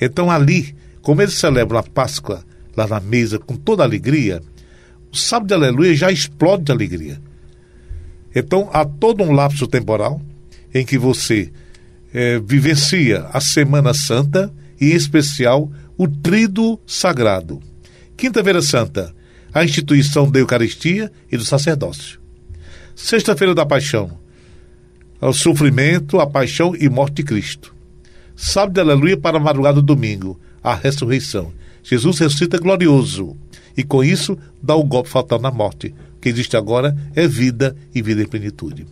Então 0.00 0.30
ali, 0.30 0.74
como 1.00 1.22
eles 1.22 1.34
celebram 1.34 1.78
a 1.78 1.82
Páscoa 1.82 2.44
lá 2.76 2.86
na 2.86 3.00
mesa 3.00 3.38
com 3.38 3.56
toda 3.56 3.82
alegria, 3.82 4.40
o 5.12 5.16
sábado 5.16 5.48
de 5.48 5.54
aleluia 5.54 5.94
já 5.94 6.10
explode 6.10 6.64
de 6.64 6.72
alegria. 6.72 7.20
Então 8.34 8.68
há 8.72 8.84
todo 8.84 9.22
um 9.22 9.32
lapso 9.32 9.66
temporal 9.66 10.20
em 10.72 10.84
que 10.84 10.96
você 10.96 11.50
é, 12.12 12.38
vivencia 12.38 13.26
a 13.32 13.40
Semana 13.40 13.92
Santa 13.92 14.52
e, 14.80 14.92
em 14.92 14.94
especial, 14.94 15.70
o 15.96 16.08
Trido 16.08 16.80
Sagrado. 16.86 17.60
Quinta-feira 18.16 18.62
Santa, 18.62 19.14
a 19.52 19.64
instituição 19.64 20.30
da 20.30 20.38
Eucaristia 20.38 21.10
e 21.30 21.36
do 21.36 21.44
sacerdócio. 21.44 22.20
Sexta-feira 22.94 23.54
da 23.54 23.66
Paixão, 23.66 24.18
o 25.20 25.32
sofrimento, 25.32 26.18
a 26.18 26.26
paixão 26.26 26.74
e 26.74 26.88
morte 26.88 27.16
de 27.16 27.24
Cristo. 27.24 27.74
Sábado 28.34 28.72
de 28.72 28.80
Aleluia 28.80 29.18
para 29.18 29.36
a 29.36 29.40
madrugada 29.40 29.74
do 29.74 29.82
domingo, 29.82 30.40
a 30.62 30.74
ressurreição. 30.74 31.52
Jesus 31.82 32.18
ressuscita 32.18 32.58
glorioso 32.58 33.36
e 33.76 33.82
com 33.82 34.02
isso 34.04 34.38
dá 34.62 34.74
o 34.74 34.84
golpe 34.84 35.08
fatal 35.08 35.38
na 35.38 35.50
morte. 35.50 35.94
O 36.16 36.20
que 36.20 36.28
existe 36.28 36.56
agora 36.56 36.96
é 37.14 37.26
vida 37.26 37.76
e 37.94 38.02
vida 38.02 38.22
em 38.22 38.26
plenitude. 38.26 38.86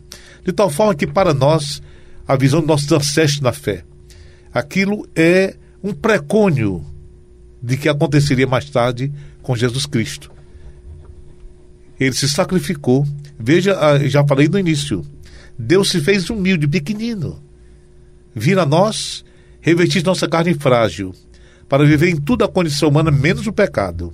De 0.44 0.53
tal 0.53 0.70
forma 0.70 0.94
que 0.94 1.07
para 1.07 1.35
nós, 1.35 1.83
a 2.27 2.37
visão 2.37 2.61
dos 2.61 2.68
nossos 2.68 2.90
ancestros 2.90 3.40
na 3.40 3.53
fé, 3.53 3.85
aquilo 4.53 5.07
é 5.14 5.55
um 5.83 5.92
precônio 5.92 6.85
de 7.62 7.77
que 7.77 7.88
aconteceria 7.88 8.46
mais 8.46 8.70
tarde 8.70 9.12
com 9.42 9.55
Jesus 9.55 9.85
Cristo. 9.85 10.31
Ele 11.98 12.14
se 12.14 12.29
sacrificou. 12.29 13.07
Veja, 13.38 13.79
ah, 13.79 13.98
já 14.09 14.24
falei 14.24 14.48
no 14.48 14.59
início. 14.59 15.05
Deus 15.59 15.90
se 15.90 16.01
fez 16.01 16.31
humilde, 16.31 16.68
pequenino. 16.68 17.42
Vira 18.35 18.64
nós, 18.64 19.24
revestir 19.61 20.05
nossa 20.05 20.29
carne 20.29 20.55
frágil 20.55 21.14
para 21.68 21.85
viver 21.85 22.09
em 22.09 22.16
toda 22.16 22.44
a 22.44 22.48
condição 22.48 22.88
humana, 22.88 23.11
menos 23.11 23.46
o 23.46 23.52
pecado. 23.52 24.12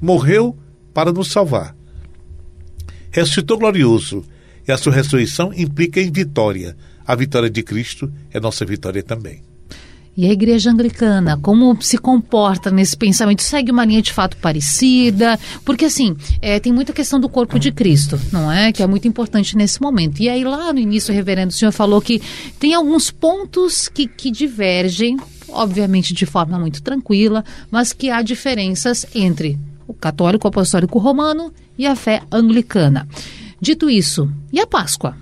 Morreu 0.00 0.56
para 0.92 1.12
nos 1.12 1.30
salvar. 1.30 1.76
Ressuscitou 3.10 3.58
glorioso, 3.58 4.24
e 4.66 4.72
a 4.72 4.76
sua 4.76 4.92
ressurreição 4.92 5.52
implica 5.54 6.00
em 6.00 6.10
vitória. 6.10 6.76
A 7.06 7.14
vitória 7.14 7.48
de 7.48 7.62
Cristo 7.62 8.12
é 8.32 8.40
nossa 8.40 8.64
vitória 8.64 9.02
também. 9.02 9.42
E 10.16 10.26
a 10.26 10.32
igreja 10.32 10.70
anglicana, 10.70 11.36
como 11.36 11.76
se 11.82 11.98
comporta 11.98 12.70
nesse 12.70 12.96
pensamento? 12.96 13.42
Segue 13.42 13.70
uma 13.70 13.84
linha 13.84 14.00
de 14.00 14.14
fato 14.14 14.34
parecida? 14.38 15.38
Porque, 15.62 15.84
assim, 15.84 16.16
é, 16.40 16.58
tem 16.58 16.72
muita 16.72 16.94
questão 16.94 17.20
do 17.20 17.28
corpo 17.28 17.58
de 17.58 17.70
Cristo, 17.70 18.18
não 18.32 18.50
é? 18.50 18.72
Que 18.72 18.82
é 18.82 18.86
muito 18.86 19.06
importante 19.06 19.54
nesse 19.54 19.80
momento. 19.80 20.20
E 20.20 20.30
aí, 20.30 20.42
lá 20.42 20.72
no 20.72 20.78
início, 20.78 21.12
o 21.12 21.14
reverendo, 21.14 21.50
o 21.50 21.54
senhor 21.54 21.70
falou 21.70 22.00
que 22.00 22.22
tem 22.58 22.72
alguns 22.72 23.10
pontos 23.10 23.88
que, 23.88 24.06
que 24.06 24.30
divergem 24.30 25.18
obviamente 25.48 26.12
de 26.12 26.26
forma 26.26 26.58
muito 26.58 26.82
tranquila, 26.82 27.44
mas 27.70 27.92
que 27.92 28.10
há 28.10 28.22
diferenças 28.22 29.06
entre 29.14 29.58
o 29.86 29.94
católico 29.94 30.48
apostólico 30.48 30.98
romano 30.98 31.52
e 31.78 31.86
a 31.86 31.94
fé 31.94 32.22
anglicana. 32.30 33.06
Dito 33.60 33.88
isso, 33.88 34.30
e 34.52 34.60
a 34.60 34.66
Páscoa? 34.66 35.16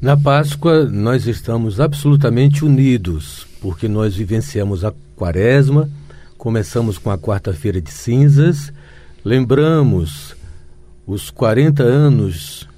Na 0.00 0.16
Páscoa, 0.16 0.84
nós 0.84 1.26
estamos 1.26 1.80
absolutamente 1.80 2.64
unidos, 2.64 3.46
porque 3.60 3.86
nós 3.88 4.14
vivenciamos 4.14 4.84
a 4.84 4.92
Quaresma, 5.16 5.88
começamos 6.36 6.98
com 6.98 7.10
a 7.10 7.16
quarta-feira 7.16 7.80
de 7.80 7.90
cinzas, 7.90 8.72
lembramos 9.24 10.34
os 11.06 11.30
40 11.30 11.82
anos 11.82 12.68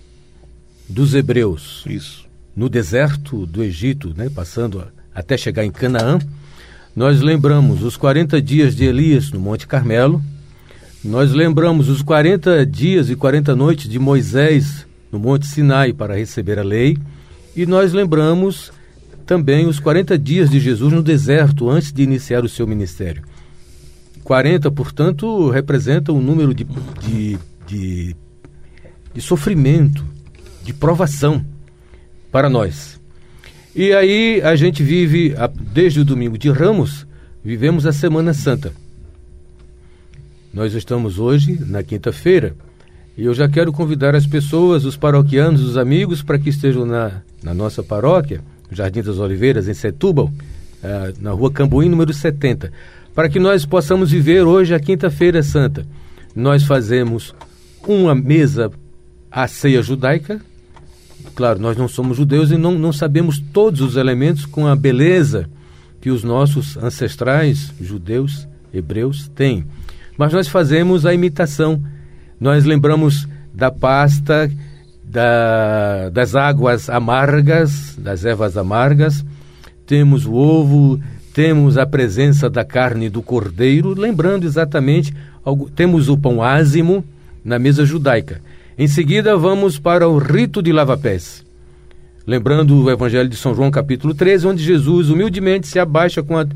dos 0.89 1.15
hebreus. 1.15 1.83
Isso. 1.87 2.27
No 2.55 2.69
deserto 2.69 3.47
do 3.47 3.63
Egito, 3.63 4.13
né, 4.17 4.29
passando 4.29 4.87
até 5.15 5.37
chegar 5.37 5.65
em 5.65 5.71
Canaã, 5.71 6.19
nós 6.95 7.21
lembramos 7.21 7.83
os 7.83 7.97
40 7.97 8.41
dias 8.41 8.77
de 8.77 8.85
Elias 8.85 9.31
no 9.31 9.41
Monte 9.41 9.67
Carmelo, 9.67 10.23
nós 11.05 11.33
lembramos 11.33 11.89
os 11.89 12.01
40 12.03 12.65
dias 12.65 13.11
e 13.11 13.17
40 13.17 13.55
noites 13.55 13.89
de 13.89 13.99
Moisés 13.99 14.87
no 15.11 15.19
Monte 15.19 15.47
Sinai 15.47 15.93
para 15.93 16.17
receber 16.17 16.59
a 16.59 16.63
lei, 16.63 16.97
e 17.55 17.67
nós 17.67 17.93
lembramos 17.93 18.73
também 19.27 19.67
os 19.67 19.81
40 19.81 20.19
dias 20.19 20.49
de 20.51 20.61
Jesus 20.61 20.93
no 20.93 21.03
deserto 21.03 21.69
antes 21.69 21.93
de 21.93 22.03
iniciar 22.03 22.45
o 22.45 22.49
seu 22.49 22.67
ministério. 22.67 23.23
40, 24.23 24.71
portanto, 24.71 25.51
representa 25.51 26.13
um 26.13 26.21
número 26.21 26.55
de, 26.55 26.65
de, 26.65 27.39
de, 27.67 28.17
de 29.13 29.21
sofrimento, 29.21 30.05
de 30.65 30.73
provação 30.73 31.45
para 32.33 32.49
nós. 32.49 32.99
E 33.77 33.93
aí 33.93 34.41
a 34.43 34.55
gente 34.55 34.85
vive, 34.85 35.35
desde 35.73 35.99
o 36.01 36.05
domingo 36.05 36.39
de 36.39 36.49
Ramos, 36.49 37.05
vivemos 37.45 37.87
a 37.87 37.93
Semana 37.93 38.33
Santa. 38.33 38.73
Nós 40.53 40.73
estamos 40.75 41.19
hoje 41.19 41.59
na 41.67 41.83
quinta-feira 41.83 42.55
e 43.19 43.25
eu 43.25 43.35
já 43.35 43.49
quero 43.49 43.73
convidar 43.73 44.15
as 44.15 44.29
pessoas, 44.29 44.85
os 44.85 44.97
paroquianos, 44.97 45.61
os 45.61 45.77
amigos, 45.77 46.23
para 46.23 46.39
que 46.39 46.51
estejam 46.51 46.87
na, 46.87 47.23
na 47.43 47.53
nossa 47.53 47.83
paróquia, 47.83 48.41
Jardim 48.71 49.03
das 49.03 49.19
Oliveiras, 49.19 49.67
em 49.67 49.75
Setúbal, 49.75 50.27
uh, 50.27 51.15
na 51.21 51.33
rua 51.33 51.51
Cambuí, 51.51 51.89
número 51.89 52.13
70, 52.13 52.73
para 53.13 53.29
que 53.29 53.41
nós 53.41 53.67
possamos 53.67 54.13
viver 54.13 54.43
hoje 54.43 54.73
a 54.73 54.79
Quinta-feira 54.79 55.43
Santa. 55.43 55.85
Nós 56.35 56.63
fazemos 56.63 57.35
uma 57.87 58.15
mesa 58.15 58.71
à 59.31 59.49
ceia 59.49 59.83
judaica. 59.83 60.41
Claro, 61.35 61.59
nós 61.61 61.77
não 61.77 61.89
somos 61.89 62.17
judeus 62.17 62.51
e 62.51 62.57
não, 62.57 62.79
não 62.79 62.93
sabemos 62.93 63.39
todos 63.39 63.81
os 63.81 63.97
elementos 63.97 64.47
com 64.47 64.67
a 64.67 64.77
beleza 64.77 65.49
que 66.01 66.11
os 66.11 66.23
nossos 66.23 66.77
ancestrais 66.77 67.73
judeus, 67.81 68.47
hebreus, 68.73 69.29
têm. 69.35 69.65
Mas 70.17 70.33
nós 70.33 70.49
fazemos 70.49 71.07
a 71.07 71.15
imitação. 71.15 71.83
Nós 72.39 72.65
lembramos 72.65 73.27
da 73.53 73.71
pasta, 73.71 74.51
da, 75.03 76.11
das 76.11 76.35
águas 76.35 76.91
amargas, 76.91 77.97
das 77.97 78.25
ervas 78.25 78.57
amargas, 78.57 79.25
temos 79.87 80.27
o 80.27 80.35
ovo, 80.35 81.01
temos 81.33 81.79
a 81.79 81.87
presença 81.87 82.51
da 82.51 82.65
carne 82.65 83.09
do 83.09 83.23
cordeiro, 83.23 83.95
lembrando 83.99 84.45
exatamente, 84.45 85.15
temos 85.75 86.09
o 86.09 86.17
pão 86.17 86.43
ázimo 86.43 87.05
na 87.45 87.59
mesa 87.59 87.85
judaica. 87.85 88.41
Em 88.77 88.89
seguida, 88.89 89.37
vamos 89.37 89.79
para 89.79 90.09
o 90.09 90.19
rito 90.19 90.61
de 90.61 90.73
lava-pés. 90.73 91.45
Lembrando 92.27 92.83
o 92.83 92.91
Evangelho 92.91 93.29
de 93.29 93.37
São 93.37 93.55
João, 93.55 93.71
capítulo 93.71 94.15
13, 94.15 94.47
onde 94.47 94.65
Jesus 94.65 95.11
humildemente 95.11 95.69
se 95.69 95.79
abaixa 95.79 96.23
com 96.23 96.37
a 96.37 96.47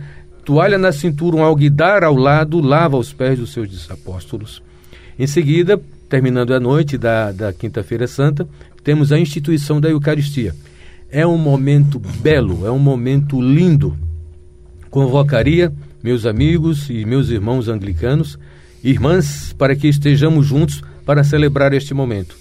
toalha 0.44 0.78
na 0.78 0.90
cintura, 0.90 1.36
um 1.36 1.44
alguidar 1.44 2.02
ao 2.02 2.16
lado, 2.16 2.60
lava 2.60 2.96
os 2.96 3.12
pés 3.12 3.38
dos 3.38 3.52
seus 3.52 3.90
apóstolos. 3.90 4.62
Em 5.18 5.26
seguida, 5.26 5.80
terminando 6.08 6.54
a 6.54 6.58
noite 6.58 6.98
da, 6.98 7.30
da 7.30 7.52
Quinta-feira 7.52 8.06
Santa, 8.06 8.48
temos 8.82 9.12
a 9.12 9.18
instituição 9.18 9.80
da 9.80 9.88
Eucaristia. 9.88 10.54
É 11.10 11.26
um 11.26 11.38
momento 11.38 12.00
belo, 12.20 12.66
é 12.66 12.70
um 12.70 12.78
momento 12.78 13.40
lindo 13.40 13.96
convocaria 14.90 15.72
meus 16.02 16.26
amigos 16.26 16.88
e 16.90 17.04
meus 17.04 17.28
irmãos 17.28 17.68
anglicanos, 17.68 18.38
irmãs, 18.82 19.52
para 19.52 19.76
que 19.76 19.88
estejamos 19.88 20.46
juntos 20.46 20.82
para 21.08 21.24
celebrar 21.24 21.72
este 21.72 21.94
momento. 21.94 22.36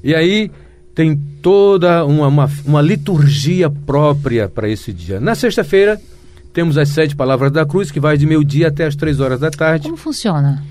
E 0.00 0.14
aí 0.14 0.48
tem 0.94 1.20
toda 1.42 2.04
uma, 2.04 2.28
uma, 2.28 2.50
uma 2.64 2.80
liturgia 2.80 3.68
própria 3.68 4.48
para 4.48 4.68
esse 4.68 4.92
dia. 4.92 5.18
Na 5.18 5.34
sexta-feira, 5.34 6.00
temos 6.52 6.78
as 6.78 6.90
sete 6.90 7.16
palavras 7.16 7.50
da 7.50 7.66
cruz, 7.66 7.90
que 7.90 7.98
vai 7.98 8.16
de 8.16 8.24
meio-dia 8.24 8.68
até 8.68 8.86
as 8.86 8.94
três 8.94 9.18
horas 9.18 9.40
da 9.40 9.50
tarde. 9.50 9.86
Como 9.86 9.96
funciona? 9.96 10.62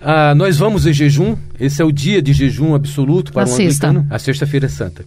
Ah, 0.00 0.34
nós 0.34 0.56
vamos 0.56 0.86
em 0.86 0.92
jejum, 0.94 1.36
esse 1.60 1.82
é 1.82 1.84
o 1.84 1.92
dia 1.92 2.22
de 2.22 2.32
jejum 2.32 2.74
absoluto 2.74 3.30
para 3.30 3.46
o 3.46 3.52
um 3.52 3.54
sexta. 3.54 4.06
a 4.08 4.18
sexta-feira 4.18 4.70
santa. 4.70 5.04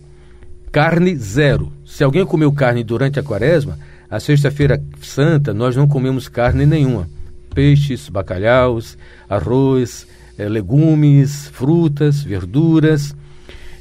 Carne 0.72 1.16
zero. 1.16 1.74
Se 1.84 2.04
alguém 2.04 2.24
comeu 2.24 2.52
carne 2.52 2.84
durante 2.84 3.20
a 3.20 3.24
quaresma, 3.24 3.80
a 4.08 4.20
sexta-feira 4.20 4.80
santa 5.02 5.56
nós 5.56 5.76
não 5.76 5.88
comemos 5.88 6.28
carne 6.28 6.68
nenhuma. 6.68 7.10
Peixes, 7.52 8.10
bacalhaus, 8.10 8.96
arroz, 9.28 10.06
é, 10.42 10.50
legumes, 10.50 11.48
frutas, 11.54 12.22
verduras. 12.24 13.16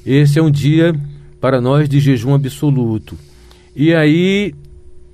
Esse 0.05 0.39
é 0.39 0.43
um 0.43 0.51
dia 0.51 0.95
para 1.41 1.61
nós 1.61 1.89
de 1.89 2.01
jejum 2.01 2.35
absoluto. 2.35 3.17
E 3.75 3.95
aí, 3.95 4.55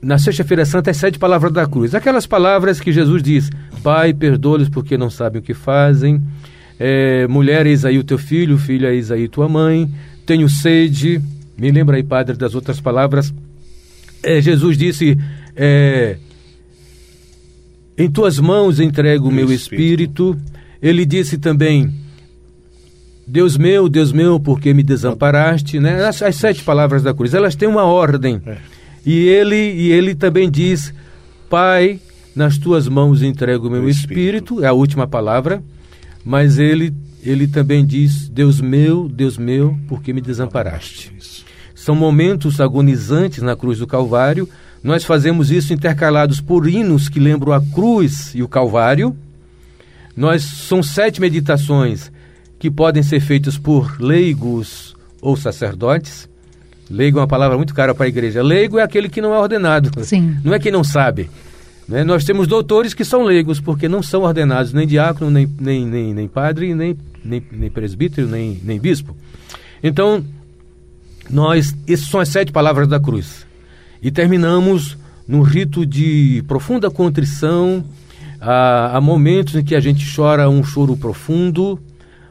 na 0.01 0.19
sexta-feira 0.19 0.65
santa, 0.65 0.91
as 0.91 0.97
sete 0.97 1.19
palavras 1.19 1.53
da 1.53 1.67
cruz. 1.67 1.95
Aquelas 1.95 2.27
palavras 2.27 2.81
que 2.81 2.93
Jesus 2.93 3.23
diz: 3.23 3.51
Pai, 3.83 4.13
perdoa-lhes 4.15 4.69
porque 4.69 4.97
não 4.97 5.11
sabem 5.11 5.41
o 5.41 5.45
que 5.45 5.55
fazem. 5.55 6.23
É, 6.79 7.27
mulher, 7.27 7.67
eis 7.67 7.85
aí 7.85 7.99
o 7.99 8.05
teu 8.05 8.19
filho, 8.19 8.59
filha, 8.59 8.93
eis 8.93 9.11
aí 9.11 9.29
tua 9.29 9.49
mãe. 9.49 9.91
Tenho 10.25 10.49
sede. 10.49 11.21
Me 11.57 11.71
lembra 11.71 11.97
aí, 11.97 12.03
Padre, 12.03 12.37
das 12.37 12.55
outras 12.55 12.81
palavras 12.81 13.33
é, 14.27 14.41
Jesus 14.41 14.77
disse: 14.77 15.17
é, 15.55 16.17
Em 17.97 18.11
tuas 18.11 18.41
mãos 18.41 18.81
entrego 18.81 19.29
o 19.29 19.33
meu 19.33 19.53
espírito. 19.53 20.33
espírito. 20.33 20.57
Ele 20.81 21.05
disse 21.05 21.39
também: 21.39 21.93
Deus 23.27 23.57
meu, 23.57 23.89
Deus 23.89 24.13
meu, 24.13 24.39
porque 24.39 24.73
me 24.73 24.83
desamparaste, 24.83 25.81
né? 25.81 26.05
As, 26.05 26.23
as 26.23 26.37
sete 26.37 26.63
palavras 26.63 27.03
da 27.03 27.13
cruz, 27.13 27.35
elas 27.35 27.57
têm 27.57 27.69
uma 27.69 27.85
ordem. 27.85 28.41
É. 28.47 28.57
E 29.05 29.27
ele 29.29 29.57
e 29.57 29.93
ele 29.93 30.15
também 30.15 30.51
diz: 30.51 30.95
Pai, 31.51 32.01
nas 32.35 32.59
tuas 32.59 32.89
mãos 32.89 33.23
entrego 33.23 33.67
o 33.67 33.71
meu 33.71 33.89
espírito. 33.89 34.55
espírito, 34.55 34.65
é 34.65 34.69
a 34.69 34.73
última 34.73 35.07
palavra, 35.07 35.63
mas 36.25 36.59
ele 36.59 36.93
ele 37.23 37.49
também 37.49 37.85
diz: 37.85 38.29
Deus 38.29 38.61
meu, 38.61 39.09
Deus 39.09 39.37
meu, 39.37 39.77
porque 39.89 40.13
me 40.13 40.21
desamparaste. 40.21 41.13
São 41.75 41.95
momentos 41.95 42.61
agonizantes 42.61 43.43
na 43.43 43.57
cruz 43.57 43.79
do 43.79 43.87
Calvário. 43.87 44.49
Nós 44.83 45.05
fazemos 45.05 45.51
isso 45.51 45.73
intercalados 45.73 46.41
por 46.41 46.69
hinos 46.69 47.09
que 47.09 47.19
lembram 47.19 47.53
a 47.53 47.61
cruz 47.61 48.33
e 48.35 48.43
o 48.43 48.49
Calvário. 48.49 49.17
Nós 50.17 50.43
são 50.43 50.83
sete 50.83 51.21
meditações 51.21 52.11
que 52.59 52.71
podem 52.71 53.03
ser 53.03 53.21
feitas 53.21 53.59
por 53.59 54.01
leigos 54.01 54.97
ou 55.21 55.37
sacerdotes. 55.37 56.29
Leigo 56.89 57.19
é 57.19 57.21
uma 57.21 57.29
palavra 57.29 57.57
muito 57.57 57.75
cara 57.75 57.95
para 57.95 58.07
a 58.07 58.09
igreja. 58.09 58.43
Leigo 58.43 58.79
é 58.79 58.83
aquele 58.83 59.09
que 59.09 59.21
não 59.21 59.35
é 59.35 59.39
ordenado. 59.39 59.91
Sim. 60.05 60.37
Não 60.43 60.55
é 60.55 60.59
quem 60.59 60.73
não 60.73 60.85
sabe. 60.85 61.29
Né? 61.89 62.03
Nós 62.05 62.25
temos 62.25 62.47
doutores 62.47 62.95
que 62.95 63.05
são 63.05 63.23
leigos, 63.23 63.61
porque 63.61 63.89
não 63.89 64.03
são 64.03 64.23
ordenados 64.23 64.73
nem 64.73 64.87
diácono, 64.87 65.31
nem, 65.31 65.49
nem, 65.59 65.87
nem, 65.87 66.15
nem 66.15 66.29
padre, 66.29 66.75
nem, 66.75 66.97
nem, 67.25 67.43
nem 67.53 67.71
presbítero, 67.71 68.27
nem, 68.27 68.61
nem 68.63 68.79
bispo. 68.79 69.17
Então, 69.83 70.25
nós, 71.31 71.77
essas 71.87 72.09
são 72.09 72.21
as 72.21 72.29
sete 72.29 72.51
palavras 72.51 72.89
da 72.89 72.99
cruz. 72.99 73.47
E 74.03 74.11
terminamos 74.11 74.97
num 75.27 75.43
rito 75.43 75.85
de 75.85 76.45
profunda 76.47 76.91
contrição. 76.91 77.85
Há, 78.41 78.97
há 78.97 79.01
momentos 79.01 79.55
em 79.55 79.65
que 79.65 79.75
a 79.75 79.81
gente 79.81 80.05
chora 80.15 80.49
um 80.49 80.63
choro 80.63 80.97
profundo, 80.97 81.79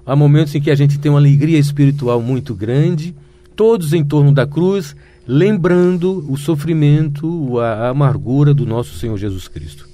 há 0.06 0.16
momentos 0.16 0.54
em 0.56 0.62
que 0.62 0.72
a 0.72 0.76
gente 0.76 1.00
tem 1.00 1.12
uma 1.12 1.20
alegria 1.20 1.58
espiritual 1.58 2.22
muito 2.22 2.54
grande, 2.54 3.16
todos 3.56 3.94
em 3.94 4.04
torno 4.04 4.32
da 4.32 4.46
cruz, 4.46 4.96
lembrando 5.28 6.26
o 6.30 6.38
sofrimento, 6.38 7.60
a, 7.60 7.74
a 7.74 7.90
amargura 7.90 8.54
do 8.54 8.66
nosso 8.66 8.98
Senhor 8.98 9.18
Jesus 9.18 9.48
Cristo. 9.48 9.88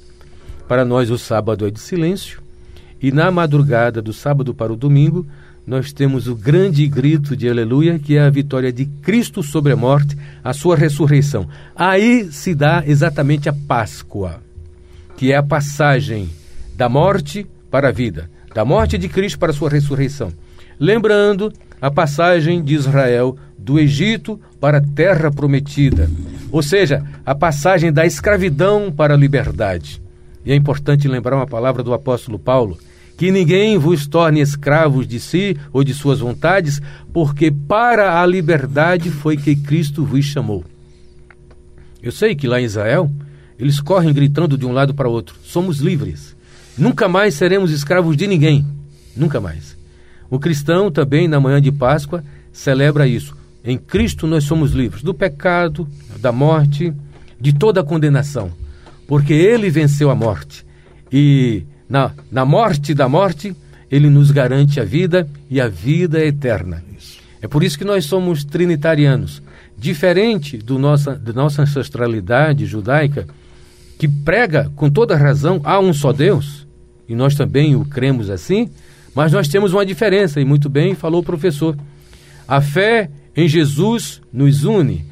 Para 0.68 0.84
nós, 0.84 1.10
o 1.10 1.18
sábado 1.18 1.66
é 1.66 1.72
de 1.72 1.80
silêncio, 1.80 2.42
e 3.02 3.12
na 3.12 3.32
madrugada 3.32 4.02
do 4.02 4.14
sábado 4.14 4.54
para 4.54 4.72
o 4.72 4.76
domingo, 4.76 5.26
nós 5.66 5.94
temos 5.94 6.28
o 6.28 6.36
grande 6.36 6.88
grito 6.88 7.36
de 7.36 7.48
aleluia, 7.48 8.00
que 8.00 8.18
é 8.18 8.22
a 8.22 8.30
vitória 8.30 8.72
de 8.72 8.86
Cristo 8.86 9.44
sobre 9.44 9.72
a 9.72 9.76
morte, 9.76 10.18
a 10.44 10.54
sua 10.54 10.76
ressurreição. 10.76 11.48
Aí 11.76 12.32
se 12.32 12.54
dá 12.54 12.84
exatamente 12.86 13.48
a 13.48 13.54
Páscoa, 13.54 14.42
que 15.22 15.32
é 15.32 15.36
a 15.36 15.44
passagem 15.44 16.32
da 16.76 16.90
morte 16.90 17.46
para 17.70 17.90
a 17.90 17.92
vida, 17.92 18.28
da 18.56 18.66
morte 18.66 18.98
de 18.98 19.08
Cristo 19.08 19.38
para 19.38 19.52
a 19.52 19.54
sua 19.54 19.70
ressurreição. 19.70 20.34
Lembrando 20.80 21.54
a 21.80 21.92
passagem 21.92 22.64
de 22.64 22.74
Israel 22.74 23.38
do 23.56 23.80
Egito 23.80 24.42
para 24.60 24.80
a 24.80 24.82
terra 24.82 25.32
prometida, 25.32 26.10
ou 26.52 26.64
seja, 26.64 27.06
a 27.24 27.36
passagem 27.36 27.94
da 27.94 28.04
escravidão 28.04 28.92
para 28.92 29.14
a 29.14 29.18
liberdade. 29.18 30.02
E 30.44 30.52
é 30.52 30.56
importante 30.56 31.08
lembrar 31.08 31.36
uma 31.36 31.46
palavra 31.46 31.84
do 31.84 31.94
apóstolo 31.94 32.40
Paulo 32.40 32.80
que 33.16 33.30
ninguém 33.30 33.78
vos 33.78 34.08
torne 34.08 34.42
escravos 34.42 35.08
de 35.08 35.20
si 35.20 35.56
ou 35.72 35.84
de 35.84 35.94
suas 35.94 36.20
vontades, 36.20 36.82
porque 37.14 37.52
para 37.52 38.20
a 38.20 38.26
liberdade 38.26 39.12
foi 39.12 39.38
que 39.38 39.56
Cristo 39.56 40.04
vos 40.04 40.26
chamou. 40.26 40.66
Eu 42.02 42.12
sei 42.12 42.34
que 42.34 42.48
lá 42.48 42.60
em 42.60 42.66
Israel, 42.66 43.12
eles 43.58 43.80
correm 43.80 44.14
gritando 44.14 44.58
de 44.58 44.66
um 44.66 44.72
lado 44.72 44.94
para 44.94 45.08
o 45.08 45.12
outro: 45.12 45.36
somos 45.44 45.80
livres. 45.80 46.36
Nunca 46.78 47.08
mais 47.08 47.36
seremos 47.36 47.72
escravos 47.72 48.16
de 48.16 48.28
ninguém. 48.28 48.66
Nunca 49.16 49.40
mais. 49.40 49.78
O 50.30 50.40
cristão 50.40 50.90
também, 50.90 51.28
na 51.28 51.40
manhã 51.40 51.62
de 51.62 51.72
Páscoa, 51.72 52.24
celebra 52.52 53.08
isso. 53.08 53.36
Em 53.64 53.78
Cristo 53.78 54.26
nós 54.26 54.44
somos 54.44 54.72
livres 54.72 55.04
do 55.04 55.14
pecado, 55.14 55.88
da 56.20 56.32
morte, 56.32 56.94
de 57.40 57.54
toda 57.54 57.82
a 57.82 57.84
condenação, 57.84 58.52
porque 59.08 59.34
Ele 59.34 59.70
venceu 59.70 60.10
a 60.10 60.16
morte. 60.16 60.66
E 61.12 61.64
na, 61.90 62.12
na 62.32 62.46
morte 62.46 62.94
da 62.94 63.10
morte, 63.10 63.54
ele 63.92 64.10
nos 64.10 64.32
garante 64.32 64.80
a 64.80 64.86
vida 64.86 65.28
e 65.50 65.60
a 65.60 65.68
vida 65.68 66.24
eterna. 66.26 66.82
É 67.42 67.48
por 67.48 67.64
isso 67.64 67.78
que 67.78 67.84
nós 67.84 68.06
somos 68.06 68.46
trinitarianos. 68.46 69.42
diferente 69.78 70.58
do 70.58 70.78
nossa, 70.78 71.16
da 71.16 71.34
nossa 71.34 71.64
ancestralidade 71.64 72.66
judaica, 72.66 73.28
que 74.02 74.08
prega 74.08 74.72
com 74.76 74.90
toda 74.90 75.16
razão 75.16 75.62
há 75.64 75.80
um 75.80 75.94
só 75.94 76.12
Deus, 76.12 76.66
e 77.08 77.14
nós 77.14 77.36
também 77.36 77.76
o 77.76 77.86
cremos 77.86 78.32
assim, 78.32 78.68
mas 79.14 79.32
nós 79.32 79.48
temos 79.48 79.74
uma 79.74 79.86
diferença, 79.86 80.42
e 80.42 80.44
muito 80.44 80.68
bem 80.68 80.96
falou 80.96 81.22
o 81.22 81.24
professor. 81.24 81.78
A 82.48 82.60
fé 82.62 83.12
em 83.36 83.48
Jesus 83.48 84.20
nos 84.34 84.64
une. 84.64 85.06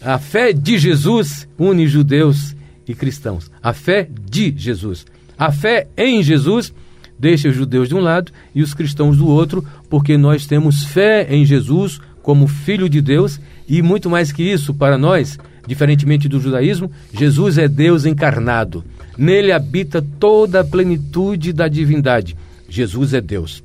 A 0.00 0.18
fé 0.18 0.54
de 0.54 0.78
Jesus 0.78 1.46
une 1.58 1.86
judeus 1.86 2.56
e 2.86 2.94
cristãos. 2.94 3.50
A 3.62 3.74
fé 3.74 4.08
de 4.30 4.54
Jesus. 4.56 5.04
A 5.36 5.52
fé 5.52 5.86
em 5.94 6.22
Jesus 6.22 6.72
deixa 7.18 7.50
os 7.50 7.54
judeus 7.54 7.90
de 7.90 7.94
um 7.94 8.00
lado 8.00 8.32
e 8.54 8.62
os 8.62 8.72
cristãos 8.72 9.18
do 9.18 9.26
outro, 9.26 9.62
porque 9.90 10.16
nós 10.16 10.46
temos 10.46 10.82
fé 10.82 11.26
em 11.28 11.44
Jesus 11.44 12.00
como 12.22 12.48
Filho 12.48 12.88
de 12.88 13.02
Deus 13.02 13.38
e 13.68 13.82
muito 13.82 14.08
mais 14.08 14.32
que 14.32 14.42
isso, 14.42 14.72
para 14.72 14.96
nós, 14.96 15.38
diferentemente 15.68 16.28
do 16.30 16.40
judaísmo, 16.40 16.90
Jesus 17.12 17.58
é 17.58 17.68
Deus 17.68 18.06
encarnado. 18.06 18.82
Nele 19.18 19.52
habita 19.52 20.00
toda 20.18 20.60
a 20.60 20.64
plenitude 20.64 21.52
da 21.52 21.68
divindade. 21.68 22.34
Jesus 22.66 23.12
é 23.12 23.20
Deus. 23.20 23.62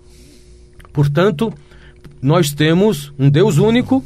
Portanto, 0.91 1.53
nós 2.21 2.51
temos 2.51 3.13
um 3.17 3.29
Deus 3.29 3.57
único 3.57 4.03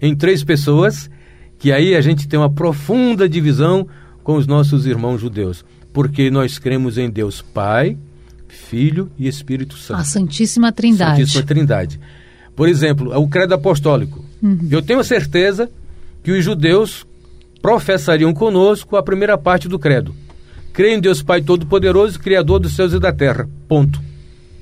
em 0.00 0.14
três 0.14 0.44
pessoas, 0.44 1.10
que 1.58 1.72
aí 1.72 1.96
a 1.96 2.00
gente 2.00 2.28
tem 2.28 2.38
uma 2.38 2.48
profunda 2.48 3.28
divisão 3.28 3.86
com 4.22 4.36
os 4.36 4.46
nossos 4.46 4.86
irmãos 4.86 5.20
judeus, 5.20 5.64
porque 5.92 6.30
nós 6.30 6.56
cremos 6.56 6.98
em 6.98 7.10
Deus 7.10 7.42
Pai, 7.42 7.98
Filho 8.46 9.10
e 9.18 9.26
Espírito 9.26 9.76
Santo. 9.76 10.00
A 10.00 10.04
Santíssima 10.04 10.70
Trindade. 10.70 11.18
Santíssima 11.18 11.42
Trindade. 11.42 12.00
Por 12.54 12.68
exemplo, 12.68 13.16
o 13.18 13.28
credo 13.28 13.54
apostólico. 13.54 14.24
Uhum. 14.40 14.68
Eu 14.70 14.82
tenho 14.82 15.02
certeza 15.02 15.68
que 16.22 16.30
os 16.30 16.44
judeus 16.44 17.06
professariam 17.62 18.32
conosco 18.32 18.96
a 18.96 19.02
primeira 19.02 19.36
parte 19.36 19.68
do 19.68 19.78
credo. 19.78 20.14
Creio 20.72 20.96
em 20.96 21.00
Deus 21.00 21.22
Pai 21.22 21.42
Todo-Poderoso, 21.42 22.18
Criador 22.18 22.60
dos 22.60 22.74
céus 22.74 22.92
e 22.92 22.98
da 22.98 23.12
terra. 23.12 23.48
Ponto. 23.68 24.00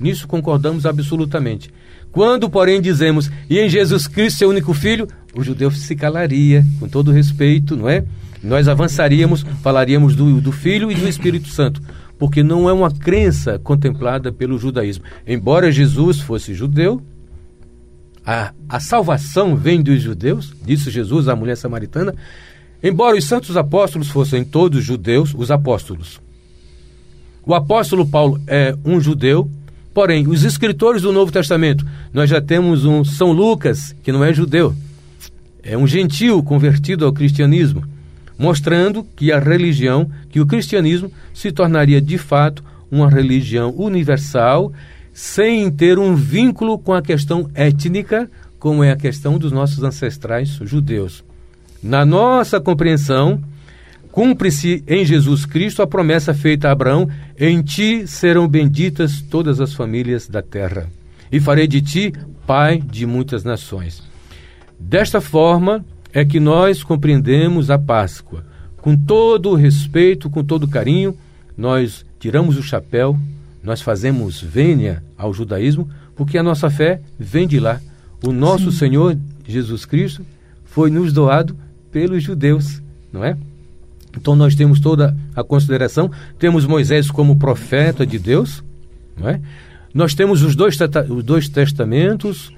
Nisso 0.00 0.26
concordamos 0.26 0.86
absolutamente. 0.86 1.70
Quando, 2.10 2.48
porém, 2.48 2.80
dizemos, 2.80 3.30
e 3.50 3.58
em 3.58 3.68
Jesus 3.68 4.08
Cristo, 4.08 4.38
seu 4.38 4.48
único 4.48 4.72
filho, 4.72 5.06
o 5.34 5.42
judeu 5.42 5.70
se 5.70 5.94
calaria, 5.94 6.64
com 6.80 6.88
todo 6.88 7.12
respeito, 7.12 7.76
não 7.76 7.88
é? 7.88 8.04
Nós 8.42 8.68
avançaríamos, 8.68 9.44
falaríamos 9.62 10.14
do, 10.14 10.40
do 10.40 10.52
Filho 10.52 10.90
e 10.90 10.94
do 10.94 11.08
Espírito 11.08 11.48
Santo, 11.48 11.82
porque 12.18 12.42
não 12.42 12.68
é 12.68 12.72
uma 12.72 12.90
crença 12.90 13.58
contemplada 13.58 14.32
pelo 14.32 14.58
judaísmo. 14.58 15.04
Embora 15.26 15.70
Jesus 15.70 16.20
fosse 16.20 16.54
judeu, 16.54 17.02
a, 18.24 18.52
a 18.68 18.80
salvação 18.80 19.56
vem 19.56 19.82
dos 19.82 20.00
judeus, 20.00 20.54
disse 20.64 20.90
Jesus 20.90 21.28
à 21.28 21.36
mulher 21.36 21.56
samaritana, 21.56 22.14
embora 22.82 23.16
os 23.16 23.24
santos 23.24 23.56
apóstolos 23.56 24.08
fossem 24.08 24.44
todos 24.44 24.84
judeus, 24.84 25.34
os 25.36 25.50
apóstolos. 25.50 26.20
O 27.44 27.54
apóstolo 27.54 28.06
Paulo 28.06 28.40
é 28.46 28.74
um 28.84 29.00
judeu, 29.00 29.50
Porém, 29.98 30.28
os 30.28 30.44
escritores 30.44 31.02
do 31.02 31.12
Novo 31.12 31.32
Testamento, 31.32 31.84
nós 32.12 32.30
já 32.30 32.40
temos 32.40 32.84
um 32.84 33.04
São 33.04 33.32
Lucas, 33.32 33.96
que 34.00 34.12
não 34.12 34.22
é 34.22 34.32
judeu, 34.32 34.72
é 35.60 35.76
um 35.76 35.88
gentil 35.88 36.40
convertido 36.40 37.04
ao 37.04 37.12
cristianismo, 37.12 37.82
mostrando 38.38 39.04
que 39.16 39.32
a 39.32 39.40
religião, 39.40 40.08
que 40.30 40.40
o 40.40 40.46
cristianismo 40.46 41.10
se 41.34 41.50
tornaria 41.50 42.00
de 42.00 42.16
fato 42.16 42.62
uma 42.88 43.10
religião 43.10 43.74
universal, 43.76 44.72
sem 45.12 45.68
ter 45.68 45.98
um 45.98 46.14
vínculo 46.14 46.78
com 46.78 46.94
a 46.94 47.02
questão 47.02 47.50
étnica, 47.52 48.30
como 48.56 48.84
é 48.84 48.92
a 48.92 48.96
questão 48.96 49.36
dos 49.36 49.50
nossos 49.50 49.82
ancestrais 49.82 50.60
judeus. 50.62 51.24
Na 51.82 52.04
nossa 52.04 52.60
compreensão, 52.60 53.42
Cumpre-se 54.18 54.82
em 54.88 55.04
Jesus 55.04 55.46
Cristo 55.46 55.80
a 55.80 55.86
promessa 55.86 56.34
feita 56.34 56.68
a 56.68 56.72
Abraão: 56.72 57.08
em 57.38 57.62
ti 57.62 58.04
serão 58.04 58.48
benditas 58.48 59.20
todas 59.20 59.60
as 59.60 59.72
famílias 59.74 60.26
da 60.26 60.42
terra, 60.42 60.88
e 61.30 61.38
farei 61.38 61.68
de 61.68 61.80
ti 61.80 62.12
pai 62.44 62.80
de 62.80 63.06
muitas 63.06 63.44
nações. 63.44 64.02
Desta 64.76 65.20
forma 65.20 65.84
é 66.12 66.24
que 66.24 66.40
nós 66.40 66.82
compreendemos 66.82 67.70
a 67.70 67.78
Páscoa. 67.78 68.44
Com 68.78 68.96
todo 68.96 69.50
o 69.50 69.54
respeito, 69.54 70.28
com 70.28 70.42
todo 70.42 70.64
o 70.64 70.68
carinho, 70.68 71.16
nós 71.56 72.04
tiramos 72.18 72.56
o 72.56 72.62
chapéu, 72.62 73.16
nós 73.62 73.80
fazemos 73.80 74.40
vênia 74.40 75.00
ao 75.16 75.32
judaísmo, 75.32 75.88
porque 76.16 76.36
a 76.36 76.42
nossa 76.42 76.68
fé 76.68 77.00
vem 77.16 77.46
de 77.46 77.60
lá. 77.60 77.80
O 78.26 78.32
nosso 78.32 78.72
Sim. 78.72 78.78
Senhor 78.78 79.18
Jesus 79.46 79.84
Cristo 79.84 80.26
foi 80.64 80.90
nos 80.90 81.12
doado 81.12 81.56
pelos 81.90 82.22
judeus, 82.22 82.82
não 83.12 83.24
é? 83.24 83.36
Então 84.16 84.34
nós 84.34 84.54
temos 84.54 84.80
toda 84.80 85.16
a 85.34 85.44
consideração, 85.44 86.10
temos 86.38 86.66
Moisés 86.66 87.10
como 87.10 87.38
profeta 87.38 88.06
de 88.06 88.18
Deus, 88.18 88.64
não 89.16 89.28
é? 89.28 89.40
Nós 89.92 90.14
temos 90.14 90.42
os 90.42 90.54
dois, 90.54 90.76
os 91.08 91.24
dois 91.24 91.48
testamentos, 91.48 92.52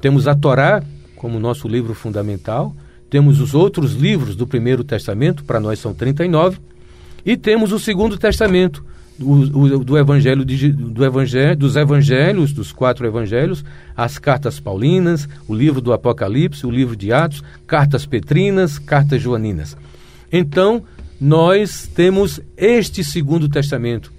temos 0.00 0.26
a 0.26 0.34
Torá 0.34 0.82
como 1.16 1.38
nosso 1.38 1.68
livro 1.68 1.94
fundamental, 1.94 2.74
temos 3.08 3.40
os 3.40 3.54
outros 3.54 3.94
livros 3.94 4.34
do 4.34 4.46
Primeiro 4.46 4.82
Testamento, 4.82 5.44
para 5.44 5.60
nós 5.60 5.78
são 5.78 5.94
39, 5.94 6.58
e 7.24 7.36
temos 7.36 7.72
o 7.72 7.78
Segundo 7.78 8.16
Testamento, 8.16 8.84
do 9.22 9.96
evangelho, 9.96 10.44
de, 10.44 10.72
do 10.72 11.04
evangelho, 11.04 11.56
dos 11.56 11.76
evangelhos, 11.76 12.52
dos 12.52 12.72
quatro 12.72 13.06
evangelhos, 13.06 13.64
as 13.96 14.18
cartas 14.18 14.58
paulinas, 14.60 15.28
o 15.46 15.54
livro 15.54 15.80
do 15.80 15.92
Apocalipse, 15.92 16.66
o 16.66 16.70
livro 16.70 16.96
de 16.96 17.12
Atos, 17.12 17.42
cartas 17.66 18.04
petrinas, 18.04 18.78
cartas 18.78 19.22
joaninas. 19.22 19.76
Então, 20.30 20.82
nós 21.20 21.88
temos 21.94 22.40
este 22.56 23.04
segundo 23.04 23.48
testamento, 23.48 24.12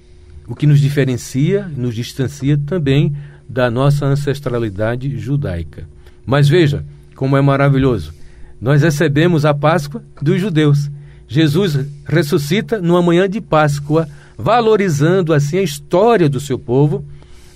o 0.47 0.55
que 0.55 0.65
nos 0.65 0.79
diferencia, 0.79 1.69
nos 1.75 1.93
distancia 1.95 2.57
também 2.57 3.13
da 3.47 3.69
nossa 3.69 4.05
ancestralidade 4.05 5.17
judaica. 5.17 5.87
Mas 6.25 6.47
veja 6.47 6.85
como 7.15 7.37
é 7.37 7.41
maravilhoso. 7.41 8.13
Nós 8.59 8.81
recebemos 8.81 9.45
a 9.45 9.53
Páscoa 9.53 10.01
dos 10.21 10.39
judeus. 10.39 10.89
Jesus 11.33 11.79
ressuscita 12.05 12.79
numa 12.79 13.01
manhã 13.01 13.27
de 13.27 13.41
Páscoa, 13.41 14.07
valorizando 14.37 15.33
assim 15.33 15.57
a 15.57 15.63
história 15.63 16.29
do 16.29 16.39
seu 16.39 16.59
povo 16.59 17.03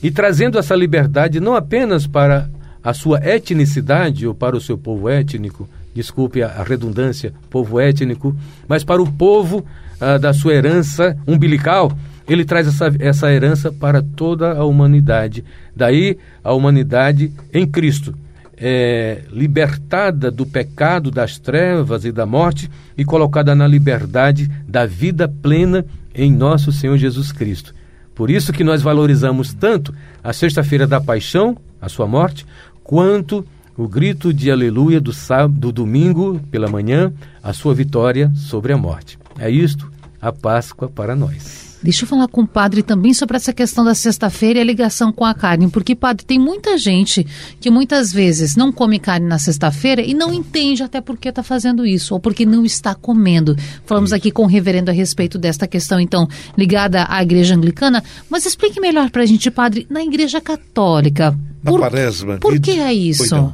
e 0.01 0.09
trazendo 0.09 0.57
essa 0.57 0.75
liberdade 0.75 1.39
não 1.39 1.55
apenas 1.55 2.07
para 2.07 2.49
a 2.83 2.91
sua 2.91 3.23
etnicidade 3.23 4.25
ou 4.25 4.33
para 4.33 4.57
o 4.57 4.61
seu 4.61 4.79
povo 4.79 5.07
étnico, 5.07 5.69
desculpe 5.93 6.41
a, 6.41 6.63
redundância, 6.63 7.31
povo 7.51 7.79
étnico, 7.79 8.35
mas 8.67 8.83
para 8.83 8.99
o 8.99 9.11
povo 9.11 9.63
ah, 10.01 10.17
da 10.17 10.33
sua 10.33 10.55
herança 10.55 11.15
umbilical, 11.27 11.95
ele 12.27 12.45
traz 12.45 12.67
essa, 12.67 12.91
essa 12.97 13.31
herança 13.31 13.71
para 13.71 14.01
toda 14.01 14.53
a 14.53 14.65
humanidade. 14.65 15.45
Daí 15.75 16.17
a 16.43 16.51
humanidade 16.51 17.31
em 17.53 17.67
Cristo, 17.67 18.15
é, 18.57 19.23
libertada 19.31 20.31
do 20.31 20.45
pecado, 20.45 21.11
das 21.11 21.37
trevas 21.37 22.05
e 22.05 22.11
da 22.11 22.25
morte 22.25 22.69
e 22.97 23.05
colocada 23.05 23.53
na 23.53 23.67
liberdade 23.67 24.49
da 24.67 24.85
vida 24.85 25.27
plena 25.27 25.85
em 26.13 26.31
nosso 26.31 26.71
Senhor 26.71 26.97
Jesus 26.97 27.31
Cristo. 27.31 27.73
Por 28.15 28.31
isso 28.31 28.51
que 28.51 28.63
nós 28.63 28.81
valorizamos 28.81 29.53
tanto 29.53 29.93
a 30.23 30.33
sexta-feira 30.33 30.87
da 30.87 30.99
paixão, 30.99 31.55
a 31.79 31.87
sua 31.87 32.07
morte, 32.07 32.45
quanto 32.83 33.45
o 33.77 33.87
grito 33.87 34.33
de 34.33 34.49
aleluia 34.49 34.99
do, 34.99 35.13
sábado, 35.13 35.59
do 35.59 35.71
domingo 35.71 36.41
pela 36.49 36.67
manhã, 36.67 37.13
a 37.43 37.53
sua 37.53 37.75
vitória 37.75 38.31
sobre 38.33 38.73
a 38.73 38.77
morte. 38.77 39.19
É 39.37 39.51
isto 39.51 39.91
a 40.19 40.31
Páscoa 40.31 40.89
para 40.89 41.15
nós. 41.15 41.66
Deixa 41.81 42.03
eu 42.03 42.07
falar 42.07 42.27
com 42.27 42.41
o 42.41 42.47
padre 42.47 42.81
também 42.81 43.13
sobre 43.13 43.37
essa 43.37 43.53
questão 43.53 43.85
da 43.85 43.93
sexta-feira 43.93 44.59
e 44.59 44.61
a 44.61 44.65
ligação 44.65 45.11
com 45.11 45.23
a 45.23 45.33
carne, 45.33 45.69
porque, 45.69 45.95
padre, 45.95 46.25
tem 46.25 46.39
muita 46.39 46.77
gente 46.77 47.25
que 47.59 47.69
muitas 47.69 48.11
vezes 48.11 48.55
não 48.55 48.71
come 48.71 48.97
carne 48.99 49.27
na 49.27 49.37
sexta-feira 49.37 50.01
e 50.01 50.13
não 50.13 50.33
entende 50.33 50.81
até 50.81 50.99
por 50.99 51.17
que 51.17 51.29
está 51.29 51.43
fazendo 51.43 51.85
isso, 51.85 52.15
ou 52.15 52.19
porque 52.19 52.45
não 52.45 52.65
está 52.65 52.95
comendo. 52.95 53.55
Falamos 53.85 54.11
aqui 54.11 54.31
com 54.31 54.43
o 54.43 54.47
reverendo 54.47 54.89
a 54.89 54.93
respeito 54.93 55.37
desta 55.37 55.67
questão, 55.67 55.99
então, 55.99 56.27
ligada 56.57 57.05
à 57.07 57.21
igreja 57.21 57.55
anglicana, 57.55 58.03
mas 58.29 58.45
explique 58.45 58.79
melhor 58.79 59.11
para 59.11 59.21
a 59.21 59.25
gente, 59.25 59.51
padre, 59.51 59.85
na 59.89 60.03
igreja 60.03 60.41
católica. 60.41 61.37
Na 61.63 61.71
por, 61.71 61.79
quaresma. 61.79 62.37
Por 62.37 62.59
que 62.59 62.71
é 62.71 62.93
isso? 62.93 63.53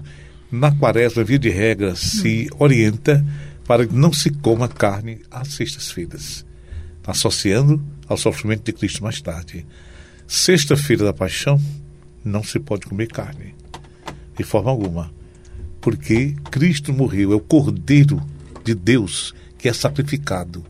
Na 0.49 0.71
quaresma, 0.71 1.23
via 1.23 1.39
de 1.39 1.49
regra, 1.49 1.95
se 1.95 2.47
orienta 2.57 3.25
para 3.67 3.85
que 3.85 3.93
não 3.93 4.13
se 4.13 4.29
coma 4.29 4.67
carne 4.67 5.19
às 5.29 5.49
sextas-feiras, 5.49 6.45
associando 7.05 7.81
ao 8.07 8.17
sofrimento 8.17 8.63
de 8.63 8.73
Cristo 8.73 9.03
mais 9.03 9.21
tarde. 9.21 9.65
Sexta-feira 10.27 11.05
da 11.05 11.13
paixão, 11.13 11.59
não 12.23 12.43
se 12.43 12.59
pode 12.59 12.85
comer 12.85 13.07
carne, 13.07 13.53
de 14.37 14.43
forma 14.43 14.71
alguma, 14.71 15.11
porque 15.81 16.35
Cristo 16.49 16.93
morreu, 16.93 17.33
é 17.33 17.35
o 17.35 17.39
Cordeiro 17.39 18.21
de 18.63 18.73
Deus 18.73 19.33
que 19.57 19.67
é 19.67 19.73
sacrificado. 19.73 20.65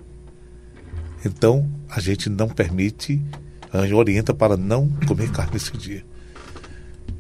Então, 1.26 1.70
a 1.90 2.00
gente 2.00 2.30
não 2.30 2.50
permite, 2.50 3.22
a 3.72 3.84
gente 3.84 3.94
orienta 3.94 4.34
para 4.34 4.58
não 4.58 4.90
comer 5.08 5.32
carne 5.32 5.54
nesse 5.54 5.72
dia. 5.78 6.04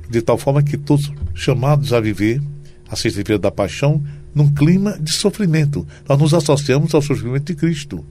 De 0.09 0.21
tal 0.21 0.37
forma 0.37 0.61
que 0.61 0.77
todos 0.77 1.11
chamados 1.33 1.93
a 1.93 1.99
viver 1.99 2.41
a 2.89 2.95
sexta-feira 2.95 3.39
da 3.39 3.51
paixão 3.51 4.03
num 4.33 4.53
clima 4.53 4.97
de 4.99 5.11
sofrimento. 5.11 5.87
Nós 6.07 6.19
nos 6.19 6.33
associamos 6.33 6.93
ao 6.93 7.01
sofrimento 7.01 7.45
de 7.45 7.55
Cristo. 7.55 8.05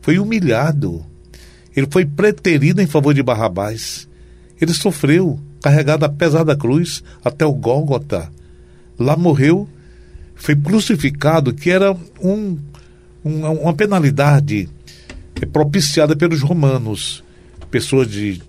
Foi 0.00 0.18
humilhado. 0.18 1.04
Ele 1.74 1.86
foi 1.90 2.04
preterido 2.04 2.80
em 2.80 2.86
favor 2.86 3.14
de 3.14 3.22
Barrabás. 3.22 4.08
Ele 4.60 4.72
sofreu, 4.74 5.38
carregado 5.62 6.04
a 6.04 6.08
pesada 6.08 6.56
cruz 6.56 7.02
até 7.24 7.44
o 7.46 7.52
Gólgota. 7.52 8.30
Lá 8.98 9.16
morreu, 9.16 9.68
foi 10.34 10.56
crucificado, 10.56 11.52
que 11.52 11.70
era 11.70 11.96
um, 12.20 12.58
um, 13.24 13.46
uma 13.46 13.74
penalidade 13.74 14.68
propiciada 15.52 16.16
pelos 16.16 16.42
romanos. 16.42 17.22
Pessoas 17.70 18.10
de 18.10 18.42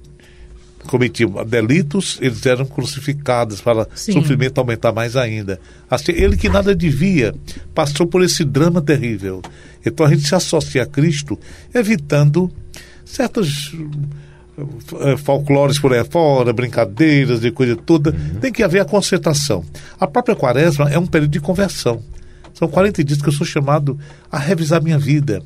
cometiam 0.87 1.45
delitos, 1.45 2.17
eles 2.21 2.45
eram 2.45 2.65
crucificados 2.65 3.61
para 3.61 3.87
Sim. 3.93 4.13
sofrimento 4.13 4.57
aumentar 4.57 4.91
mais 4.91 5.15
ainda. 5.15 5.59
Assim, 5.89 6.11
ele 6.11 6.35
que 6.35 6.49
nada 6.49 6.75
devia, 6.75 7.35
passou 7.73 8.07
por 8.07 8.23
esse 8.23 8.43
drama 8.43 8.81
terrível. 8.81 9.41
Então 9.85 10.05
a 10.05 10.09
gente 10.09 10.27
se 10.27 10.35
associa 10.35 10.83
a 10.83 10.85
Cristo, 10.85 11.39
evitando 11.73 12.51
certas 13.05 13.73
uh, 14.57 15.17
folclores 15.17 15.79
por 15.79 15.93
aí 15.93 16.03
fora, 16.03 16.53
brincadeiras 16.53 17.43
e 17.43 17.51
coisa 17.51 17.75
toda. 17.75 18.11
Uhum. 18.11 18.39
Tem 18.39 18.51
que 18.51 18.63
haver 18.63 18.81
a 18.81 18.85
concentração. 18.85 19.63
A 19.99 20.07
própria 20.07 20.35
quaresma 20.35 20.89
é 20.89 20.97
um 20.97 21.05
período 21.05 21.31
de 21.31 21.39
conversão. 21.39 22.01
São 22.53 22.67
40 22.67 23.03
dias 23.03 23.21
que 23.21 23.29
eu 23.29 23.33
sou 23.33 23.45
chamado 23.45 23.97
a 24.31 24.37
revisar 24.37 24.81
minha 24.81 24.99
vida. 24.99 25.41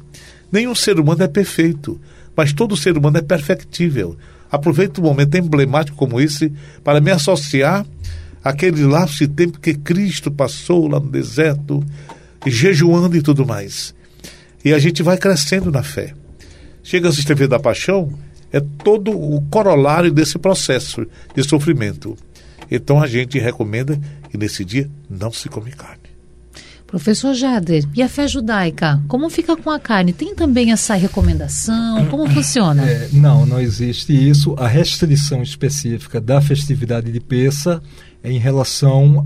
Nenhum 0.52 0.76
ser 0.76 1.00
humano 1.00 1.24
é 1.24 1.28
perfeito, 1.28 2.00
mas 2.36 2.54
todo 2.54 2.76
ser 2.76 2.98
humano 2.98 3.18
é 3.18 3.22
perfectível. 3.22 4.18
Aproveito 4.52 5.00
um 5.00 5.04
momento 5.04 5.36
emblemático 5.36 5.98
como 5.98 6.20
esse 6.20 6.52
para 6.84 7.02
me 7.02 7.12
associar 7.12 7.86
àquele 8.44 8.84
laço 8.84 9.18
de 9.20 9.28
tempo 9.28 9.60
que 9.60 9.74
Cristo 9.74 10.32
passou 10.32 10.88
lá 10.88 11.00
no 11.00 11.10
deserto, 11.10 11.84
jejuando 12.46 13.18
e 13.18 13.22
tudo 13.22 13.46
mais. 13.46 13.94
E 14.64 14.74
a 14.74 14.80
gente 14.80 15.04
vai 15.04 15.18
crescendo 15.18 15.72
na 15.72 15.84
fé. 15.84 16.14
Chega 16.86 17.10
a 17.10 17.12
Sexta-feira 17.12 17.50
da 17.50 17.60
Paixão, 17.60 18.14
é 18.54 18.60
todo 18.60 19.10
o 19.10 19.42
corolário 19.50 20.12
desse 20.12 20.38
processo 20.38 21.04
de 21.36 21.44
sofrimento. 21.44 22.16
Então 22.70 23.02
a 23.02 23.08
gente 23.08 23.40
recomenda 23.40 24.00
que 24.30 24.38
nesse 24.38 24.64
dia 24.64 24.88
não 25.10 25.32
se 25.32 25.50
come 25.50 25.72
carne. 25.72 26.04
Professor 26.86 27.34
Jader, 27.34 27.84
e 27.96 28.04
a 28.04 28.08
fé 28.08 28.28
judaica? 28.28 29.02
Como 29.08 29.28
fica 29.32 29.58
com 29.58 29.72
a 29.72 29.80
carne? 29.80 30.14
Tem 30.14 30.36
também 30.36 30.72
essa 30.72 30.94
recomendação? 30.94 32.06
Como 32.06 32.30
funciona? 32.30 32.88
É, 32.88 33.10
não, 33.12 33.48
não 33.48 33.60
existe 33.60 34.14
isso. 34.14 34.54
A 34.54 34.68
restrição 34.68 35.42
específica 35.42 36.22
da 36.22 36.40
festividade 36.40 37.12
de 37.12 37.20
Peça 37.20 37.82
é 38.24 38.32
em 38.32 38.38
relação 38.38 39.26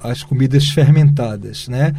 às 0.00 0.22
comidas 0.22 0.68
fermentadas, 0.68 1.66
né? 1.66 1.92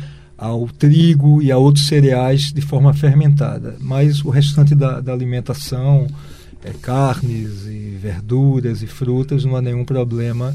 Ao 0.43 0.67
trigo 0.67 1.41
e 1.41 1.53
a 1.53 1.57
outros 1.57 1.87
cereais 1.87 2.51
de 2.51 2.59
forma 2.59 2.93
fermentada. 2.93 3.77
Mas 3.79 4.25
o 4.25 4.29
restante 4.29 4.75
da, 4.75 4.99
da 4.99 5.13
alimentação, 5.13 6.05
é, 6.65 6.71
carnes 6.81 7.65
e 7.65 7.97
verduras 7.97 8.83
e 8.83 8.87
frutas, 8.87 9.45
não 9.45 9.55
há 9.55 9.61
nenhum 9.61 9.85
problema 9.85 10.53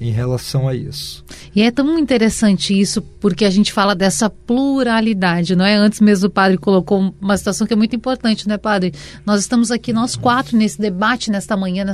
em 0.00 0.10
relação 0.10 0.66
a 0.66 0.74
isso. 0.74 1.24
E 1.54 1.62
é 1.62 1.70
tão 1.70 1.96
interessante 2.00 2.78
isso, 2.78 3.00
porque 3.20 3.44
a 3.44 3.50
gente 3.50 3.72
fala 3.72 3.94
dessa 3.94 4.28
pluralidade, 4.28 5.54
não 5.54 5.64
é? 5.64 5.76
Antes 5.76 6.00
mesmo 6.00 6.26
o 6.26 6.30
padre 6.30 6.58
colocou 6.58 7.14
uma 7.20 7.36
situação 7.36 7.64
que 7.64 7.72
é 7.72 7.76
muito 7.76 7.94
importante, 7.94 8.48
né, 8.48 8.58
padre? 8.58 8.92
Nós 9.24 9.40
estamos 9.40 9.70
aqui, 9.70 9.92
nós 9.92 10.16
quatro, 10.16 10.56
nesse 10.56 10.80
debate, 10.80 11.30
nesta 11.30 11.56
manhã 11.56 11.84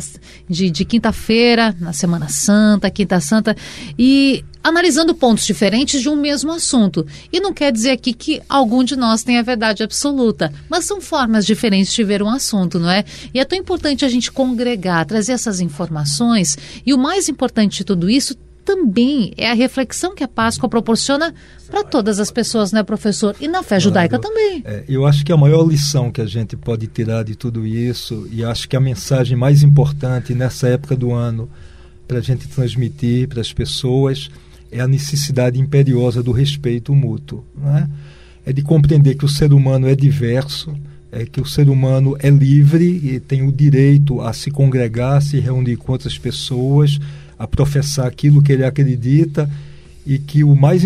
de, 0.48 0.70
de 0.70 0.84
quinta-feira, 0.86 1.76
na 1.78 1.92
Semana 1.92 2.28
Santa, 2.30 2.90
Quinta 2.90 3.20
Santa, 3.20 3.54
e 3.98 4.42
analisando 4.64 5.14
pontos 5.14 5.44
diferentes 5.44 6.00
de 6.00 6.08
um 6.08 6.16
mesmo 6.16 6.50
assunto. 6.50 7.06
E 7.30 7.38
não 7.38 7.52
quer 7.52 7.70
dizer 7.70 7.90
aqui 7.90 8.14
que 8.14 8.40
algum 8.48 8.82
de 8.82 8.96
nós 8.96 9.22
tenha 9.22 9.40
a 9.40 9.42
verdade 9.42 9.82
absoluta, 9.82 10.50
mas 10.70 10.86
são 10.86 11.02
formas 11.02 11.44
diferentes 11.44 11.92
de 11.92 12.02
ver 12.02 12.22
um 12.22 12.30
assunto, 12.30 12.78
não 12.78 12.90
é? 12.90 13.04
E 13.34 13.38
é 13.38 13.44
tão 13.44 13.58
importante 13.58 14.06
a 14.06 14.08
gente 14.08 14.32
congregar, 14.32 15.04
trazer 15.04 15.32
essas 15.32 15.60
informações, 15.60 16.56
e 16.86 16.94
o 16.94 16.98
mais 16.98 17.28
importante 17.28 17.76
de 17.76 17.84
tudo 17.84 18.08
isso 18.08 18.34
também 18.64 19.34
é 19.36 19.50
a 19.50 19.54
reflexão 19.54 20.14
que 20.14 20.24
a 20.24 20.28
Páscoa 20.28 20.70
proporciona 20.70 21.34
para 21.68 21.84
todas 21.84 22.18
as 22.18 22.30
pessoas, 22.30 22.72
né, 22.72 22.82
professor? 22.82 23.36
E 23.38 23.46
na 23.46 23.62
fé 23.62 23.78
judaica 23.78 24.18
também. 24.18 24.62
É, 24.64 24.84
eu 24.88 25.04
acho 25.04 25.22
que 25.22 25.30
a 25.30 25.36
maior 25.36 25.68
lição 25.68 26.10
que 26.10 26.22
a 26.22 26.26
gente 26.26 26.56
pode 26.56 26.86
tirar 26.86 27.24
de 27.24 27.34
tudo 27.34 27.66
isso, 27.66 28.26
e 28.32 28.42
acho 28.42 28.66
que 28.66 28.74
a 28.74 28.80
mensagem 28.80 29.36
mais 29.36 29.62
importante 29.62 30.34
nessa 30.34 30.68
época 30.68 30.96
do 30.96 31.12
ano 31.12 31.50
para 32.08 32.18
a 32.18 32.22
gente 32.22 32.48
transmitir 32.48 33.28
para 33.28 33.42
as 33.42 33.52
pessoas 33.52 34.30
é 34.74 34.80
a 34.80 34.88
necessidade 34.88 35.60
imperiosa 35.60 36.20
do 36.20 36.32
respeito 36.32 36.92
mútuo. 36.94 37.44
Né? 37.56 37.88
É 38.44 38.52
de 38.52 38.60
compreender 38.60 39.14
que 39.14 39.24
o 39.24 39.28
ser 39.28 39.52
humano 39.52 39.88
é 39.88 39.94
diverso, 39.94 40.74
é 41.12 41.24
que 41.24 41.40
o 41.40 41.46
ser 41.46 41.68
humano 41.68 42.16
é 42.18 42.28
livre 42.28 42.84
e 42.84 43.20
tem 43.20 43.46
o 43.46 43.52
direito 43.52 44.20
a 44.20 44.32
se 44.32 44.50
congregar, 44.50 45.18
a 45.18 45.20
se 45.20 45.38
reunir 45.38 45.76
com 45.76 45.92
outras 45.92 46.18
pessoas, 46.18 46.98
a 47.38 47.46
professar 47.46 48.06
aquilo 48.06 48.42
que 48.42 48.52
ele 48.52 48.64
acredita 48.64 49.48
e 50.04 50.18
que 50.18 50.42
o 50.42 50.56
mais 50.56 50.82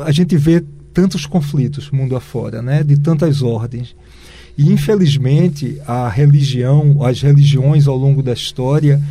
a 0.00 0.12
gente 0.12 0.36
vê 0.36 0.62
tantos 0.92 1.26
conflitos 1.26 1.90
mundo 1.90 2.14
afora, 2.14 2.62
né, 2.62 2.84
de 2.84 2.96
tantas 2.96 3.42
ordens. 3.42 3.96
E 4.56 4.70
infelizmente 4.70 5.80
a 5.88 6.08
religião, 6.08 7.04
as 7.04 7.20
religiões 7.20 7.88
ao 7.88 7.96
longo 7.96 8.22
da 8.22 8.32
história 8.32 9.02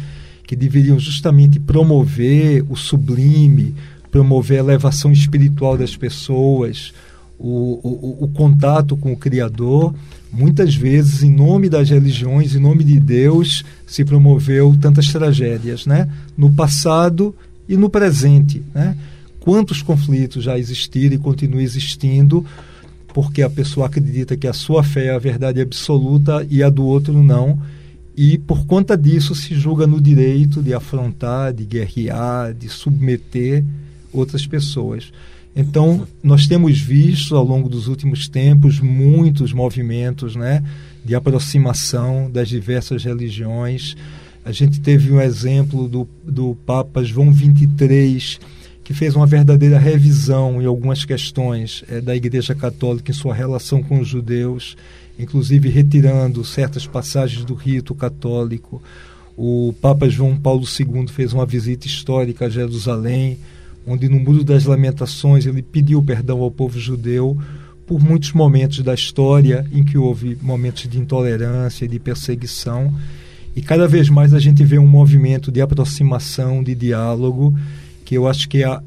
que 0.47 0.55
deveriam 0.55 0.97
justamente 0.97 1.59
promover 1.59 2.63
o 2.69 2.77
sublime, 2.77 3.75
promover 4.13 4.59
a 4.59 4.63
elevação 4.63 5.11
espiritual 5.11 5.75
das 5.75 5.97
pessoas, 5.97 6.93
o, 7.39 7.79
o, 7.83 8.25
o, 8.25 8.27
contato 8.27 8.95
com 8.95 9.11
o 9.11 9.17
Criador. 9.17 9.91
Muitas 10.31 10.75
vezes, 10.75 11.23
em 11.23 11.31
nome 11.31 11.67
das 11.67 11.89
religiões, 11.89 12.53
em 12.53 12.59
nome 12.59 12.83
de 12.83 12.99
Deus, 12.99 13.65
se 13.87 14.05
promoveu 14.05 14.77
tantas 14.79 15.11
tragédias, 15.11 15.87
né? 15.87 16.07
No 16.37 16.53
passado 16.53 17.35
e 17.67 17.75
no 17.75 17.89
presente, 17.89 18.61
né? 18.71 18.95
Quantos 19.39 19.81
conflitos 19.81 20.43
já 20.43 20.59
existiram 20.59 21.15
e 21.15 21.17
continuam 21.17 21.59
existindo 21.59 22.45
porque 23.15 23.41
a 23.41 23.49
pessoa 23.49 23.87
acredita 23.87 24.37
que 24.37 24.47
a 24.47 24.53
sua 24.53 24.83
fé 24.83 25.07
é 25.07 25.15
a 25.15 25.19
verdade 25.19 25.59
absoluta 25.59 26.45
e 26.51 26.61
a 26.61 26.69
do 26.69 26.85
outro 26.85 27.23
não. 27.23 27.59
E 28.15 28.37
por 28.37 28.67
conta 28.67 28.95
disso 28.95 29.33
se 29.33 29.55
julga 29.55 29.87
no 29.87 29.99
direito 29.99 30.61
de 30.61 30.71
afrontar, 30.71 31.51
de 31.51 31.65
guerrear, 31.65 32.53
de 32.53 32.69
submeter 32.69 33.65
outras 34.13 34.45
pessoas. 34.45 35.11
Então, 35.55 36.07
nós 36.23 36.47
temos 36.47 36.79
visto 36.79 37.35
ao 37.35 37.43
longo 37.43 37.69
dos 37.69 37.87
últimos 37.87 38.27
tempos 38.27 38.79
muitos 38.79 39.53
movimentos 39.53 40.35
né, 40.35 40.63
de 41.05 41.13
aproximação 41.13 42.29
das 42.29 42.49
diversas 42.49 43.03
religiões. 43.03 43.95
A 44.43 44.51
gente 44.51 44.79
teve 44.81 45.11
um 45.11 45.21
exemplo 45.21 45.87
do, 45.87 46.07
do 46.23 46.57
Papa 46.65 47.03
João 47.03 47.31
XXIII, 47.31 48.39
que 48.83 48.93
fez 48.93 49.15
uma 49.15 49.27
verdadeira 49.27 49.77
revisão 49.77 50.61
em 50.61 50.65
algumas 50.65 51.05
questões 51.05 51.83
é, 51.87 52.01
da 52.01 52.15
Igreja 52.15 52.55
Católica 52.55 53.11
em 53.11 53.15
sua 53.15 53.33
relação 53.33 53.81
com 53.81 53.99
os 53.99 54.07
judeus, 54.07 54.75
inclusive 55.17 55.69
retirando 55.69 56.43
certas 56.43 56.87
passagens 56.87 57.45
do 57.45 57.53
rito 57.53 57.93
católico. 57.93 58.81
O 59.37 59.73
Papa 59.79 60.09
João 60.09 60.35
Paulo 60.35 60.63
II 60.63 61.07
fez 61.07 61.31
uma 61.31 61.45
visita 61.45 61.87
histórica 61.87 62.47
a 62.47 62.49
Jerusalém, 62.49 63.37
onde 63.85 64.07
no 64.07 64.19
Muro 64.19 64.43
das 64.43 64.65
Lamentações 64.65 65.45
ele 65.45 65.61
pediu 65.61 66.01
perdão 66.01 66.41
ao 66.41 66.51
povo 66.51 66.79
judeu 66.79 67.37
por 67.85 68.01
muitos 68.01 68.31
momentos 68.31 68.79
da 68.79 68.93
história 68.93 69.65
em 69.71 69.83
que 69.83 69.97
houve 69.97 70.37
momentos 70.41 70.87
de 70.87 70.97
intolerância, 70.97 71.87
de 71.87 71.99
perseguição. 71.99 72.93
E 73.55 73.61
cada 73.61 73.87
vez 73.87 74.09
mais 74.09 74.33
a 74.33 74.39
gente 74.39 74.63
vê 74.63 74.79
um 74.79 74.87
movimento 74.87 75.51
de 75.51 75.61
aproximação, 75.61 76.63
de 76.63 76.73
diálogo, 76.73 77.53
que 78.05 78.15
eu 78.15 78.27
acho 78.27 78.47
que 78.47 78.63
é 78.63 78.65
a, 78.65 78.81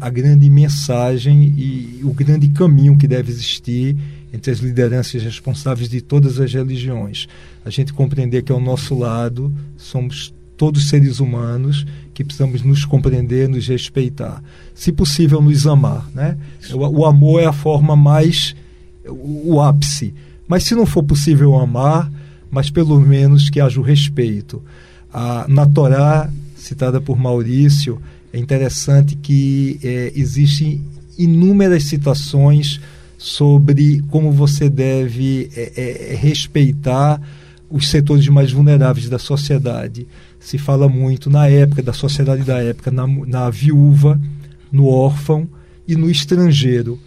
a 0.00 0.10
grande 0.10 0.48
mensagem 0.50 1.54
e 1.56 2.00
o 2.02 2.12
grande 2.12 2.48
caminho 2.48 2.96
que 2.96 3.08
deve 3.08 3.30
existir 3.30 3.96
entre 4.32 4.50
as 4.50 4.58
lideranças 4.58 5.22
responsáveis 5.22 5.88
de 5.88 6.00
todas 6.00 6.40
as 6.40 6.52
religiões. 6.52 7.28
A 7.64 7.70
gente 7.70 7.92
compreender 7.92 8.42
que 8.42 8.50
ao 8.50 8.60
nosso 8.60 8.98
lado 8.98 9.54
somos 9.76 10.33
todos 10.56 10.88
seres 10.88 11.20
humanos 11.20 11.86
que 12.12 12.24
precisamos 12.24 12.62
nos 12.62 12.84
compreender, 12.84 13.48
nos 13.48 13.66
respeitar. 13.66 14.42
Se 14.74 14.92
possível, 14.92 15.42
nos 15.42 15.66
amar. 15.66 16.08
Né? 16.14 16.36
O, 16.72 17.00
o 17.00 17.04
amor 17.06 17.42
é 17.42 17.46
a 17.46 17.52
forma 17.52 17.96
mais. 17.96 18.54
o, 19.06 19.54
o 19.54 19.60
ápice. 19.60 20.14
Mas 20.46 20.64
se 20.64 20.74
não 20.74 20.86
for 20.86 21.02
possível 21.02 21.56
amar, 21.56 22.10
mas 22.50 22.70
pelo 22.70 23.00
menos 23.00 23.50
que 23.50 23.60
haja 23.60 23.80
o 23.80 23.82
respeito. 23.82 24.62
A, 25.12 25.46
na 25.48 25.66
Torá, 25.66 26.30
citada 26.56 27.00
por 27.00 27.18
Maurício, 27.18 28.00
é 28.32 28.38
interessante 28.38 29.16
que 29.16 29.78
é, 29.82 30.12
existem 30.14 30.82
inúmeras 31.18 31.84
citações 31.84 32.80
sobre 33.16 34.02
como 34.08 34.30
você 34.30 34.68
deve 34.68 35.50
é, 35.56 35.72
é, 36.12 36.14
respeitar 36.14 37.20
os 37.70 37.88
setores 37.88 38.28
mais 38.28 38.52
vulneráveis 38.52 39.08
da 39.08 39.18
sociedade 39.18 40.06
se 40.44 40.58
fala 40.58 40.88
muito 40.90 41.30
na 41.30 41.48
época, 41.48 41.82
da 41.82 41.94
sociedade 41.94 42.42
da 42.42 42.58
época, 42.62 42.90
na, 42.90 43.06
na 43.06 43.48
viúva, 43.48 44.20
no 44.70 44.86
órfão 44.86 45.48
e 45.88 45.96
no 45.96 46.10
estrangeiro. 46.10 46.98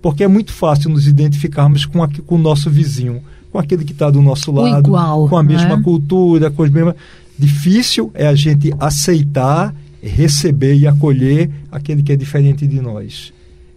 Porque 0.00 0.22
é 0.22 0.28
muito 0.28 0.52
fácil 0.52 0.90
nos 0.90 1.08
identificarmos 1.08 1.84
com, 1.84 2.04
a, 2.04 2.08
com 2.08 2.36
o 2.36 2.38
nosso 2.38 2.70
vizinho, 2.70 3.20
com 3.50 3.58
aquele 3.58 3.84
que 3.84 3.90
está 3.92 4.08
do 4.10 4.22
nosso 4.22 4.52
lado, 4.52 4.86
igual, 4.86 5.28
com 5.28 5.36
a 5.36 5.42
mesma 5.42 5.76
né? 5.76 5.82
cultura, 5.82 6.52
com 6.52 6.62
as 6.62 6.70
mesmas. 6.70 6.94
Difícil 7.36 8.12
é 8.14 8.28
a 8.28 8.34
gente 8.34 8.72
aceitar, 8.78 9.74
receber 10.00 10.76
e 10.76 10.86
acolher 10.86 11.50
aquele 11.72 12.00
que 12.00 12.12
é 12.12 12.16
diferente 12.16 12.64
de 12.64 12.80
nós. 12.80 13.32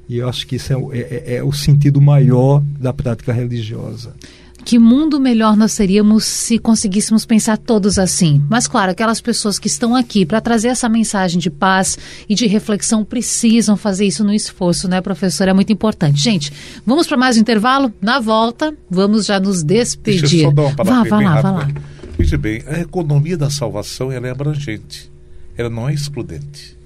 E 0.08 0.18
eu 0.18 0.30
acho 0.30 0.46
que 0.46 0.58
isso 0.58 0.72
é, 0.72 0.76
é- 0.98 1.24
é- 1.26 1.36
é 1.38 1.44
o 1.44 1.52
sentido 1.52 2.00
maior 2.00 2.62
da 2.80 2.94
prática 2.94 3.34
religiosa. 3.34 4.14
Que 4.68 4.78
mundo 4.78 5.18
melhor 5.18 5.56
nós 5.56 5.72
seríamos 5.72 6.26
se 6.26 6.60
conseguíssemos 6.60 7.26
pensar 7.26 7.58
todos 7.58 7.98
assim. 7.98 8.44
Mas, 8.50 8.68
claro, 8.68 8.92
aquelas 8.92 9.22
pessoas 9.22 9.58
que 9.58 9.68
estão 9.68 9.96
aqui 9.96 10.26
para 10.26 10.42
trazer 10.42 10.68
essa 10.68 10.90
mensagem 10.90 11.40
de 11.40 11.50
paz 11.50 11.98
e 12.28 12.36
de 12.36 12.46
reflexão 12.48 13.06
precisam 13.06 13.78
fazer 13.78 14.06
isso 14.06 14.26
no 14.26 14.34
esforço, 14.34 14.90
né, 14.90 15.00
professor? 15.00 15.48
É 15.48 15.54
muito 15.54 15.72
importante. 15.72 16.20
Gente, 16.20 16.52
vamos 16.86 17.08
para 17.08 17.16
mais 17.16 17.38
um 17.38 17.40
intervalo? 17.40 17.94
Na 18.02 18.20
volta, 18.20 18.76
vamos 18.90 19.26
já 19.26 19.40
nos 19.40 19.64
despedir. 19.64 20.20
Deixa 20.20 20.36
eu 20.36 20.42
só 20.50 20.52
dar 20.52 20.62
uma 20.64 20.72
vá, 20.72 20.84
palavra 20.84 21.10
vá 21.12 21.18
bem 21.18 21.28
lá, 21.28 21.42
vá 21.42 21.52
lá. 21.52 21.68
Veja 22.18 22.38
bem, 22.38 22.62
a 22.68 22.80
economia 22.80 23.38
da 23.38 23.50
salvação 23.50 24.12
ela 24.12 24.28
é 24.28 24.32
abrangente, 24.32 25.10
ela 25.58 25.70
não 25.70 25.88
é 25.88 25.94
excludente. 25.94 26.78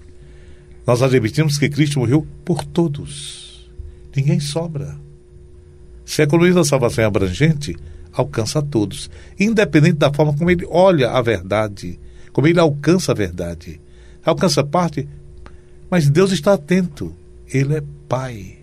Nós 0.86 1.02
admitimos 1.02 1.58
que 1.58 1.68
Cristo 1.68 1.98
morreu 1.98 2.28
por 2.46 2.64
todos. 2.64 3.68
Ninguém 4.16 4.40
sobra. 4.40 5.00
Se 6.12 6.22
a 6.22 6.26
economia 6.26 6.54
da 6.54 6.66
salvação 6.66 7.06
é 7.06 7.08
abrangente, 7.08 7.74
alcança 8.12 8.60
a 8.60 8.62
todos, 8.62 9.10
independente 9.40 9.96
da 9.96 10.14
forma 10.14 10.36
como 10.36 10.52
ele 10.52 10.68
olha 10.70 11.10
a 11.10 11.22
verdade, 11.22 11.98
como 12.34 12.48
ele 12.48 12.60
alcança 12.60 13.14
a 13.14 13.16
verdade. 13.16 13.80
Alcança 14.22 14.62
parte, 14.62 15.08
mas 15.90 16.10
Deus 16.10 16.34
está 16.34 16.52
atento. 16.52 17.16
Ele 17.48 17.78
é 17.78 17.84
Pai, 18.10 18.58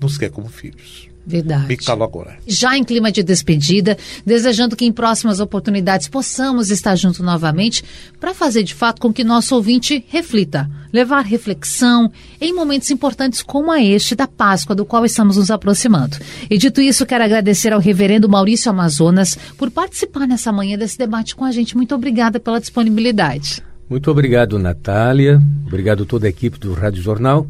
nos 0.00 0.16
quer 0.16 0.30
como 0.30 0.48
filhos. 0.48 1.08
Verdade. 1.26 1.76
Agora. 1.88 2.36
já 2.46 2.76
em 2.76 2.84
clima 2.84 3.10
de 3.10 3.22
despedida, 3.22 3.96
desejando 4.26 4.76
que 4.76 4.84
em 4.84 4.92
próximas 4.92 5.40
oportunidades 5.40 6.06
possamos 6.06 6.70
estar 6.70 6.96
juntos 6.96 7.20
novamente 7.20 7.82
para 8.20 8.34
fazer 8.34 8.62
de 8.62 8.74
fato 8.74 9.00
com 9.00 9.12
que 9.12 9.24
nosso 9.24 9.54
ouvinte 9.54 10.04
reflita, 10.08 10.68
levar 10.92 11.22
reflexão 11.22 12.10
em 12.40 12.52
momentos 12.52 12.90
importantes 12.90 13.42
como 13.42 13.72
a 13.72 13.82
este 13.82 14.14
da 14.14 14.26
Páscoa, 14.26 14.76
do 14.76 14.84
qual 14.84 15.04
estamos 15.04 15.36
nos 15.36 15.50
aproximando. 15.50 16.18
E 16.50 16.58
dito 16.58 16.80
isso, 16.80 17.06
quero 17.06 17.24
agradecer 17.24 17.72
ao 17.72 17.80
reverendo 17.80 18.28
Maurício 18.28 18.70
Amazonas 18.70 19.38
por 19.56 19.70
participar 19.70 20.26
nessa 20.26 20.52
manhã 20.52 20.76
desse 20.76 20.98
debate 20.98 21.34
com 21.34 21.44
a 21.44 21.52
gente. 21.52 21.76
Muito 21.76 21.94
obrigada 21.94 22.38
pela 22.38 22.60
disponibilidade. 22.60 23.62
Muito 23.88 24.10
obrigado, 24.10 24.58
Natália. 24.58 25.40
Obrigado 25.66 26.04
toda 26.04 26.26
a 26.26 26.30
equipe 26.30 26.58
do 26.58 26.72
Rádio 26.72 27.02
Jornal, 27.02 27.46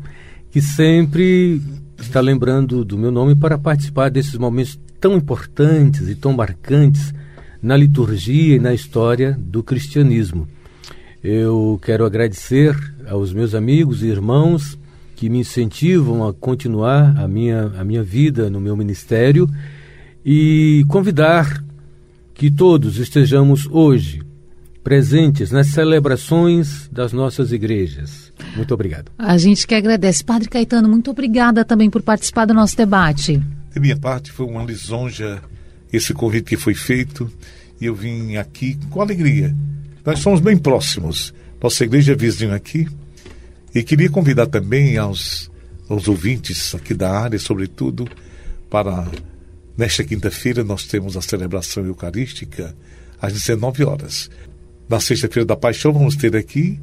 que 0.51 0.61
sempre 0.61 1.61
está 2.05 2.21
lembrando 2.21 2.85
do 2.85 2.97
meu 2.99 3.11
nome 3.11 3.35
para 3.35 3.59
participar 3.59 4.11
desses 4.11 4.37
momentos 4.37 4.79
tão 5.01 5.17
importantes 5.17 6.09
e 6.09 6.15
tão 6.15 6.33
marcantes 6.33 7.13
na 7.63 7.77
liturgia 7.77 8.57
e 8.57 8.59
na 8.59 8.75
história 8.75 9.37
do 9.39 9.63
cristianismo. 9.63 10.47
Eu 11.23 11.81
quero 11.83 12.05
agradecer 12.05 12.77
aos 13.09 13.33
meus 13.33 13.55
amigos 13.55 14.03
e 14.03 14.07
irmãos 14.07 14.79
que 15.17 15.29
me 15.29 15.39
incentivam 15.39 16.27
a 16.27 16.33
continuar 16.33 17.19
a 17.19 17.27
minha, 17.27 17.73
a 17.79 17.85
minha 17.85 18.03
vida 18.03 18.51
no 18.51 18.61
meu 18.61 18.77
ministério 18.77 19.49
e 20.25 20.85
convidar 20.89 21.65
que 22.35 22.51
todos 22.51 22.99
estejamos 22.99 23.67
hoje 23.71 24.24
presentes 24.85 25.51
nas 25.51 25.69
celebrações 25.69 26.89
das 26.93 27.13
nossas 27.13 27.51
igrejas. 27.51 28.31
Muito 28.55 28.75
obrigado. 28.75 29.11
A 29.19 29.39
gente 29.39 29.67
que 29.67 29.75
agradece. 29.75 30.23
Padre 30.23 30.49
Caetano, 30.49 30.89
muito 30.89 31.11
obrigada 31.11 31.65
também 31.65 31.89
por 31.89 32.03
participar 32.03 32.45
do 32.45 32.53
nosso 32.53 32.77
debate. 32.77 33.43
De 33.73 33.81
minha 33.81 33.97
parte, 33.97 34.31
foi 34.31 34.47
uma 34.47 34.63
lisonja 34.63 35.43
esse 35.91 36.13
convite 36.13 36.51
que 36.51 36.57
foi 36.57 36.75
feito 36.75 37.31
e 37.81 37.87
eu 37.87 37.95
vim 37.95 38.37
aqui 38.37 38.79
com 38.91 39.01
alegria. 39.01 39.55
Nós 40.05 40.21
somos 40.21 40.41
bem 40.41 40.57
próximos, 40.57 41.33
nossa 41.63 41.83
igreja 41.85 42.13
é 42.13 42.17
vizinho 42.17 42.55
aqui, 42.55 42.87
e 43.75 43.83
queria 43.83 44.11
convidar 44.11 44.47
também 44.47 44.99
aos, 44.99 45.51
aos 45.89 46.07
ouvintes 46.07 46.75
aqui 46.75 46.95
da 46.95 47.11
área, 47.11 47.39
sobretudo, 47.39 48.07
para 48.69 49.09
nesta 49.77 50.05
quinta-feira 50.05 50.63
nós 50.63 50.85
temos 50.85 51.17
a 51.17 51.23
celebração 51.23 51.85
eucarística 51.87 52.75
às 53.21 53.33
19 53.33 53.85
horas. 53.85 54.31
Na 54.95 55.01
sexta-feira 55.01 55.45
da 55.45 55.57
Paixão 55.57 55.93
vamos 55.93 56.15
ter 56.15 56.37
aqui 56.37 56.79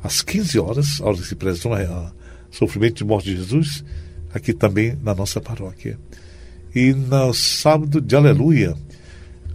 às 0.00 0.22
15 0.22 0.56
horas, 0.56 1.00
a 1.00 1.06
hora 1.06 1.16
que 1.16 1.26
se 1.26 1.34
a 1.34 2.12
sofrimento 2.48 2.98
de 2.98 3.04
morte 3.04 3.30
de 3.30 3.38
Jesus, 3.38 3.84
aqui 4.32 4.52
também 4.52 4.96
na 5.02 5.16
nossa 5.16 5.40
paróquia. 5.40 5.98
E 6.72 6.92
no 6.92 7.34
sábado 7.34 8.00
de 8.00 8.14
Aleluia, 8.14 8.76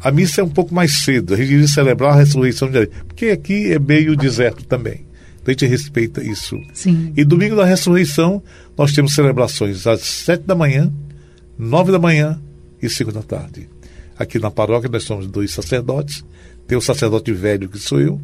a 0.01 0.11
missa 0.11 0.41
é 0.41 0.43
um 0.43 0.49
pouco 0.49 0.75
mais 0.75 1.05
cedo. 1.05 1.33
A 1.33 1.37
gente 1.37 1.53
iria 1.53 1.67
celebrar 1.69 2.11
a 2.11 2.17
ressurreição 2.17 2.69
de 2.69 2.79
Aleluia, 2.79 3.01
porque 3.07 3.27
aqui 3.27 3.71
é 3.71 3.79
meio 3.79 4.13
deserto 4.17 4.65
também. 4.65 5.05
Então 5.41 5.45
a 5.47 5.51
gente 5.51 5.67
respeita 5.67 6.21
isso. 6.21 6.57
Sim. 6.73 7.13
E 7.15 7.23
domingo 7.23 7.55
da 7.55 7.63
ressurreição, 7.63 8.43
nós 8.77 8.91
temos 8.91 9.15
celebrações 9.15 9.87
às 9.87 10.01
sete 10.01 10.43
da 10.43 10.53
manhã, 10.53 10.91
nove 11.57 11.93
da 11.93 11.99
manhã 11.99 12.41
e 12.83 12.89
cinco 12.89 13.13
da 13.13 13.23
tarde. 13.23 13.69
Aqui 14.19 14.37
na 14.37 14.51
paróquia 14.51 14.89
nós 14.91 15.03
somos 15.03 15.27
dois 15.27 15.51
sacerdotes. 15.51 16.25
Tem 16.71 16.77
o 16.77 16.81
sacerdote 16.81 17.33
velho, 17.33 17.67
que 17.67 17.77
sou 17.77 17.99
eu, 17.99 18.17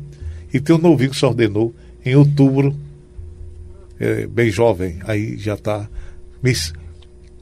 e 0.53 0.61
tem 0.61 0.73
o 0.73 0.79
novinho 0.79 1.09
que 1.09 1.17
se 1.17 1.25
ordenou 1.25 1.75
em 2.05 2.15
outubro, 2.15 2.73
é, 3.99 4.25
bem 4.25 4.49
jovem. 4.49 4.99
Aí 5.05 5.37
já 5.37 5.55
está 5.55 5.85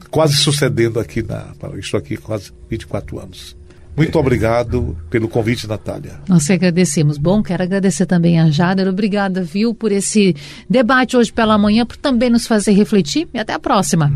quase 0.09 0.33
sucedendo 0.33 0.99
aqui 0.99 1.21
na. 1.21 1.53
Estou 1.77 1.99
aqui 1.99 2.17
quase 2.17 2.51
24 2.67 3.19
anos. 3.19 3.55
Muito 3.95 4.17
obrigado 4.17 4.97
pelo 5.11 5.27
convite, 5.29 5.67
Natália. 5.67 6.21
Nós 6.27 6.47
que 6.47 6.53
agradecemos. 6.53 7.19
Bom, 7.19 7.43
quero 7.43 7.61
agradecer 7.61 8.07
também 8.07 8.39
a 8.39 8.49
Jader. 8.49 8.87
Obrigada, 8.87 9.43
viu, 9.43 9.75
por 9.75 9.91
esse 9.91 10.35
debate 10.67 11.15
hoje 11.15 11.31
pela 11.31 11.55
manhã, 11.55 11.85
por 11.85 11.97
também 11.97 12.31
nos 12.31 12.47
fazer 12.47 12.71
refletir. 12.71 13.27
E 13.31 13.37
até 13.37 13.53
a 13.53 13.59
próxima. 13.59 14.11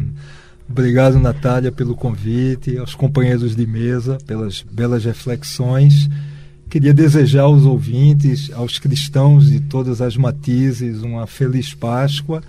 Obrigado, 0.67 1.19
Natália, 1.19 1.71
pelo 1.71 1.95
convite, 1.95 2.79
aos 2.79 2.95
companheiros 2.95 3.55
de 3.55 3.67
mesa, 3.67 4.17
pelas 4.25 4.63
belas 4.63 5.05
reflexões. 5.05 6.09
Queria 6.69 6.93
desejar 6.93 7.43
aos 7.43 7.65
ouvintes, 7.65 8.51
aos 8.53 8.77
cristãos 8.77 9.49
de 9.49 9.59
todas 9.59 10.01
as 10.01 10.15
matizes, 10.15 11.01
uma 11.01 11.25
feliz 11.25 11.73
Páscoa. 11.73 12.43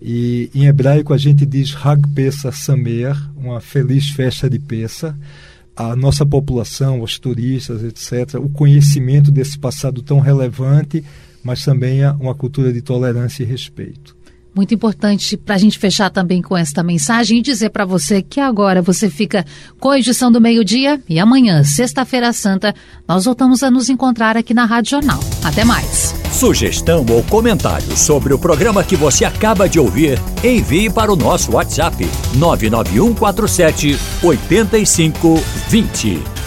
E 0.00 0.50
em 0.54 0.64
hebraico 0.64 1.12
a 1.12 1.18
gente 1.18 1.44
diz 1.44 1.76
Hag 1.76 2.08
Pesach 2.08 2.56
Samer, 2.56 3.14
uma 3.36 3.60
feliz 3.60 4.08
festa 4.08 4.48
de 4.48 4.58
Pesach. 4.58 5.14
A 5.76 5.94
nossa 5.94 6.24
população, 6.24 7.02
os 7.02 7.18
turistas, 7.18 7.82
etc., 7.84 8.40
o 8.40 8.48
conhecimento 8.48 9.30
desse 9.30 9.58
passado 9.58 10.00
tão 10.02 10.20
relevante, 10.20 11.04
mas 11.44 11.62
também 11.62 12.00
uma 12.18 12.34
cultura 12.34 12.72
de 12.72 12.80
tolerância 12.80 13.42
e 13.42 13.46
respeito. 13.46 14.16
Muito 14.54 14.74
importante 14.74 15.36
para 15.36 15.54
a 15.54 15.58
gente 15.58 15.78
fechar 15.78 16.10
também 16.10 16.42
com 16.42 16.56
esta 16.56 16.82
mensagem 16.82 17.38
e 17.38 17.42
dizer 17.42 17.70
para 17.70 17.84
você 17.84 18.20
que 18.20 18.40
agora 18.40 18.82
você 18.82 19.08
fica 19.08 19.44
com 19.78 19.90
a 19.90 19.98
edição 19.98 20.30
do 20.30 20.40
meio-dia 20.40 21.00
e 21.08 21.20
amanhã, 21.20 21.62
sexta-feira 21.62 22.32
santa, 22.32 22.74
nós 23.06 23.24
voltamos 23.24 23.62
a 23.62 23.70
nos 23.70 23.88
encontrar 23.88 24.36
aqui 24.36 24.52
na 24.52 24.64
Rádio 24.64 24.90
Jornal. 24.90 25.20
Até 25.44 25.64
mais. 25.64 26.14
Sugestão 26.32 27.06
ou 27.10 27.22
comentário 27.24 27.96
sobre 27.96 28.32
o 28.32 28.38
programa 28.38 28.82
que 28.82 28.96
você 28.96 29.24
acaba 29.24 29.68
de 29.68 29.78
ouvir, 29.78 30.18
envie 30.42 30.90
para 30.90 31.12
o 31.12 31.16
nosso 31.16 31.52
WhatsApp 31.52 32.08
99147 32.34 33.98
8520. 34.22 36.39